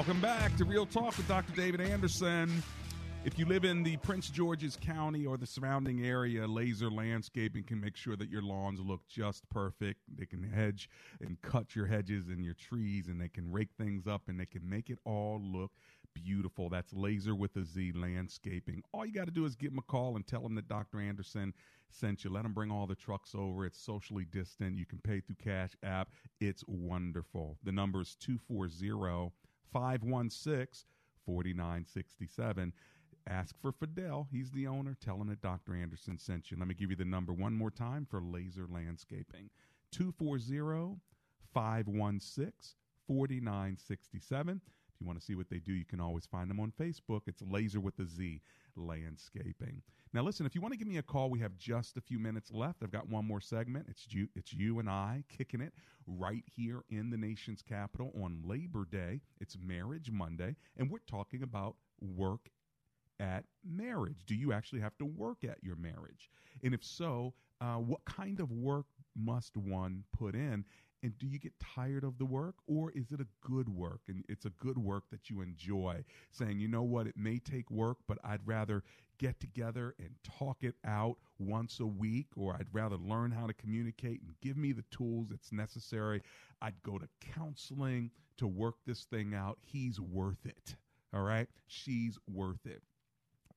Welcome 0.00 0.22
back 0.22 0.56
to 0.56 0.64
Real 0.64 0.86
Talk 0.86 1.18
with 1.18 1.28
Dr. 1.28 1.52
David 1.52 1.82
Anderson. 1.82 2.62
If 3.26 3.38
you 3.38 3.44
live 3.44 3.66
in 3.66 3.82
the 3.82 3.98
Prince 3.98 4.30
George's 4.30 4.78
County 4.80 5.26
or 5.26 5.36
the 5.36 5.46
surrounding 5.46 6.06
area, 6.06 6.46
Laser 6.46 6.90
Landscaping 6.90 7.64
can 7.64 7.82
make 7.82 7.96
sure 7.96 8.16
that 8.16 8.30
your 8.30 8.40
lawns 8.40 8.80
look 8.80 9.06
just 9.08 9.46
perfect. 9.50 10.00
They 10.16 10.24
can 10.24 10.42
hedge 10.42 10.88
and 11.20 11.36
cut 11.42 11.76
your 11.76 11.84
hedges 11.84 12.28
and 12.28 12.42
your 12.42 12.54
trees, 12.54 13.08
and 13.08 13.20
they 13.20 13.28
can 13.28 13.52
rake 13.52 13.68
things 13.76 14.06
up 14.06 14.22
and 14.28 14.40
they 14.40 14.46
can 14.46 14.66
make 14.66 14.88
it 14.88 14.98
all 15.04 15.38
look 15.38 15.72
beautiful. 16.14 16.70
That's 16.70 16.94
Laser 16.94 17.34
with 17.34 17.54
a 17.56 17.64
Z 17.66 17.92
Landscaping. 17.94 18.82
All 18.94 19.04
you 19.04 19.12
got 19.12 19.26
to 19.26 19.30
do 19.30 19.44
is 19.44 19.54
give 19.54 19.72
them 19.72 19.80
a 19.80 19.92
call 19.92 20.16
and 20.16 20.26
tell 20.26 20.40
them 20.40 20.54
that 20.54 20.66
Dr. 20.66 20.98
Anderson 20.98 21.52
sent 21.90 22.24
you. 22.24 22.30
Let 22.30 22.44
them 22.44 22.54
bring 22.54 22.70
all 22.70 22.86
the 22.86 22.94
trucks 22.94 23.34
over. 23.34 23.66
It's 23.66 23.78
socially 23.78 24.24
distant. 24.24 24.78
You 24.78 24.86
can 24.86 25.00
pay 25.00 25.20
through 25.20 25.36
Cash 25.44 25.72
App. 25.82 26.08
It's 26.40 26.64
wonderful. 26.66 27.58
The 27.64 27.72
number 27.72 28.00
is 28.00 28.16
240 28.18 28.88
516 29.72 30.86
4967. 31.26 32.72
Ask 33.28 33.54
for 33.60 33.72
Fidel. 33.72 34.26
He's 34.32 34.50
the 34.50 34.66
owner. 34.66 34.96
Tell 35.04 35.20
him 35.20 35.28
that 35.28 35.42
Dr. 35.42 35.74
Anderson 35.74 36.18
sent 36.18 36.50
you. 36.50 36.56
Let 36.58 36.68
me 36.68 36.74
give 36.74 36.90
you 36.90 36.96
the 36.96 37.04
number 37.04 37.32
one 37.32 37.54
more 37.54 37.70
time 37.70 38.06
for 38.10 38.20
laser 38.20 38.66
landscaping 38.68 39.50
240 39.92 40.96
516 41.52 42.52
4967. 43.06 44.60
If 44.66 45.00
you 45.00 45.06
want 45.06 45.18
to 45.18 45.24
see 45.24 45.34
what 45.34 45.50
they 45.50 45.58
do, 45.58 45.72
you 45.72 45.84
can 45.84 46.00
always 46.00 46.26
find 46.26 46.48
them 46.48 46.60
on 46.60 46.72
Facebook. 46.78 47.22
It's 47.26 47.42
Laser 47.42 47.80
with 47.80 47.98
a 47.98 48.06
Z 48.06 48.40
Landscaping. 48.76 49.82
Now, 50.12 50.22
listen, 50.22 50.46
if 50.46 50.54
you 50.54 50.60
want 50.60 50.72
to 50.72 50.78
give 50.78 50.88
me 50.88 50.98
a 50.98 51.02
call, 51.02 51.30
we 51.30 51.38
have 51.40 51.56
just 51.56 51.96
a 51.96 52.00
few 52.00 52.18
minutes 52.18 52.50
left. 52.52 52.82
I've 52.82 52.90
got 52.90 53.08
one 53.08 53.26
more 53.26 53.40
segment. 53.40 53.86
It's 53.88 54.06
you, 54.10 54.28
it's 54.34 54.52
you 54.52 54.78
and 54.78 54.88
I 54.88 55.24
kicking 55.28 55.60
it 55.60 55.72
right 56.06 56.44
here 56.46 56.82
in 56.90 57.10
the 57.10 57.16
nation's 57.16 57.62
capital 57.62 58.12
on 58.20 58.42
Labor 58.44 58.86
Day. 58.90 59.20
It's 59.40 59.56
Marriage 59.60 60.10
Monday, 60.10 60.56
and 60.76 60.90
we're 60.90 60.98
talking 61.06 61.42
about 61.42 61.76
work 62.00 62.50
at 63.20 63.44
marriage. 63.64 64.24
Do 64.26 64.34
you 64.34 64.52
actually 64.52 64.80
have 64.80 64.96
to 64.98 65.04
work 65.04 65.44
at 65.44 65.62
your 65.62 65.76
marriage? 65.76 66.30
And 66.64 66.74
if 66.74 66.84
so, 66.84 67.34
uh, 67.60 67.76
what 67.76 68.04
kind 68.04 68.40
of 68.40 68.50
work 68.50 68.86
must 69.14 69.56
one 69.56 70.04
put 70.16 70.34
in? 70.34 70.64
And 71.02 71.18
do 71.18 71.26
you 71.26 71.38
get 71.38 71.52
tired 71.58 72.04
of 72.04 72.18
the 72.18 72.26
work 72.26 72.56
or 72.66 72.90
is 72.92 73.10
it 73.10 73.20
a 73.20 73.26
good 73.40 73.68
work 73.68 74.00
and 74.08 74.24
it's 74.28 74.44
a 74.44 74.50
good 74.50 74.76
work 74.76 75.04
that 75.10 75.30
you 75.30 75.40
enjoy? 75.40 76.04
Saying, 76.30 76.60
you 76.60 76.68
know 76.68 76.82
what, 76.82 77.06
it 77.06 77.16
may 77.16 77.38
take 77.38 77.70
work, 77.70 77.98
but 78.06 78.18
I'd 78.22 78.46
rather 78.46 78.82
get 79.18 79.40
together 79.40 79.94
and 79.98 80.10
talk 80.22 80.62
it 80.62 80.74
out 80.84 81.16
once 81.38 81.80
a 81.80 81.86
week, 81.86 82.28
or 82.36 82.54
I'd 82.54 82.68
rather 82.72 82.96
learn 82.96 83.30
how 83.30 83.46
to 83.46 83.52
communicate 83.54 84.22
and 84.22 84.34
give 84.40 84.56
me 84.56 84.72
the 84.72 84.84
tools 84.90 85.28
that's 85.30 85.52
necessary. 85.52 86.22
I'd 86.62 86.82
go 86.82 86.98
to 86.98 87.08
counseling 87.34 88.10
to 88.38 88.46
work 88.46 88.76
this 88.86 89.04
thing 89.04 89.34
out. 89.34 89.58
He's 89.60 90.00
worth 90.00 90.44
it. 90.44 90.74
All 91.12 91.22
right. 91.22 91.48
She's 91.66 92.18
worth 92.26 92.64
it. 92.64 92.82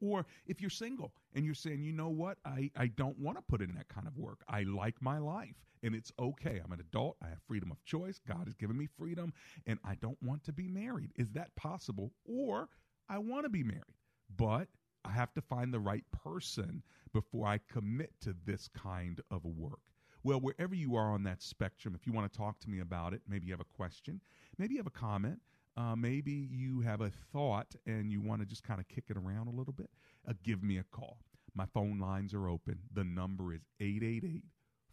Or 0.03 0.25
if 0.45 0.59
you're 0.59 0.69
single 0.69 1.13
and 1.33 1.45
you're 1.45 1.53
saying, 1.53 1.81
you 1.81 1.93
know 1.93 2.09
what, 2.09 2.37
I, 2.43 2.69
I 2.75 2.87
don't 2.87 3.17
want 3.17 3.37
to 3.37 3.41
put 3.41 3.61
in 3.61 3.73
that 3.75 3.87
kind 3.87 4.05
of 4.05 4.17
work. 4.17 4.43
I 4.49 4.63
like 4.63 5.01
my 5.01 5.17
life 5.17 5.55
and 5.81 5.95
it's 5.95 6.11
okay. 6.19 6.59
I'm 6.63 6.73
an 6.73 6.81
adult. 6.81 7.15
I 7.23 7.29
have 7.29 7.39
freedom 7.47 7.71
of 7.71 7.83
choice. 7.85 8.19
God 8.27 8.43
has 8.45 8.55
given 8.55 8.77
me 8.77 8.87
freedom 8.97 9.31
and 9.65 9.79
I 9.85 9.95
don't 9.95 10.21
want 10.21 10.43
to 10.43 10.51
be 10.51 10.67
married. 10.67 11.11
Is 11.15 11.31
that 11.31 11.55
possible? 11.55 12.11
Or 12.25 12.67
I 13.07 13.17
want 13.17 13.45
to 13.45 13.49
be 13.49 13.63
married, 13.63 13.95
but 14.35 14.67
I 15.05 15.11
have 15.11 15.33
to 15.35 15.41
find 15.41 15.73
the 15.73 15.79
right 15.79 16.03
person 16.11 16.83
before 17.13 17.47
I 17.47 17.59
commit 17.71 18.11
to 18.21 18.35
this 18.45 18.67
kind 18.67 19.21
of 19.31 19.45
work. 19.45 19.79
Well, 20.23 20.39
wherever 20.39 20.75
you 20.75 20.95
are 20.95 21.11
on 21.11 21.23
that 21.23 21.41
spectrum, 21.41 21.95
if 21.95 22.05
you 22.05 22.13
want 22.13 22.31
to 22.31 22.37
talk 22.37 22.59
to 22.61 22.69
me 22.69 22.79
about 22.79 23.13
it, 23.13 23.21
maybe 23.27 23.45
you 23.47 23.53
have 23.53 23.59
a 23.59 23.77
question, 23.77 24.21
maybe 24.57 24.73
you 24.73 24.79
have 24.79 24.87
a 24.87 24.89
comment, 24.89 25.39
uh, 25.75 25.95
maybe 25.95 26.31
you 26.31 26.81
have 26.81 27.01
a 27.01 27.11
thought 27.31 27.75
and 27.85 28.11
you 28.11 28.21
want 28.21 28.41
to 28.41 28.45
just 28.45 28.63
kind 28.63 28.79
of 28.79 28.87
kick 28.87 29.05
it 29.09 29.17
around 29.17 29.47
a 29.47 29.51
little 29.51 29.73
bit, 29.73 29.89
uh, 30.27 30.33
give 30.43 30.63
me 30.63 30.77
a 30.77 30.85
call. 30.91 31.17
My 31.55 31.65
phone 31.65 31.99
lines 31.99 32.33
are 32.33 32.47
open. 32.47 32.79
The 32.93 33.03
number 33.03 33.53
is 33.53 33.61
888 33.79 34.43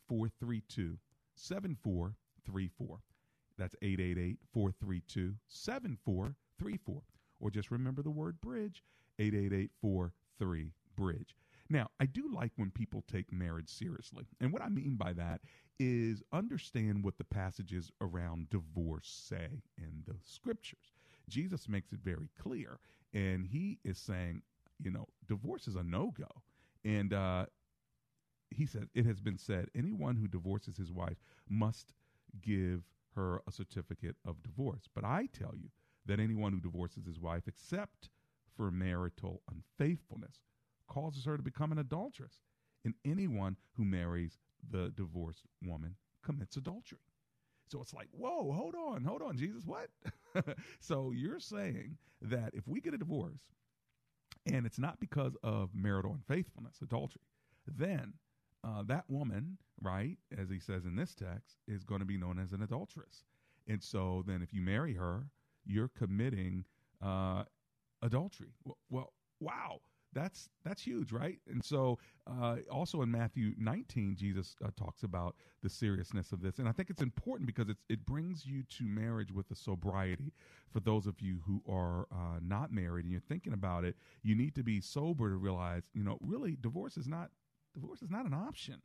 432 0.09 0.99
7434. 1.35 2.99
That's 3.59 3.75
888 3.83 4.39
432 4.53 5.35
7434. 5.49 7.03
Or 7.41 7.51
just 7.51 7.71
remember 7.71 8.03
the 8.03 8.11
word 8.11 8.41
bridge 8.41 8.83
888 9.19 9.71
43 9.81 10.73
bridge. 10.97 11.37
Now, 11.69 11.89
I 12.01 12.07
do 12.07 12.29
like 12.35 12.53
when 12.57 12.70
people 12.81 13.05
take 13.13 13.31
marriage 13.31 13.69
seriously. 13.69 14.25
And 14.41 14.55
what 14.55 14.63
I 14.63 14.71
mean 14.71 14.97
by 14.97 15.13
that 15.13 15.43
is 15.79 16.23
understand 16.33 17.05
what 17.05 17.19
the 17.19 17.25
passages 17.25 17.93
around 18.01 18.49
divorce 18.49 19.23
say 19.29 19.61
in 19.77 20.03
the 20.07 20.15
scriptures. 20.25 20.95
Jesus 21.29 21.69
makes 21.69 21.93
it 21.93 21.99
very 22.03 22.31
clear. 22.41 22.79
And 23.13 23.47
he 23.47 23.79
is 23.85 23.99
saying, 23.99 24.41
you 24.83 24.91
know, 24.91 25.07
divorce 25.29 25.69
is 25.69 25.77
a 25.77 25.83
no 25.83 26.15
go. 26.17 26.29
And 26.83 27.13
uh, 27.13 27.47
he 28.49 28.65
said, 28.65 28.89
it 28.95 29.05
has 29.05 29.21
been 29.21 29.37
said, 29.37 29.69
anyone 29.75 30.17
who 30.17 30.27
divorces 30.27 30.79
his 30.79 30.91
wife 30.91 31.19
must 31.51 31.93
give 32.41 32.85
her 33.15 33.43
a 33.47 33.53
certificate 33.53 34.17
of 34.27 34.43
divorce. 34.43 34.89
But 34.95 35.05
I 35.05 35.29
tell 35.39 35.53
you 35.55 35.69
that 36.07 36.19
anyone 36.19 36.55
who 36.55 36.61
divorces 36.61 37.05
his 37.05 37.21
wife, 37.21 37.43
except 37.47 38.09
for 38.57 38.71
marital 38.71 39.43
unfaithfulness, 39.51 40.41
causes 40.89 41.27
her 41.27 41.37
to 41.37 41.43
become 41.43 41.73
an 41.73 41.79
adulteress. 41.79 42.41
And 42.85 42.95
anyone 43.05 43.57
who 43.77 43.85
marries 43.85 44.39
the 44.71 44.93
divorced 44.97 45.45
woman 45.63 45.97
commits 46.25 46.57
adultery. 46.57 46.99
So 47.69 47.81
it's 47.81 47.95
like, 47.95 48.09
whoa, 48.11 48.53
hold 48.53 48.75
on, 48.75 49.05
hold 49.05 49.23
on, 49.23 49.37
Jesus, 49.37 49.65
what? 49.65 49.89
so 50.81 51.13
you're 51.15 51.39
saying 51.39 51.97
that 52.23 52.51
if 52.53 52.67
we 52.67 52.81
get 52.81 52.95
a 52.95 52.99
divorce 52.99 53.43
and 54.47 54.67
it's 54.67 54.79
not 54.79 54.99
because 54.99 55.37
of 55.43 55.71
marital 55.73 56.13
unfaithfulness, 56.13 56.79
adultery, 56.83 57.23
then 57.67 58.15
uh, 58.65 58.83
that 58.87 59.05
woman, 59.09 59.57
right, 59.81 60.19
as 60.37 60.51
he 60.51 60.59
says 60.59 60.85
in 60.85 60.97
this 60.97 61.15
text, 61.15 61.59
is 61.69 61.85
going 61.85 62.01
to 62.01 62.07
be 62.07 62.17
known 62.17 62.39
as 62.39 62.53
an 62.53 62.63
adulteress. 62.63 63.25
And 63.69 63.83
so 63.83 64.25
then 64.27 64.43
if 64.43 64.53
you 64.53 64.63
marry 64.63 64.95
her, 64.95 65.27
you're 65.65 65.91
committing 65.97 66.65
uh, 67.01 67.45
adultery. 68.03 68.53
Well, 68.65 68.79
well, 68.89 69.13
wow 69.39 69.81
that's 70.13 70.49
that's 70.65 70.83
huge, 70.83 71.13
right? 71.13 71.39
And 71.49 71.65
so, 71.65 71.99
uh, 72.27 72.57
also 72.71 73.03
in 73.03 73.11
Matthew 73.11 73.53
19, 73.59 74.17
Jesus 74.17 74.57
uh, 74.65 74.71
talks 74.77 75.03
about 75.03 75.37
the 75.63 75.69
seriousness 75.69 76.33
of 76.33 76.41
this, 76.43 76.59
and 76.59 76.69
I 76.69 76.73
think 76.73 76.91
it's 76.91 77.03
important 77.03 77.47
because 77.47 77.69
it's, 77.69 77.85
it 77.89 78.05
brings 78.07 78.45
you 78.45 78.63
to 78.79 78.85
marriage 78.85 79.33
with 79.33 79.51
a 79.51 79.55
sobriety. 79.55 80.33
For 80.73 80.81
those 80.81 81.07
of 81.07 81.21
you 81.21 81.41
who 81.47 81.63
are 81.71 82.07
uh, 82.13 82.39
not 82.43 82.73
married 82.73 83.05
and 83.05 83.13
you're 83.13 83.21
thinking 83.29 83.53
about 83.53 83.85
it, 83.85 83.97
you 84.23 84.35
need 84.35 84.55
to 84.55 84.63
be 84.63 84.81
sober 84.81 85.31
to 85.31 85.37
realize, 85.37 85.83
you 85.95 86.05
know, 86.05 86.19
really, 86.21 86.57
divorce 86.61 86.97
is 86.97 87.09
not 87.09 87.31
divorce 87.75 88.03
is 88.03 88.11
not 88.11 88.27
an 88.27 88.35
option. 88.35 88.81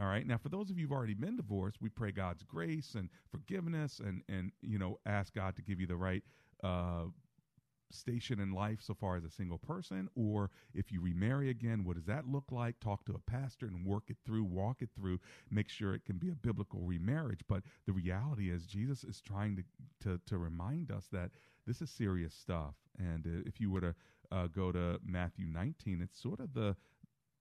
All 0.00 0.06
right. 0.06 0.26
Now, 0.26 0.36
for 0.38 0.48
those 0.48 0.70
of 0.70 0.78
you 0.78 0.84
who've 0.84 0.92
already 0.96 1.14
been 1.14 1.36
divorced, 1.36 1.78
we 1.80 1.88
pray 1.88 2.12
God's 2.12 2.44
grace 2.44 2.94
and 2.94 3.08
forgiveness, 3.30 4.00
and 4.04 4.22
and 4.28 4.52
you 4.60 4.78
know, 4.78 4.98
ask 5.06 5.34
God 5.34 5.56
to 5.56 5.62
give 5.62 5.80
you 5.80 5.86
the 5.86 5.96
right 5.96 6.22
uh, 6.62 7.04
station 7.90 8.40
in 8.40 8.52
life 8.52 8.80
so 8.80 8.94
far 8.94 9.16
as 9.16 9.24
a 9.24 9.30
single 9.30 9.58
person 9.58 10.08
or 10.14 10.50
if 10.74 10.92
you 10.92 11.00
remarry 11.00 11.50
again 11.50 11.84
what 11.84 11.96
does 11.96 12.06
that 12.06 12.26
look 12.26 12.44
like? 12.50 12.78
Talk 12.80 13.04
to 13.06 13.14
a 13.14 13.30
pastor 13.30 13.66
and 13.66 13.84
work 13.84 14.04
it 14.08 14.16
through 14.24 14.44
walk 14.44 14.82
it 14.82 14.90
through 14.94 15.20
make 15.50 15.68
sure 15.68 15.94
it 15.94 16.04
can 16.04 16.18
be 16.18 16.30
a 16.30 16.34
biblical 16.34 16.80
remarriage. 16.80 17.40
But 17.48 17.62
the 17.86 17.92
reality 17.92 18.50
is 18.50 18.66
jesus 18.66 19.04
is 19.04 19.20
trying 19.20 19.56
to 19.56 19.62
to, 20.00 20.20
to 20.26 20.38
remind 20.38 20.90
us 20.90 21.06
that 21.12 21.30
this 21.66 21.82
is 21.82 21.90
serious 21.90 22.34
stuff. 22.34 22.74
And 22.98 23.26
uh, 23.26 23.42
if 23.46 23.60
you 23.60 23.70
were 23.70 23.80
to 23.80 23.94
uh, 24.30 24.46
go 24.48 24.72
to 24.72 25.00
matthew 25.06 25.46
19 25.46 26.00
it's 26.02 26.20
sort 26.20 26.40
of 26.40 26.54
the 26.54 26.76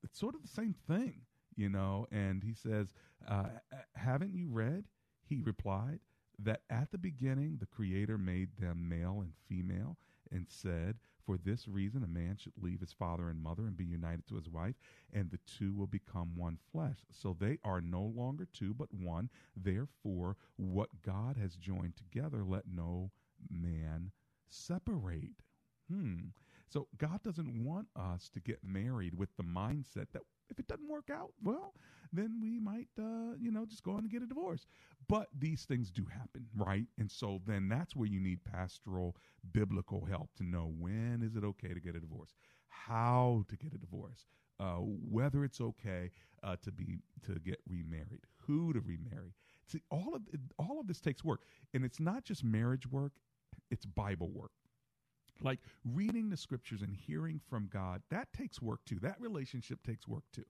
it's 0.03 0.19
sort 0.19 0.35
of 0.35 0.41
the 0.41 0.47
same 0.47 0.75
thing 0.87 1.21
you 1.55 1.69
know? 1.69 2.05
And 2.11 2.43
he 2.43 2.53
says 2.53 2.93
uh, 3.27 3.47
haven't 3.95 4.33
you 4.33 4.47
read? 4.49 4.85
He 5.25 5.41
replied 5.41 5.99
that 6.39 6.61
at 6.69 6.91
the 6.91 6.97
beginning 6.97 7.57
the 7.59 7.65
creator 7.65 8.17
made 8.17 8.49
them 8.59 8.87
male 8.87 9.19
and 9.21 9.33
female 9.49 9.97
and 10.31 10.45
said, 10.49 10.97
For 11.25 11.37
this 11.37 11.67
reason, 11.67 12.03
a 12.03 12.07
man 12.07 12.37
should 12.37 12.53
leave 12.61 12.79
his 12.79 12.93
father 12.93 13.29
and 13.29 13.41
mother 13.41 13.67
and 13.67 13.77
be 13.77 13.85
united 13.85 14.27
to 14.27 14.35
his 14.35 14.49
wife, 14.49 14.75
and 15.13 15.29
the 15.29 15.39
two 15.45 15.73
will 15.73 15.87
become 15.87 16.35
one 16.35 16.57
flesh. 16.71 16.99
So 17.11 17.35
they 17.37 17.59
are 17.63 17.81
no 17.81 18.01
longer 18.01 18.47
two, 18.53 18.73
but 18.73 18.93
one. 18.93 19.29
Therefore, 19.55 20.37
what 20.55 20.89
God 21.01 21.37
has 21.37 21.55
joined 21.55 21.95
together, 21.95 22.43
let 22.43 22.63
no 22.67 23.11
man 23.49 24.11
separate. 24.49 25.43
Hmm. 25.91 26.29
So 26.69 26.87
God 26.97 27.23
doesn't 27.23 27.63
want 27.63 27.87
us 27.95 28.29
to 28.29 28.39
get 28.39 28.59
married 28.63 29.17
with 29.17 29.29
the 29.37 29.43
mindset 29.43 30.07
that 30.11 30.23
if 30.49 30.59
it 30.59 30.67
doesn't 30.67 30.87
work 30.87 31.09
out, 31.11 31.31
well, 31.43 31.73
then 32.13 32.39
we 32.41 32.59
might, 32.59 32.87
uh, 32.99 33.35
you 33.39 33.51
know, 33.51 33.65
just 33.65 33.83
go 33.83 33.91
on 33.91 33.99
and 33.99 34.09
get 34.09 34.21
a 34.21 34.27
divorce. 34.27 34.65
But 35.07 35.27
these 35.37 35.63
things 35.63 35.91
do 35.91 36.05
happen, 36.05 36.47
right? 36.55 36.85
And 36.97 37.11
so 37.11 37.41
then 37.45 37.67
that's 37.67 37.95
where 37.95 38.07
you 38.07 38.19
need 38.19 38.43
pastoral 38.43 39.15
biblical 39.51 40.05
help 40.05 40.29
to 40.37 40.43
know 40.43 40.71
when 40.77 41.21
is 41.23 41.35
it 41.35 41.43
okay 41.43 41.73
to 41.73 41.79
get 41.79 41.95
a 41.95 41.99
divorce, 41.99 42.33
how 42.69 43.43
to 43.49 43.57
get 43.57 43.73
a 43.73 43.77
divorce, 43.77 44.25
uh, 44.59 44.75
whether 44.75 45.43
it's 45.43 45.61
okay 45.61 46.11
uh, 46.43 46.55
to 46.63 46.71
be 46.71 46.99
to 47.25 47.39
get 47.39 47.59
remarried, 47.67 48.25
who 48.45 48.73
to 48.73 48.79
remarry. 48.79 49.33
See, 49.65 49.81
all 49.91 50.15
of 50.15 50.21
all 50.57 50.79
of 50.79 50.87
this 50.87 51.01
takes 51.01 51.23
work, 51.23 51.41
and 51.73 51.83
it's 51.83 51.99
not 51.99 52.23
just 52.23 52.43
marriage 52.43 52.87
work; 52.87 53.13
it's 53.69 53.85
Bible 53.85 54.29
work 54.31 54.51
like 55.41 55.59
reading 55.85 56.29
the 56.29 56.37
scriptures 56.37 56.81
and 56.81 56.93
hearing 56.93 57.39
from 57.49 57.69
God, 57.71 58.01
that 58.09 58.31
takes 58.33 58.61
work 58.61 58.79
too. 58.85 58.99
That 59.01 59.19
relationship 59.19 59.83
takes 59.83 60.07
work 60.07 60.23
too. 60.33 60.45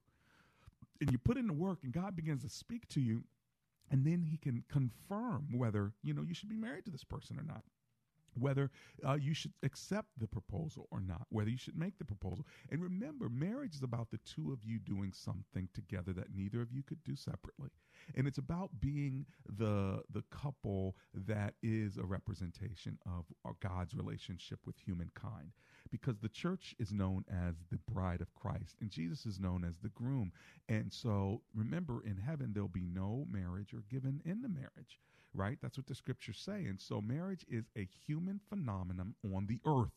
And 1.00 1.12
you 1.12 1.18
put 1.18 1.36
in 1.36 1.46
the 1.46 1.52
work 1.52 1.80
and 1.84 1.92
God 1.92 2.16
begins 2.16 2.42
to 2.42 2.48
speak 2.48 2.88
to 2.88 3.00
you 3.00 3.24
and 3.90 4.04
then 4.04 4.22
he 4.22 4.36
can 4.36 4.64
confirm 4.68 5.48
whether, 5.56 5.92
you 6.02 6.12
know, 6.12 6.22
you 6.22 6.34
should 6.34 6.48
be 6.48 6.56
married 6.56 6.84
to 6.84 6.90
this 6.90 7.04
person 7.04 7.38
or 7.38 7.44
not 7.44 7.62
whether 8.40 8.70
uh, 9.06 9.14
you 9.14 9.34
should 9.34 9.52
accept 9.62 10.08
the 10.18 10.26
proposal 10.26 10.86
or 10.90 11.00
not, 11.00 11.26
whether 11.30 11.50
you 11.50 11.56
should 11.56 11.76
make 11.76 11.98
the 11.98 12.04
proposal. 12.04 12.46
And 12.70 12.82
remember, 12.82 13.28
marriage 13.28 13.74
is 13.74 13.82
about 13.82 14.10
the 14.10 14.18
two 14.18 14.52
of 14.52 14.64
you 14.64 14.78
doing 14.78 15.12
something 15.12 15.68
together 15.74 16.12
that 16.14 16.34
neither 16.34 16.60
of 16.60 16.72
you 16.72 16.82
could 16.82 17.02
do 17.04 17.16
separately. 17.16 17.70
And 18.14 18.26
it's 18.26 18.38
about 18.38 18.80
being 18.80 19.26
the 19.46 20.02
the 20.12 20.22
couple 20.30 20.96
that 21.14 21.54
is 21.62 21.98
a 21.98 22.04
representation 22.04 22.98
of 23.06 23.26
God's 23.60 23.94
relationship 23.94 24.60
with 24.66 24.76
humankind. 24.78 25.52
Because 25.90 26.18
the 26.18 26.28
church 26.28 26.74
is 26.78 26.92
known 26.92 27.24
as 27.30 27.54
the 27.70 27.78
bride 27.90 28.20
of 28.20 28.34
Christ, 28.34 28.76
and 28.80 28.90
Jesus 28.90 29.24
is 29.24 29.40
known 29.40 29.64
as 29.64 29.78
the 29.78 29.88
groom. 29.88 30.32
And 30.68 30.92
so 30.92 31.42
remember, 31.54 32.02
in 32.04 32.16
heaven, 32.16 32.52
there'll 32.52 32.68
be 32.68 32.84
no 32.84 33.26
marriage 33.30 33.72
or 33.72 33.82
given 33.90 34.20
in 34.24 34.42
the 34.42 34.48
marriage 34.48 34.98
right? 35.34 35.58
That's 35.62 35.76
what 35.76 35.86
the 35.86 35.94
scriptures 35.94 36.38
say. 36.38 36.64
And 36.66 36.80
so 36.80 37.00
marriage 37.00 37.44
is 37.48 37.70
a 37.76 37.88
human 38.06 38.40
phenomenon 38.48 39.14
on 39.34 39.46
the 39.46 39.60
earth. 39.66 39.92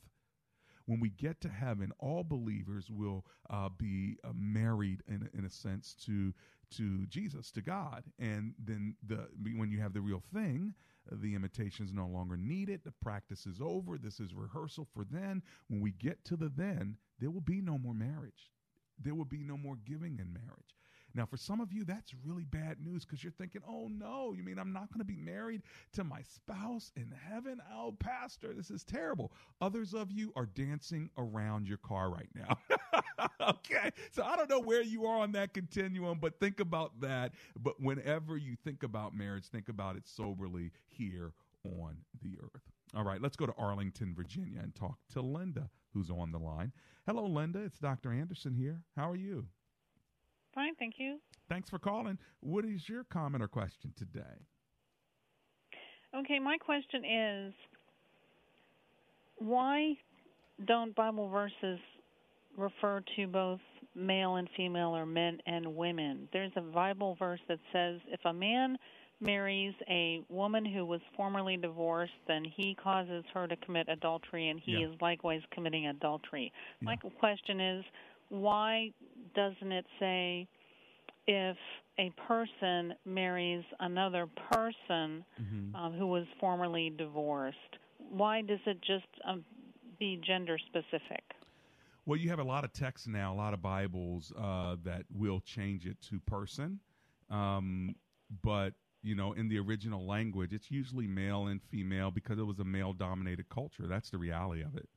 When 0.85 0.99
we 0.99 1.09
get 1.09 1.39
to 1.41 1.49
heaven, 1.49 1.91
all 1.99 2.23
believers 2.23 2.89
will 2.89 3.25
uh, 3.49 3.69
be 3.69 4.17
uh, 4.23 4.29
married 4.35 5.03
in, 5.07 5.29
in 5.33 5.45
a 5.45 5.49
sense 5.49 5.95
to 6.05 6.33
to 6.77 7.05
Jesus, 7.07 7.51
to 7.51 7.61
God, 7.61 8.05
and 8.17 8.53
then 8.57 8.95
the 9.05 9.27
when 9.55 9.69
you 9.71 9.81
have 9.81 9.93
the 9.93 10.01
real 10.01 10.23
thing, 10.33 10.73
the 11.11 11.35
imitation 11.35 11.85
is 11.85 11.93
no 11.93 12.07
longer 12.07 12.37
needed. 12.37 12.81
The 12.83 12.93
practice 13.01 13.45
is 13.45 13.59
over. 13.61 13.97
This 13.97 14.19
is 14.19 14.33
rehearsal 14.33 14.87
for 14.93 15.03
then. 15.03 15.41
When 15.67 15.81
we 15.81 15.91
get 15.91 16.23
to 16.25 16.37
the 16.37 16.49
then, 16.49 16.97
there 17.19 17.29
will 17.29 17.41
be 17.41 17.61
no 17.61 17.77
more 17.77 17.93
marriage. 17.93 18.51
There 18.97 19.15
will 19.15 19.25
be 19.25 19.43
no 19.43 19.57
more 19.57 19.75
giving 19.85 20.17
in 20.19 20.31
marriage. 20.33 20.75
Now, 21.13 21.25
for 21.25 21.37
some 21.37 21.59
of 21.59 21.71
you, 21.71 21.83
that's 21.83 22.13
really 22.25 22.45
bad 22.45 22.77
news 22.83 23.05
because 23.05 23.23
you're 23.23 23.33
thinking, 23.33 23.61
oh 23.67 23.87
no, 23.87 24.33
you 24.33 24.43
mean 24.43 24.57
I'm 24.57 24.73
not 24.73 24.91
going 24.91 24.99
to 24.99 25.05
be 25.05 25.15
married 25.15 25.61
to 25.93 26.03
my 26.03 26.21
spouse 26.23 26.91
in 26.95 27.13
heaven? 27.29 27.61
Oh, 27.73 27.95
Pastor, 27.99 28.53
this 28.53 28.71
is 28.71 28.83
terrible. 28.83 29.31
Others 29.61 29.93
of 29.93 30.11
you 30.11 30.31
are 30.35 30.45
dancing 30.45 31.09
around 31.17 31.67
your 31.67 31.77
car 31.77 32.09
right 32.09 32.29
now. 32.35 32.57
okay. 33.49 33.91
So 34.11 34.23
I 34.23 34.35
don't 34.35 34.49
know 34.49 34.59
where 34.61 34.81
you 34.81 35.05
are 35.05 35.19
on 35.19 35.31
that 35.33 35.53
continuum, 35.53 36.19
but 36.19 36.39
think 36.39 36.59
about 36.59 36.99
that. 37.01 37.33
But 37.59 37.79
whenever 37.79 38.37
you 38.37 38.55
think 38.63 38.83
about 38.83 39.15
marriage, 39.15 39.45
think 39.47 39.69
about 39.69 39.95
it 39.95 40.07
soberly 40.07 40.71
here 40.87 41.33
on 41.65 41.97
the 42.21 42.37
earth. 42.41 42.61
All 42.95 43.03
right, 43.03 43.21
let's 43.21 43.37
go 43.37 43.45
to 43.45 43.53
Arlington, 43.57 44.13
Virginia, 44.13 44.59
and 44.61 44.75
talk 44.75 44.97
to 45.13 45.21
Linda, 45.21 45.69
who's 45.93 46.09
on 46.09 46.31
the 46.31 46.39
line. 46.39 46.73
Hello, 47.05 47.25
Linda. 47.25 47.59
It's 47.59 47.79
Dr. 47.79 48.11
Anderson 48.11 48.53
here. 48.53 48.81
How 48.97 49.09
are 49.09 49.15
you? 49.15 49.47
Fine, 50.53 50.75
thank 50.75 50.95
you. 50.97 51.17
Thanks 51.49 51.69
for 51.69 51.79
calling. 51.79 52.17
What 52.41 52.65
is 52.65 52.87
your 52.87 53.03
comment 53.05 53.43
or 53.43 53.47
question 53.47 53.93
today? 53.97 54.45
Okay, 56.15 56.39
my 56.39 56.57
question 56.57 57.05
is 57.05 57.53
why 59.37 59.93
don't 60.65 60.93
Bible 60.95 61.29
verses 61.29 61.79
refer 62.57 63.01
to 63.15 63.27
both 63.27 63.59
male 63.95 64.35
and 64.35 64.47
female 64.55 64.95
or 64.95 65.05
men 65.05 65.39
and 65.45 65.75
women? 65.75 66.27
There's 66.33 66.51
a 66.57 66.61
Bible 66.61 67.15
verse 67.17 67.39
that 67.47 67.59
says 67.71 67.99
if 68.07 68.19
a 68.25 68.33
man 68.33 68.77
marries 69.21 69.73
a 69.87 70.21
woman 70.29 70.65
who 70.65 70.83
was 70.85 70.99
formerly 71.15 71.55
divorced, 71.55 72.11
then 72.27 72.43
he 72.43 72.75
causes 72.81 73.23
her 73.33 73.47
to 73.47 73.55
commit 73.57 73.87
adultery 73.87 74.49
and 74.49 74.59
he 74.59 74.73
Yeah. 74.73 74.87
is 74.87 75.01
likewise 75.01 75.41
committing 75.51 75.87
adultery. 75.87 76.51
My 76.81 76.95
question 76.97 77.59
is 77.61 77.85
why 78.31 78.91
doesn't 79.35 79.71
it 79.71 79.85
say 79.99 80.47
if 81.27 81.57
a 81.99 82.11
person 82.27 82.93
marries 83.05 83.63
another 83.79 84.27
person 84.51 85.23
Mm-hmm. 85.41 85.75
um, 85.75 85.93
who 85.93 86.07
was 86.07 86.25
formerly 86.39 86.91
divorced? 86.97 87.57
Why 87.97 88.41
does 88.41 88.59
it 88.65 88.79
just 88.81 89.05
um, 89.27 89.45
be 89.99 90.19
gender 90.25 90.57
specific? 90.67 91.23
Well, 92.05 92.17
you 92.17 92.29
have 92.29 92.39
a 92.39 92.43
lot 92.43 92.63
of 92.65 92.73
texts 92.73 93.07
now, 93.07 93.33
a 93.33 93.35
lot 93.35 93.53
of 93.53 93.61
Bibles 93.61 94.33
uh, 94.37 94.77
that 94.83 95.05
will 95.13 95.39
change 95.41 95.85
it 95.85 96.01
to 96.09 96.19
person. 96.19 96.79
Um, 97.29 97.95
but, 98.43 98.73
you 99.03 99.15
know, 99.15 99.33
in 99.33 99.49
the 99.49 99.59
original 99.59 100.05
language, 100.07 100.53
it's 100.53 100.71
usually 100.71 101.07
male 101.07 101.47
and 101.47 101.61
female 101.61 102.11
because 102.11 102.39
it 102.39 102.43
was 102.45 102.59
a 102.59 102.65
male 102.65 102.93
dominated 102.93 103.49
culture. 103.49 103.87
That's 103.87 104.09
the 104.09 104.17
reality 104.17 104.61
of 104.63 104.75
it. 104.75 104.89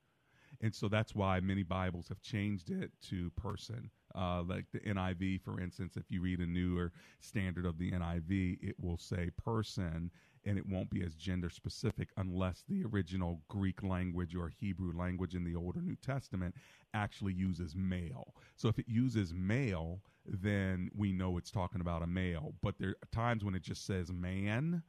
And 0.61 0.75
so 0.75 0.89
that's 0.89 1.15
why 1.15 1.41
many 1.41 1.63
Bibles 1.63 2.09
have 2.09 2.21
changed 2.21 2.71
it 2.71 2.91
to 3.09 3.31
person. 3.31 3.91
Uh, 4.15 4.43
like 4.43 4.65
the 4.73 4.81
NIV, 4.81 5.43
for 5.43 5.61
instance, 5.61 5.97
if 5.97 6.05
you 6.09 6.21
read 6.21 6.39
a 6.39 6.47
newer 6.47 6.93
standard 7.21 7.67
of 7.67 7.79
the 7.79 7.91
NIV, 7.91 8.59
it 8.63 8.77
will 8.81 8.97
say 8.97 9.31
person 9.43 10.11
and 10.47 10.59
it 10.59 10.67
won't 10.69 10.91
be 10.91 11.03
as 11.03 11.15
gender 11.15 11.51
specific 11.51 12.11
unless 12.17 12.65
the 12.69 12.85
original 12.85 13.41
Greek 13.49 13.83
language 13.83 14.35
or 14.35 14.49
Hebrew 14.49 14.93
language 14.97 15.35
in 15.35 15.45
the 15.45 15.55
Old 15.55 15.77
or 15.77 15.83
New 15.83 15.97
Testament 15.97 16.55
actually 16.93 17.33
uses 17.33 17.75
male. 17.75 18.35
So 18.57 18.69
if 18.69 18.79
it 18.79 18.87
uses 18.87 19.33
male, 19.35 20.01
then 20.27 20.91
we 20.97 21.13
know 21.13 21.39
it's 21.39 21.51
talking 21.51 21.81
about 21.81 22.03
a 22.03 22.07
male. 22.07 22.55
But 22.63 22.79
there 22.79 22.91
are 22.91 23.09
times 23.13 23.45
when 23.45 23.55
it 23.55 23.63
just 23.63 23.87
says 23.87 24.13
man, 24.13 24.83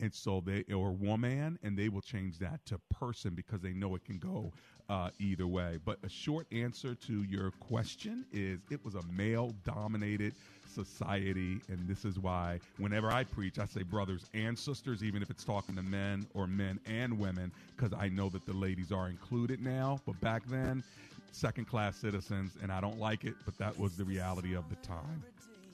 and 0.00 0.14
so 0.14 0.42
they 0.44 0.64
or 0.72 0.92
woman, 0.92 1.58
and 1.62 1.76
they 1.76 1.88
will 1.88 2.00
change 2.00 2.38
that 2.38 2.64
to 2.66 2.78
person 2.90 3.34
because 3.34 3.60
they 3.60 3.72
know 3.72 3.94
it 3.94 4.04
can 4.04 4.18
go 4.18 4.52
uh, 4.90 5.08
either 5.20 5.46
way. 5.46 5.78
But 5.84 5.98
a 6.02 6.08
short 6.08 6.48
answer 6.52 6.96
to 6.96 7.22
your 7.22 7.52
question 7.52 8.26
is 8.32 8.58
it 8.70 8.84
was 8.84 8.96
a 8.96 9.02
male 9.12 9.54
dominated 9.64 10.34
society, 10.66 11.62
and 11.68 11.88
this 11.88 12.04
is 12.04 12.18
why 12.18 12.58
whenever 12.76 13.10
I 13.10 13.22
preach, 13.22 13.60
I 13.60 13.66
say 13.66 13.84
brothers 13.84 14.26
and 14.34 14.58
sisters, 14.58 15.04
even 15.04 15.22
if 15.22 15.30
it's 15.30 15.44
talking 15.44 15.76
to 15.76 15.82
men 15.82 16.26
or 16.34 16.48
men 16.48 16.80
and 16.86 17.18
women, 17.18 17.52
because 17.76 17.96
I 17.96 18.08
know 18.08 18.28
that 18.30 18.44
the 18.44 18.52
ladies 18.52 18.90
are 18.90 19.08
included 19.08 19.62
now. 19.62 20.00
But 20.04 20.20
back 20.20 20.42
then, 20.48 20.82
second 21.30 21.68
class 21.68 21.96
citizens, 21.96 22.58
and 22.60 22.72
I 22.72 22.80
don't 22.80 22.98
like 22.98 23.24
it, 23.24 23.34
but 23.44 23.56
that 23.58 23.78
was 23.78 23.96
the 23.96 24.04
reality 24.04 24.56
of 24.56 24.68
the 24.68 24.76
time. 24.76 25.22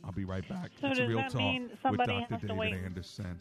I'll 0.04 0.12
be 0.12 0.26
right 0.26 0.46
back. 0.46 0.70
So 0.80 0.88
it's 0.88 0.98
does 0.98 1.08
real 1.08 1.18
that 1.18 1.30
talk 1.30 1.40
mean 1.40 1.70
with 1.70 1.80
somebody 1.80 2.12
Dr. 2.20 2.34
has 2.34 2.40
to 2.42 2.46
David 2.48 2.58
wait? 2.58 2.74
Anderson. 2.74 3.40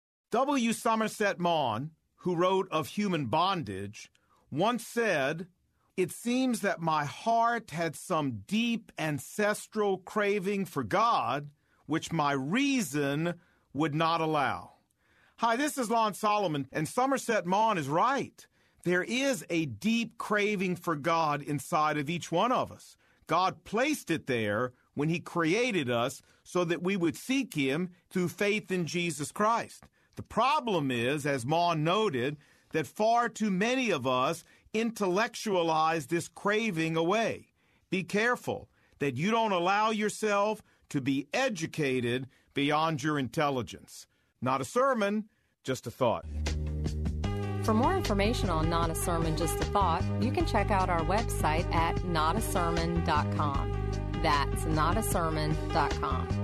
W. 0.31 0.71
Somerset 0.71 1.39
Maugham, 1.39 1.91
who 2.19 2.37
wrote 2.37 2.69
of 2.71 2.87
human 2.87 3.25
bondage, 3.25 4.09
once 4.49 4.87
said, 4.87 5.47
It 5.97 6.09
seems 6.09 6.61
that 6.61 6.79
my 6.79 7.03
heart 7.03 7.71
had 7.71 7.97
some 7.97 8.43
deep 8.47 8.93
ancestral 8.97 9.97
craving 9.97 10.67
for 10.67 10.83
God, 10.83 11.49
which 11.85 12.13
my 12.13 12.31
reason 12.31 13.33
would 13.73 13.93
not 13.93 14.21
allow. 14.21 14.75
Hi, 15.39 15.57
this 15.57 15.77
is 15.77 15.89
Lon 15.89 16.13
Solomon, 16.13 16.65
and 16.71 16.87
Somerset 16.87 17.45
Maugham 17.45 17.77
is 17.77 17.89
right. 17.89 18.47
There 18.85 19.03
is 19.03 19.45
a 19.49 19.65
deep 19.65 20.17
craving 20.17 20.77
for 20.77 20.95
God 20.95 21.41
inside 21.41 21.97
of 21.97 22.09
each 22.09 22.31
one 22.31 22.53
of 22.53 22.71
us. 22.71 22.95
God 23.27 23.65
placed 23.65 24.09
it 24.09 24.27
there 24.27 24.71
when 24.93 25.09
He 25.09 25.19
created 25.19 25.89
us 25.89 26.21
so 26.43 26.63
that 26.63 26.81
we 26.81 26.95
would 26.95 27.17
seek 27.17 27.53
Him 27.53 27.89
through 28.09 28.29
faith 28.29 28.71
in 28.71 28.85
Jesus 28.85 29.33
Christ. 29.33 29.83
The 30.15 30.23
problem 30.23 30.91
is, 30.91 31.25
as 31.25 31.45
Maugham 31.45 31.83
noted, 31.83 32.37
that 32.71 32.87
far 32.87 33.29
too 33.29 33.51
many 33.51 33.89
of 33.91 34.07
us 34.07 34.43
intellectualize 34.73 36.07
this 36.07 36.27
craving 36.27 36.95
away. 36.95 37.47
Be 37.89 38.03
careful 38.03 38.69
that 38.99 39.17
you 39.17 39.31
don't 39.31 39.51
allow 39.51 39.91
yourself 39.91 40.61
to 40.89 41.01
be 41.01 41.27
educated 41.33 42.27
beyond 42.53 43.03
your 43.03 43.17
intelligence. 43.17 44.07
Not 44.41 44.61
a 44.61 44.65
sermon, 44.65 45.25
just 45.63 45.87
a 45.87 45.91
thought. 45.91 46.25
For 47.63 47.73
more 47.73 47.95
information 47.95 48.49
on 48.49 48.69
Not 48.69 48.89
a 48.89 48.95
Sermon, 48.95 49.37
Just 49.37 49.55
a 49.61 49.65
Thought, 49.65 50.03
you 50.19 50.31
can 50.31 50.45
check 50.47 50.71
out 50.71 50.89
our 50.89 51.01
website 51.01 51.71
at 51.73 51.95
notasermon.com. 51.97 53.71
That's 54.23 54.63
notasermon.com. 54.65 56.40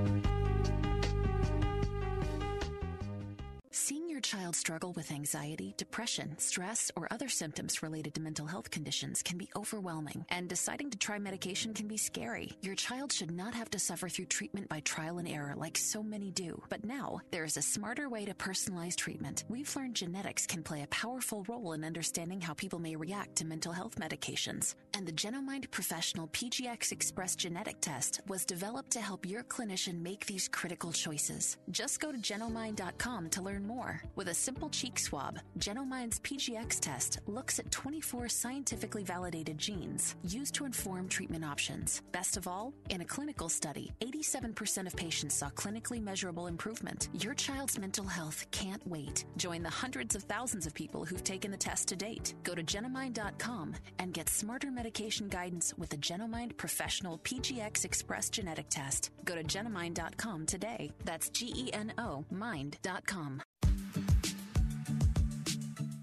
your 4.17 4.21
child 4.23 4.55
struggle 4.55 4.93
with 4.93 5.11
anxiety, 5.11 5.75
depression, 5.77 6.33
stress, 6.39 6.91
or 6.95 7.07
other 7.11 7.29
symptoms 7.29 7.83
related 7.83 8.15
to 8.15 8.19
mental 8.19 8.47
health 8.47 8.71
conditions 8.71 9.21
can 9.21 9.37
be 9.37 9.47
overwhelming, 9.55 10.25
and 10.29 10.49
deciding 10.49 10.89
to 10.89 10.97
try 10.97 11.19
medication 11.19 11.71
can 11.71 11.87
be 11.87 11.97
scary. 11.97 12.51
Your 12.63 12.73
child 12.73 13.13
should 13.13 13.29
not 13.29 13.53
have 13.53 13.69
to 13.69 13.77
suffer 13.77 14.09
through 14.09 14.25
treatment 14.25 14.69
by 14.69 14.79
trial 14.79 15.19
and 15.19 15.27
error 15.27 15.53
like 15.55 15.77
so 15.77 16.01
many 16.01 16.31
do. 16.31 16.59
But 16.67 16.83
now, 16.83 17.21
there 17.29 17.43
is 17.43 17.57
a 17.57 17.61
smarter 17.61 18.09
way 18.09 18.25
to 18.25 18.33
personalize 18.33 18.95
treatment. 18.95 19.43
We've 19.49 19.75
learned 19.75 19.93
genetics 19.93 20.47
can 20.47 20.63
play 20.63 20.81
a 20.81 20.87
powerful 20.87 21.45
role 21.47 21.73
in 21.73 21.83
understanding 21.83 22.41
how 22.41 22.55
people 22.55 22.79
may 22.79 22.95
react 22.95 23.35
to 23.35 23.45
mental 23.45 23.71
health 23.71 23.99
medications. 23.99 24.73
And 24.97 25.07
the 25.07 25.11
Genomind 25.11 25.69
Professional 25.69 26.27
PGX 26.29 26.91
Express 26.91 27.35
genetic 27.35 27.79
test 27.81 28.21
was 28.27 28.45
developed 28.45 28.89
to 28.93 28.99
help 28.99 29.27
your 29.27 29.43
clinician 29.43 30.01
make 30.01 30.25
these 30.25 30.47
critical 30.47 30.91
choices. 30.91 31.57
Just 31.69 31.99
go 31.99 32.11
to 32.11 32.17
genomind.com 32.17 33.29
to 33.29 33.41
learn 33.43 33.67
more. 33.67 34.01
With 34.15 34.29
a 34.29 34.33
simple 34.33 34.69
cheek 34.69 34.97
swab, 34.97 35.37
Genomind's 35.59 36.19
PGX 36.21 36.79
test 36.79 37.19
looks 37.27 37.59
at 37.59 37.69
24 37.69 38.27
scientifically 38.27 39.03
validated 39.03 39.59
genes 39.59 40.15
used 40.23 40.55
to 40.55 40.65
inform 40.65 41.07
treatment 41.07 41.45
options. 41.45 42.01
Best 42.11 42.35
of 42.35 42.47
all, 42.47 42.73
in 42.89 43.01
a 43.01 43.05
clinical 43.05 43.49
study, 43.49 43.91
87% 44.01 44.87
of 44.87 44.95
patients 44.95 45.35
saw 45.35 45.51
clinically 45.51 46.01
measurable 46.01 46.47
improvement. 46.47 47.09
Your 47.21 47.35
child's 47.35 47.77
mental 47.77 48.05
health 48.05 48.47
can't 48.49 48.81
wait. 48.87 49.25
Join 49.37 49.61
the 49.61 49.69
hundreds 49.69 50.15
of 50.15 50.23
thousands 50.23 50.65
of 50.65 50.73
people 50.73 51.05
who've 51.05 51.23
taken 51.23 51.51
the 51.51 51.55
test 51.55 51.87
to 51.89 51.95
date. 51.95 52.33
Go 52.41 52.55
to 52.55 52.63
genomind.com 52.63 53.75
and 53.99 54.11
get 54.11 54.27
smarter 54.27 54.71
medication 54.87 55.27
guidance 55.27 55.73
with 55.77 55.89
the 55.89 55.97
Genomind 55.97 56.55
Professional 56.55 57.17
PGX 57.17 57.83
Express 57.83 58.29
genetic 58.29 58.69
test. 58.69 59.09
Go 59.25 59.35
to 59.35 59.43
genomind.com 59.43 60.45
today. 60.45 60.93
That's 61.03 61.27
G 61.27 61.51
E 61.53 61.73
N 61.73 61.91
O 61.97 62.23
mind.com. 62.31 63.41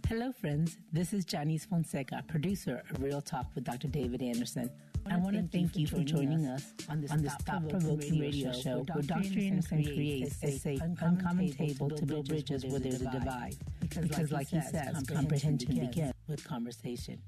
Hello, 0.07 0.33
friends. 0.33 0.77
This 0.93 1.15
is 1.15 1.25
Janice 1.25 1.65
Fonseca, 1.65 2.25
producer 2.29 2.83
of 2.91 3.03
Real 3.03 3.23
Talk 3.23 3.47
with 3.55 3.65
Dr. 3.65 3.89
David 3.89 4.21
Anderson. 4.21 4.69
I 5.11 5.17
want 5.17 5.37
to 5.37 5.49
thank 5.51 5.77
you 5.77 5.87
for 5.87 6.01
joining 6.01 6.45
us 6.45 6.75
on 6.91 7.01
this 7.01 7.11
thought-provoking 7.11 8.21
radio 8.21 8.53
show 8.53 8.85
where 8.93 9.03
Dr. 9.03 9.39
Anderson 9.39 9.83
creates 9.83 10.37
a 10.43 10.59
safe, 10.59 10.81
uncommon 11.01 11.53
table 11.53 11.89
to 11.89 12.05
build 12.05 12.29
bridges 12.29 12.67
where 12.67 12.81
there's 12.81 13.01
a 13.01 13.11
divide. 13.11 13.57
Because, 13.81 14.31
like 14.31 14.49
he 14.49 14.61
says, 14.61 15.03
comprehension 15.09 15.75
begins 15.75 16.13
with 16.29 16.47
conversation. 16.47 17.23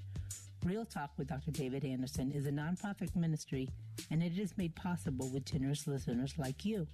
Real 0.67 0.85
Talk 0.85 1.11
with 1.17 1.29
Dr. 1.29 1.53
David 1.53 1.85
Anderson 1.85 2.33
is 2.33 2.45
a 2.47 2.51
nonprofit 2.51 3.15
ministry, 3.15 3.69
and 4.11 4.21
it 4.21 4.37
is 4.37 4.59
made 4.59 4.75
possible 4.75 5.31
with 5.33 5.45
generous 5.45 5.87
listeners 5.87 6.35
like 6.39 6.65
you. 6.65 6.89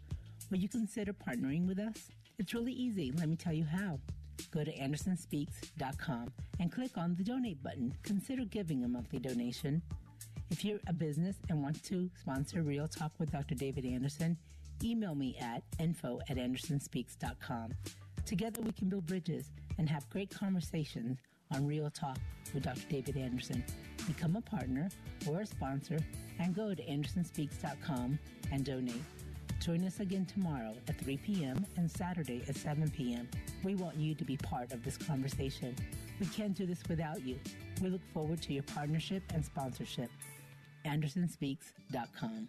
Will 0.51 0.59
you 0.59 0.69
consider 0.69 1.15
partnering 1.15 1.67
with 1.67 1.79
us? 1.79 2.11
It's 2.39 2.53
really 2.53 2.75
easy. 2.75 3.13
Let 3.17 3.31
me 3.31 3.37
tell 3.37 3.55
you 3.55 3.65
how. 3.65 3.99
Go 4.51 4.63
to 4.63 4.77
andersonspeaks.com 4.77 6.33
and 6.61 6.71
click 6.71 6.99
on 6.99 7.15
the 7.15 7.25
donate 7.25 7.63
button. 7.63 7.95
Consider 8.03 8.45
giving 8.45 8.85
a 8.85 8.89
monthly 8.89 9.19
donation. 9.19 9.81
If 10.51 10.67
you're 10.67 10.81
a 10.87 10.93
business 10.93 11.37
and 11.49 11.63
want 11.63 11.83
to 11.85 12.11
sponsor 12.21 12.61
Real 12.61 12.89
Talk 12.89 13.13
with 13.19 13.33
Dr. 13.33 13.55
David 13.55 13.87
Anderson, 13.87 14.37
email 14.85 15.15
me 15.15 15.39
at 15.41 15.63
info 15.79 16.21
at 16.29 16.37
andersonspeaks.com. 16.37 17.73
Together 18.27 18.61
we 18.61 18.73
can 18.73 18.91
build 18.91 19.07
bridges 19.07 19.51
and 19.79 19.89
have 19.89 20.09
great 20.11 20.29
conversations 20.29 21.17
on 21.55 21.67
Real 21.67 21.91
Talk 21.91 22.19
with 22.55 22.65
Dr. 22.65 22.83
David 22.89 23.17
Anderson. 23.17 23.65
Become 24.07 24.37
a 24.37 24.41
partner 24.41 24.89
or 25.29 25.41
a 25.41 25.47
sponsor 25.47 25.99
and 26.39 26.55
go 26.55 26.75
to 26.75 26.83
andersonspeaks.com 26.83 28.19
and 28.51 28.65
donate. 28.65 29.03
Join 29.61 29.87
us 29.87 30.01
again 30.01 30.27
tomorrow 30.27 30.75
at 30.89 30.99
3 30.99 31.19
p.m. 31.19 31.65
and 31.77 31.89
Saturday 31.89 32.43
at 32.49 32.57
7 32.57 32.91
p.m. 32.91 33.29
We 33.63 33.77
want 33.77 33.97
you 33.97 34.15
to 34.17 34.25
be 34.25 34.37
part 34.37 34.73
of 34.73 34.83
this 34.83 34.97
conversation. 34.97 35.77
We 36.19 36.27
can't 36.27 36.55
do 36.55 36.67
this 36.67 36.83
without 36.89 37.25
you. 37.25 37.39
We 37.81 37.89
look 37.89 38.01
forward 38.13 38.43
to 38.43 38.53
your 38.53 38.65
partnership 38.65 39.23
and 39.33 39.45
sponsorship. 39.45 40.11
AndersonSpeaks.com. 40.85 42.49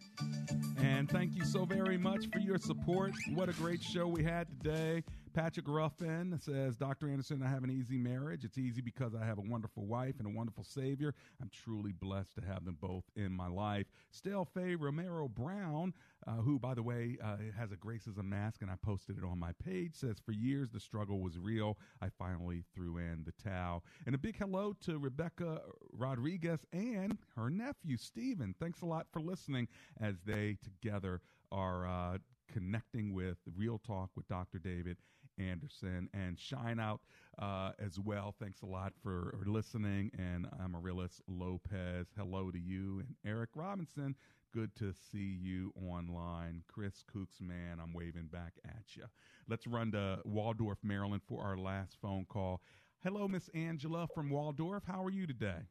And 0.79 1.07
thank 1.07 1.35
you 1.35 1.45
so 1.45 1.65
very 1.65 1.99
much 1.99 2.31
for 2.31 2.39
your 2.39 2.57
support. 2.57 3.11
What 3.35 3.47
a 3.47 3.53
great 3.53 3.83
show 3.83 4.07
we 4.07 4.23
had 4.23 4.47
today. 4.63 5.03
Patrick 5.33 5.67
Ruffin 5.67 6.39
says, 6.39 6.75
Dr. 6.75 7.09
Anderson, 7.09 7.41
I 7.41 7.49
have 7.49 7.63
an 7.63 7.71
easy 7.71 7.97
marriage. 7.97 8.45
It's 8.45 8.59
easy 8.59 8.81
because 8.81 9.15
I 9.15 9.25
have 9.25 9.39
a 9.39 9.41
wonderful 9.41 9.85
wife 9.85 10.15
and 10.19 10.27
a 10.27 10.29
wonderful 10.29 10.63
Savior. 10.63 11.15
I'm 11.41 11.49
truly 11.49 11.91
blessed 11.91 12.35
to 12.35 12.41
have 12.45 12.65
them 12.65 12.77
both 12.79 13.03
in 13.15 13.31
my 13.31 13.47
life. 13.47 13.87
Stell 14.11 14.45
Faye 14.45 14.75
Romero 14.75 15.27
Brown, 15.27 15.93
uh, 16.27 16.33
who, 16.33 16.59
by 16.59 16.75
the 16.75 16.83
way, 16.83 17.17
uh, 17.23 17.37
has 17.57 17.71
a 17.71 17.75
Gracism 17.75 18.25
mask, 18.25 18.61
and 18.61 18.69
I 18.69 18.75
posted 18.83 19.17
it 19.17 19.23
on 19.23 19.39
my 19.39 19.53
page, 19.63 19.95
says, 19.95 20.17
For 20.23 20.33
years 20.33 20.69
the 20.69 20.79
struggle 20.79 21.19
was 21.19 21.39
real. 21.39 21.79
I 21.99 22.09
finally 22.09 22.63
threw 22.75 22.97
in 22.97 23.25
the 23.25 23.33
towel. 23.43 23.83
And 24.05 24.13
a 24.13 24.19
big 24.19 24.37
hello 24.37 24.75
to 24.81 24.99
Rebecca 24.99 25.61
Rodriguez 25.91 26.59
and 26.71 27.17
her 27.35 27.49
nephew, 27.49 27.97
Stephen. 27.97 28.53
Thanks 28.59 28.81
a 28.81 28.85
lot 28.85 29.07
for 29.11 29.19
listening 29.19 29.67
as 29.99 30.15
they 30.25 30.57
together 30.63 31.21
are 31.51 31.87
uh, 31.87 32.17
connecting 32.51 33.13
with 33.13 33.37
Real 33.55 33.79
Talk 33.79 34.11
with 34.15 34.27
Dr. 34.27 34.59
David 34.59 34.97
Anderson 35.37 36.09
and 36.13 36.39
Shine 36.39 36.79
Out 36.79 37.01
uh, 37.39 37.71
as 37.79 37.99
well. 37.99 38.35
Thanks 38.39 38.61
a 38.61 38.65
lot 38.65 38.93
for 39.01 39.35
listening. 39.45 40.11
And 40.17 40.47
Amaryllis 40.63 41.21
Lopez, 41.27 42.07
hello 42.17 42.51
to 42.51 42.59
you. 42.59 42.99
And 42.99 43.15
Eric 43.25 43.49
Robinson, 43.55 44.15
good 44.53 44.75
to 44.75 44.93
see 44.93 45.37
you 45.41 45.73
online. 45.75 46.63
Chris 46.67 47.03
Cooks, 47.11 47.41
man, 47.41 47.79
I'm 47.81 47.93
waving 47.93 48.29
back 48.31 48.53
at 48.65 48.95
you. 48.95 49.03
Let's 49.49 49.67
run 49.67 49.91
to 49.91 50.19
Waldorf, 50.25 50.77
Maryland 50.83 51.21
for 51.27 51.43
our 51.43 51.57
last 51.57 51.97
phone 52.01 52.25
call. 52.29 52.61
Hello, 53.03 53.27
Miss 53.27 53.49
Angela 53.53 54.07
from 54.13 54.29
Waldorf. 54.29 54.83
How 54.85 55.03
are 55.03 55.11
you 55.11 55.27
today? 55.27 55.67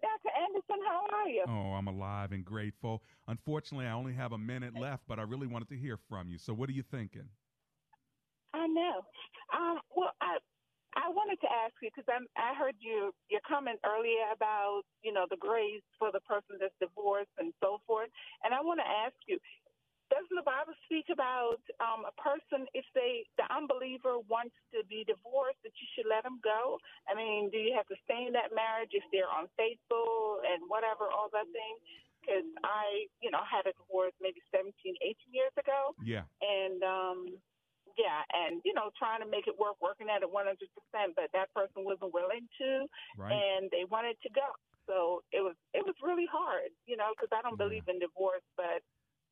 Dr. 0.00 0.30
Anderson. 0.36 0.84
How 0.86 1.06
are 1.16 1.28
you? 1.28 1.44
Oh, 1.48 1.74
I'm 1.74 1.88
alive 1.88 2.32
and 2.32 2.44
grateful. 2.44 3.02
Unfortunately, 3.28 3.86
I 3.86 3.92
only 3.92 4.14
have 4.14 4.32
a 4.32 4.38
minute 4.38 4.74
left, 4.78 5.04
but 5.08 5.18
I 5.18 5.22
really 5.22 5.46
wanted 5.46 5.68
to 5.68 5.76
hear 5.76 5.98
from 6.08 6.28
you. 6.30 6.38
So, 6.38 6.52
what 6.54 6.68
are 6.68 6.72
you 6.72 6.82
thinking? 6.82 7.28
I 8.54 8.66
know. 8.66 9.04
Um, 9.54 9.78
well, 9.94 10.12
I 10.20 10.38
I 10.96 11.12
wanted 11.12 11.36
to 11.44 11.50
ask 11.52 11.76
you 11.84 11.92
because 11.92 12.08
I 12.08 12.56
heard 12.56 12.74
you 12.80 13.12
your 13.28 13.44
comment 13.44 13.78
earlier 13.84 14.32
about 14.32 14.82
you 15.04 15.12
know 15.12 15.28
the 15.28 15.36
grace 15.36 15.84
for 16.00 16.10
the 16.10 16.24
person 16.24 16.56
that's 16.56 16.74
divorced 16.80 17.32
and 17.36 17.52
so 17.62 17.84
forth, 17.86 18.08
and 18.42 18.56
I 18.56 18.64
want 18.64 18.80
to 18.80 18.88
ask 18.88 19.14
you, 19.28 19.36
doesn't 20.10 20.38
the 20.38 20.46
Bible 20.46 20.74
speak 20.86 21.10
about 21.10 21.60
um, 21.82 22.06
a 22.06 22.14
person 22.14 22.66
if 22.74 22.86
they 22.94 23.26
the 23.38 23.46
unbeliever 23.50 24.22
wants 24.30 24.54
to 24.70 24.86
be 24.86 25.02
divorced 25.02 25.58
that 25.66 25.74
you 25.78 25.86
should 25.94 26.06
let 26.06 26.22
them 26.22 26.38
go? 26.42 26.78
I 27.10 27.14
mean, 27.14 27.50
do 27.50 27.58
you 27.58 27.74
have 27.74 27.88
to 27.90 27.98
stay 28.06 28.26
in 28.26 28.32
that 28.38 28.54
marriage 28.54 28.94
if 28.94 29.02
they're 29.10 29.30
unfaithful 29.30 30.42
and 30.46 30.62
whatever 30.70 31.10
all 31.10 31.30
that 31.34 31.48
thing? 31.50 31.74
Because 32.22 32.46
I, 32.66 33.06
you 33.22 33.30
know, 33.30 33.42
had 33.46 33.70
a 33.70 33.74
divorce 33.74 34.14
maybe 34.18 34.42
17, 34.50 34.74
18 34.74 35.14
years 35.30 35.54
ago. 35.58 35.94
Yeah. 36.02 36.26
And 36.42 36.82
um, 36.82 37.18
yeah, 37.94 38.22
and 38.34 38.60
you 38.62 38.76
know, 38.76 38.92
trying 38.98 39.24
to 39.24 39.28
make 39.28 39.48
it 39.48 39.56
work, 39.56 39.80
working 39.80 40.12
at 40.12 40.20
it 40.20 40.28
100%, 40.28 40.54
but 41.16 41.32
that 41.32 41.48
person 41.56 41.82
wasn't 41.82 42.12
willing 42.12 42.44
to, 42.60 42.84
right. 43.16 43.32
and 43.32 43.72
they 43.72 43.88
wanted 43.88 44.20
to 44.22 44.30
go. 44.36 44.46
So 44.86 45.24
it 45.32 45.42
was 45.42 45.56
it 45.74 45.82
was 45.82 45.96
really 46.04 46.28
hard, 46.30 46.70
you 46.86 46.96
know, 46.96 47.10
because 47.16 47.32
I 47.34 47.42
don't 47.42 47.58
yeah. 47.58 47.66
believe 47.66 47.86
in 47.90 47.98
divorce, 47.98 48.44
but 48.54 48.84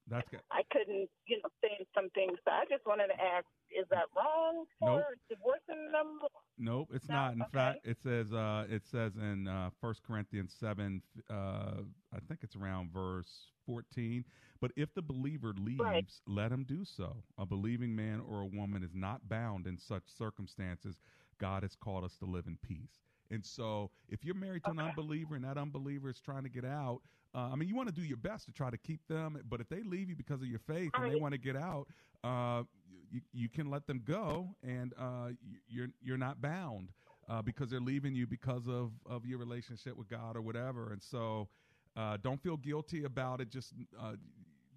that's 0.08 0.28
good. 0.30 0.40
I 0.50 0.62
couldn't, 0.70 1.08
you 1.26 1.38
know, 1.42 1.48
say 1.62 1.86
some 1.94 2.10
things. 2.10 2.38
So 2.44 2.50
I 2.50 2.64
just 2.68 2.86
wanted 2.86 3.08
to 3.08 3.20
ask: 3.20 3.46
Is 3.70 3.86
that 3.90 4.04
wrong 4.16 4.64
for 4.78 4.96
nope. 4.96 5.04
divorcing 5.28 5.92
them? 5.92 6.18
Nope, 6.58 6.90
it's 6.92 7.08
no? 7.08 7.14
not. 7.14 7.34
In 7.34 7.42
okay. 7.42 7.50
fact, 7.52 7.78
it 7.84 7.98
says 8.02 8.32
uh, 8.32 8.64
it 8.68 8.82
says 8.90 9.12
in 9.16 9.48
uh, 9.48 9.70
First 9.80 10.02
Corinthians 10.02 10.54
seven. 10.58 11.02
Uh, 11.30 11.82
I 12.12 12.18
think 12.28 12.40
it's 12.42 12.56
around 12.56 12.92
verse 12.92 13.50
fourteen. 13.66 14.24
But 14.60 14.72
if 14.76 14.94
the 14.94 15.02
believer 15.02 15.52
leaves, 15.58 15.80
right. 15.80 16.06
let 16.26 16.50
him 16.50 16.64
do 16.66 16.84
so. 16.84 17.16
A 17.38 17.44
believing 17.44 17.94
man 17.94 18.22
or 18.28 18.40
a 18.40 18.46
woman 18.46 18.82
is 18.82 18.94
not 18.94 19.28
bound 19.28 19.66
in 19.66 19.76
such 19.78 20.04
circumstances. 20.16 20.96
God 21.40 21.62
has 21.64 21.74
called 21.74 22.04
us 22.04 22.16
to 22.20 22.24
live 22.24 22.46
in 22.46 22.56
peace. 22.62 23.00
And 23.30 23.44
so, 23.44 23.90
if 24.08 24.24
you're 24.24 24.34
married 24.34 24.64
to 24.64 24.70
okay. 24.70 24.80
an 24.80 24.86
unbeliever 24.88 25.34
and 25.34 25.44
that 25.44 25.58
unbeliever 25.58 26.08
is 26.08 26.20
trying 26.20 26.44
to 26.44 26.48
get 26.48 26.64
out, 26.64 27.00
uh, 27.34 27.50
I 27.52 27.56
mean, 27.56 27.68
you 27.68 27.74
want 27.74 27.88
to 27.88 27.94
do 27.94 28.02
your 28.02 28.16
best 28.16 28.46
to 28.46 28.52
try 28.52 28.70
to 28.70 28.78
keep 28.78 29.00
them. 29.08 29.38
But 29.48 29.60
if 29.60 29.68
they 29.68 29.82
leave 29.82 30.08
you 30.08 30.16
because 30.16 30.40
of 30.40 30.46
your 30.46 30.60
faith 30.60 30.90
and 30.94 31.12
they 31.12 31.16
want 31.16 31.32
to 31.32 31.38
get 31.38 31.56
out, 31.56 31.86
uh, 32.22 32.62
you, 33.10 33.20
you 33.32 33.48
can 33.48 33.70
let 33.70 33.86
them 33.86 34.02
go, 34.04 34.54
and 34.62 34.92
uh, 34.98 35.30
you're 35.68 35.88
you're 36.02 36.16
not 36.18 36.40
bound 36.40 36.90
uh, 37.28 37.42
because 37.42 37.70
they're 37.70 37.80
leaving 37.80 38.14
you 38.14 38.26
because 38.26 38.68
of 38.68 38.92
of 39.06 39.26
your 39.26 39.38
relationship 39.38 39.96
with 39.96 40.08
God 40.08 40.36
or 40.36 40.42
whatever. 40.42 40.92
And 40.92 41.02
so, 41.02 41.48
uh, 41.96 42.18
don't 42.22 42.42
feel 42.42 42.56
guilty 42.56 43.04
about 43.04 43.40
it. 43.40 43.50
Just 43.50 43.72
uh, 44.00 44.12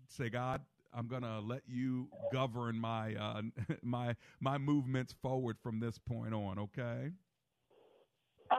say, 0.08 0.30
God, 0.30 0.62
I'm 0.94 1.08
gonna 1.08 1.40
let 1.40 1.62
you 1.68 2.10
govern 2.34 2.80
my 2.80 3.16
my 3.84 4.16
my 4.40 4.58
movements 4.58 5.14
forward 5.22 5.58
from 5.62 5.80
this 5.80 5.98
point 5.98 6.34
on. 6.34 6.60
Okay. 6.60 7.12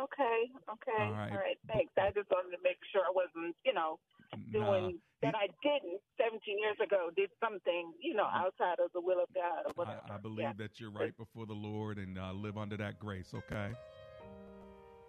Okay. 0.05 0.39
Okay. 0.71 1.03
All 1.03 1.13
right. 1.13 1.33
All 1.33 1.39
right. 1.39 1.59
Thanks. 1.67 1.93
I 1.99 2.11
just 2.15 2.31
wanted 2.31 2.55
to 2.57 2.63
make 2.63 2.79
sure 2.93 3.03
I 3.03 3.13
wasn't, 3.13 3.57
you 3.65 3.75
know, 3.75 3.99
doing 4.53 4.99
that 5.23 5.35
I 5.35 5.49
didn't 5.63 6.01
17 6.19 6.41
years 6.59 6.79
ago. 6.83 7.11
Did 7.17 7.31
something, 7.43 7.93
you 8.01 8.15
know, 8.15 8.29
outside 8.31 8.79
of 8.79 8.93
the 8.95 9.01
will 9.01 9.21
of 9.23 9.29
God 9.35 9.67
or 9.67 9.73
whatever. 9.75 10.01
I, 10.11 10.15
I 10.15 10.19
believe 10.19 10.55
yeah. 10.55 10.59
that 10.59 10.79
you're 10.79 10.93
right 10.93 11.17
before 11.17 11.47
the 11.47 11.59
Lord 11.59 11.99
and 11.99 12.19
uh, 12.19 12.33
live 12.33 12.57
under 12.57 12.77
that 12.77 12.99
grace. 12.99 13.33
Okay. 13.35 13.75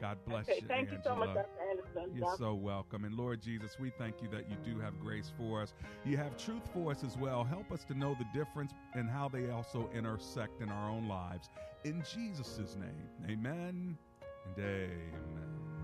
God 0.02 0.18
bless 0.26 0.48
okay, 0.48 0.60
you. 0.62 0.68
Thank 0.68 0.94
Angela. 0.94 0.98
you 0.98 1.04
so 1.04 1.16
much, 1.16 1.36
Dr. 1.36 1.50
Anderson. 1.70 2.16
You're 2.16 2.38
so 2.38 2.54
welcome. 2.54 3.04
And 3.04 3.16
Lord 3.16 3.42
Jesus, 3.42 3.76
we 3.78 3.92
thank 3.98 4.22
you 4.22 4.30
that 4.30 4.50
you 4.50 4.56
do 4.64 4.80
have 4.80 4.98
grace 4.98 5.30
for 5.38 5.62
us. 5.62 5.74
You 6.06 6.16
have 6.16 6.38
truth 6.38 6.64
for 6.74 6.90
us 6.92 7.04
as 7.04 7.18
well. 7.18 7.44
Help 7.44 7.70
us 7.74 7.84
to 7.86 7.94
know 7.94 8.16
the 8.18 8.26
difference 8.34 8.72
and 8.94 9.10
how 9.10 9.28
they 9.28 9.50
also 9.50 9.90
intersect 9.94 10.62
in 10.62 10.70
our 10.70 10.90
own 10.90 11.10
lives. 11.10 11.50
In 11.84 12.02
Jesus' 12.14 12.78
name, 12.80 13.30
amen 13.30 13.98
and 14.58 14.66
amen. 14.66 15.79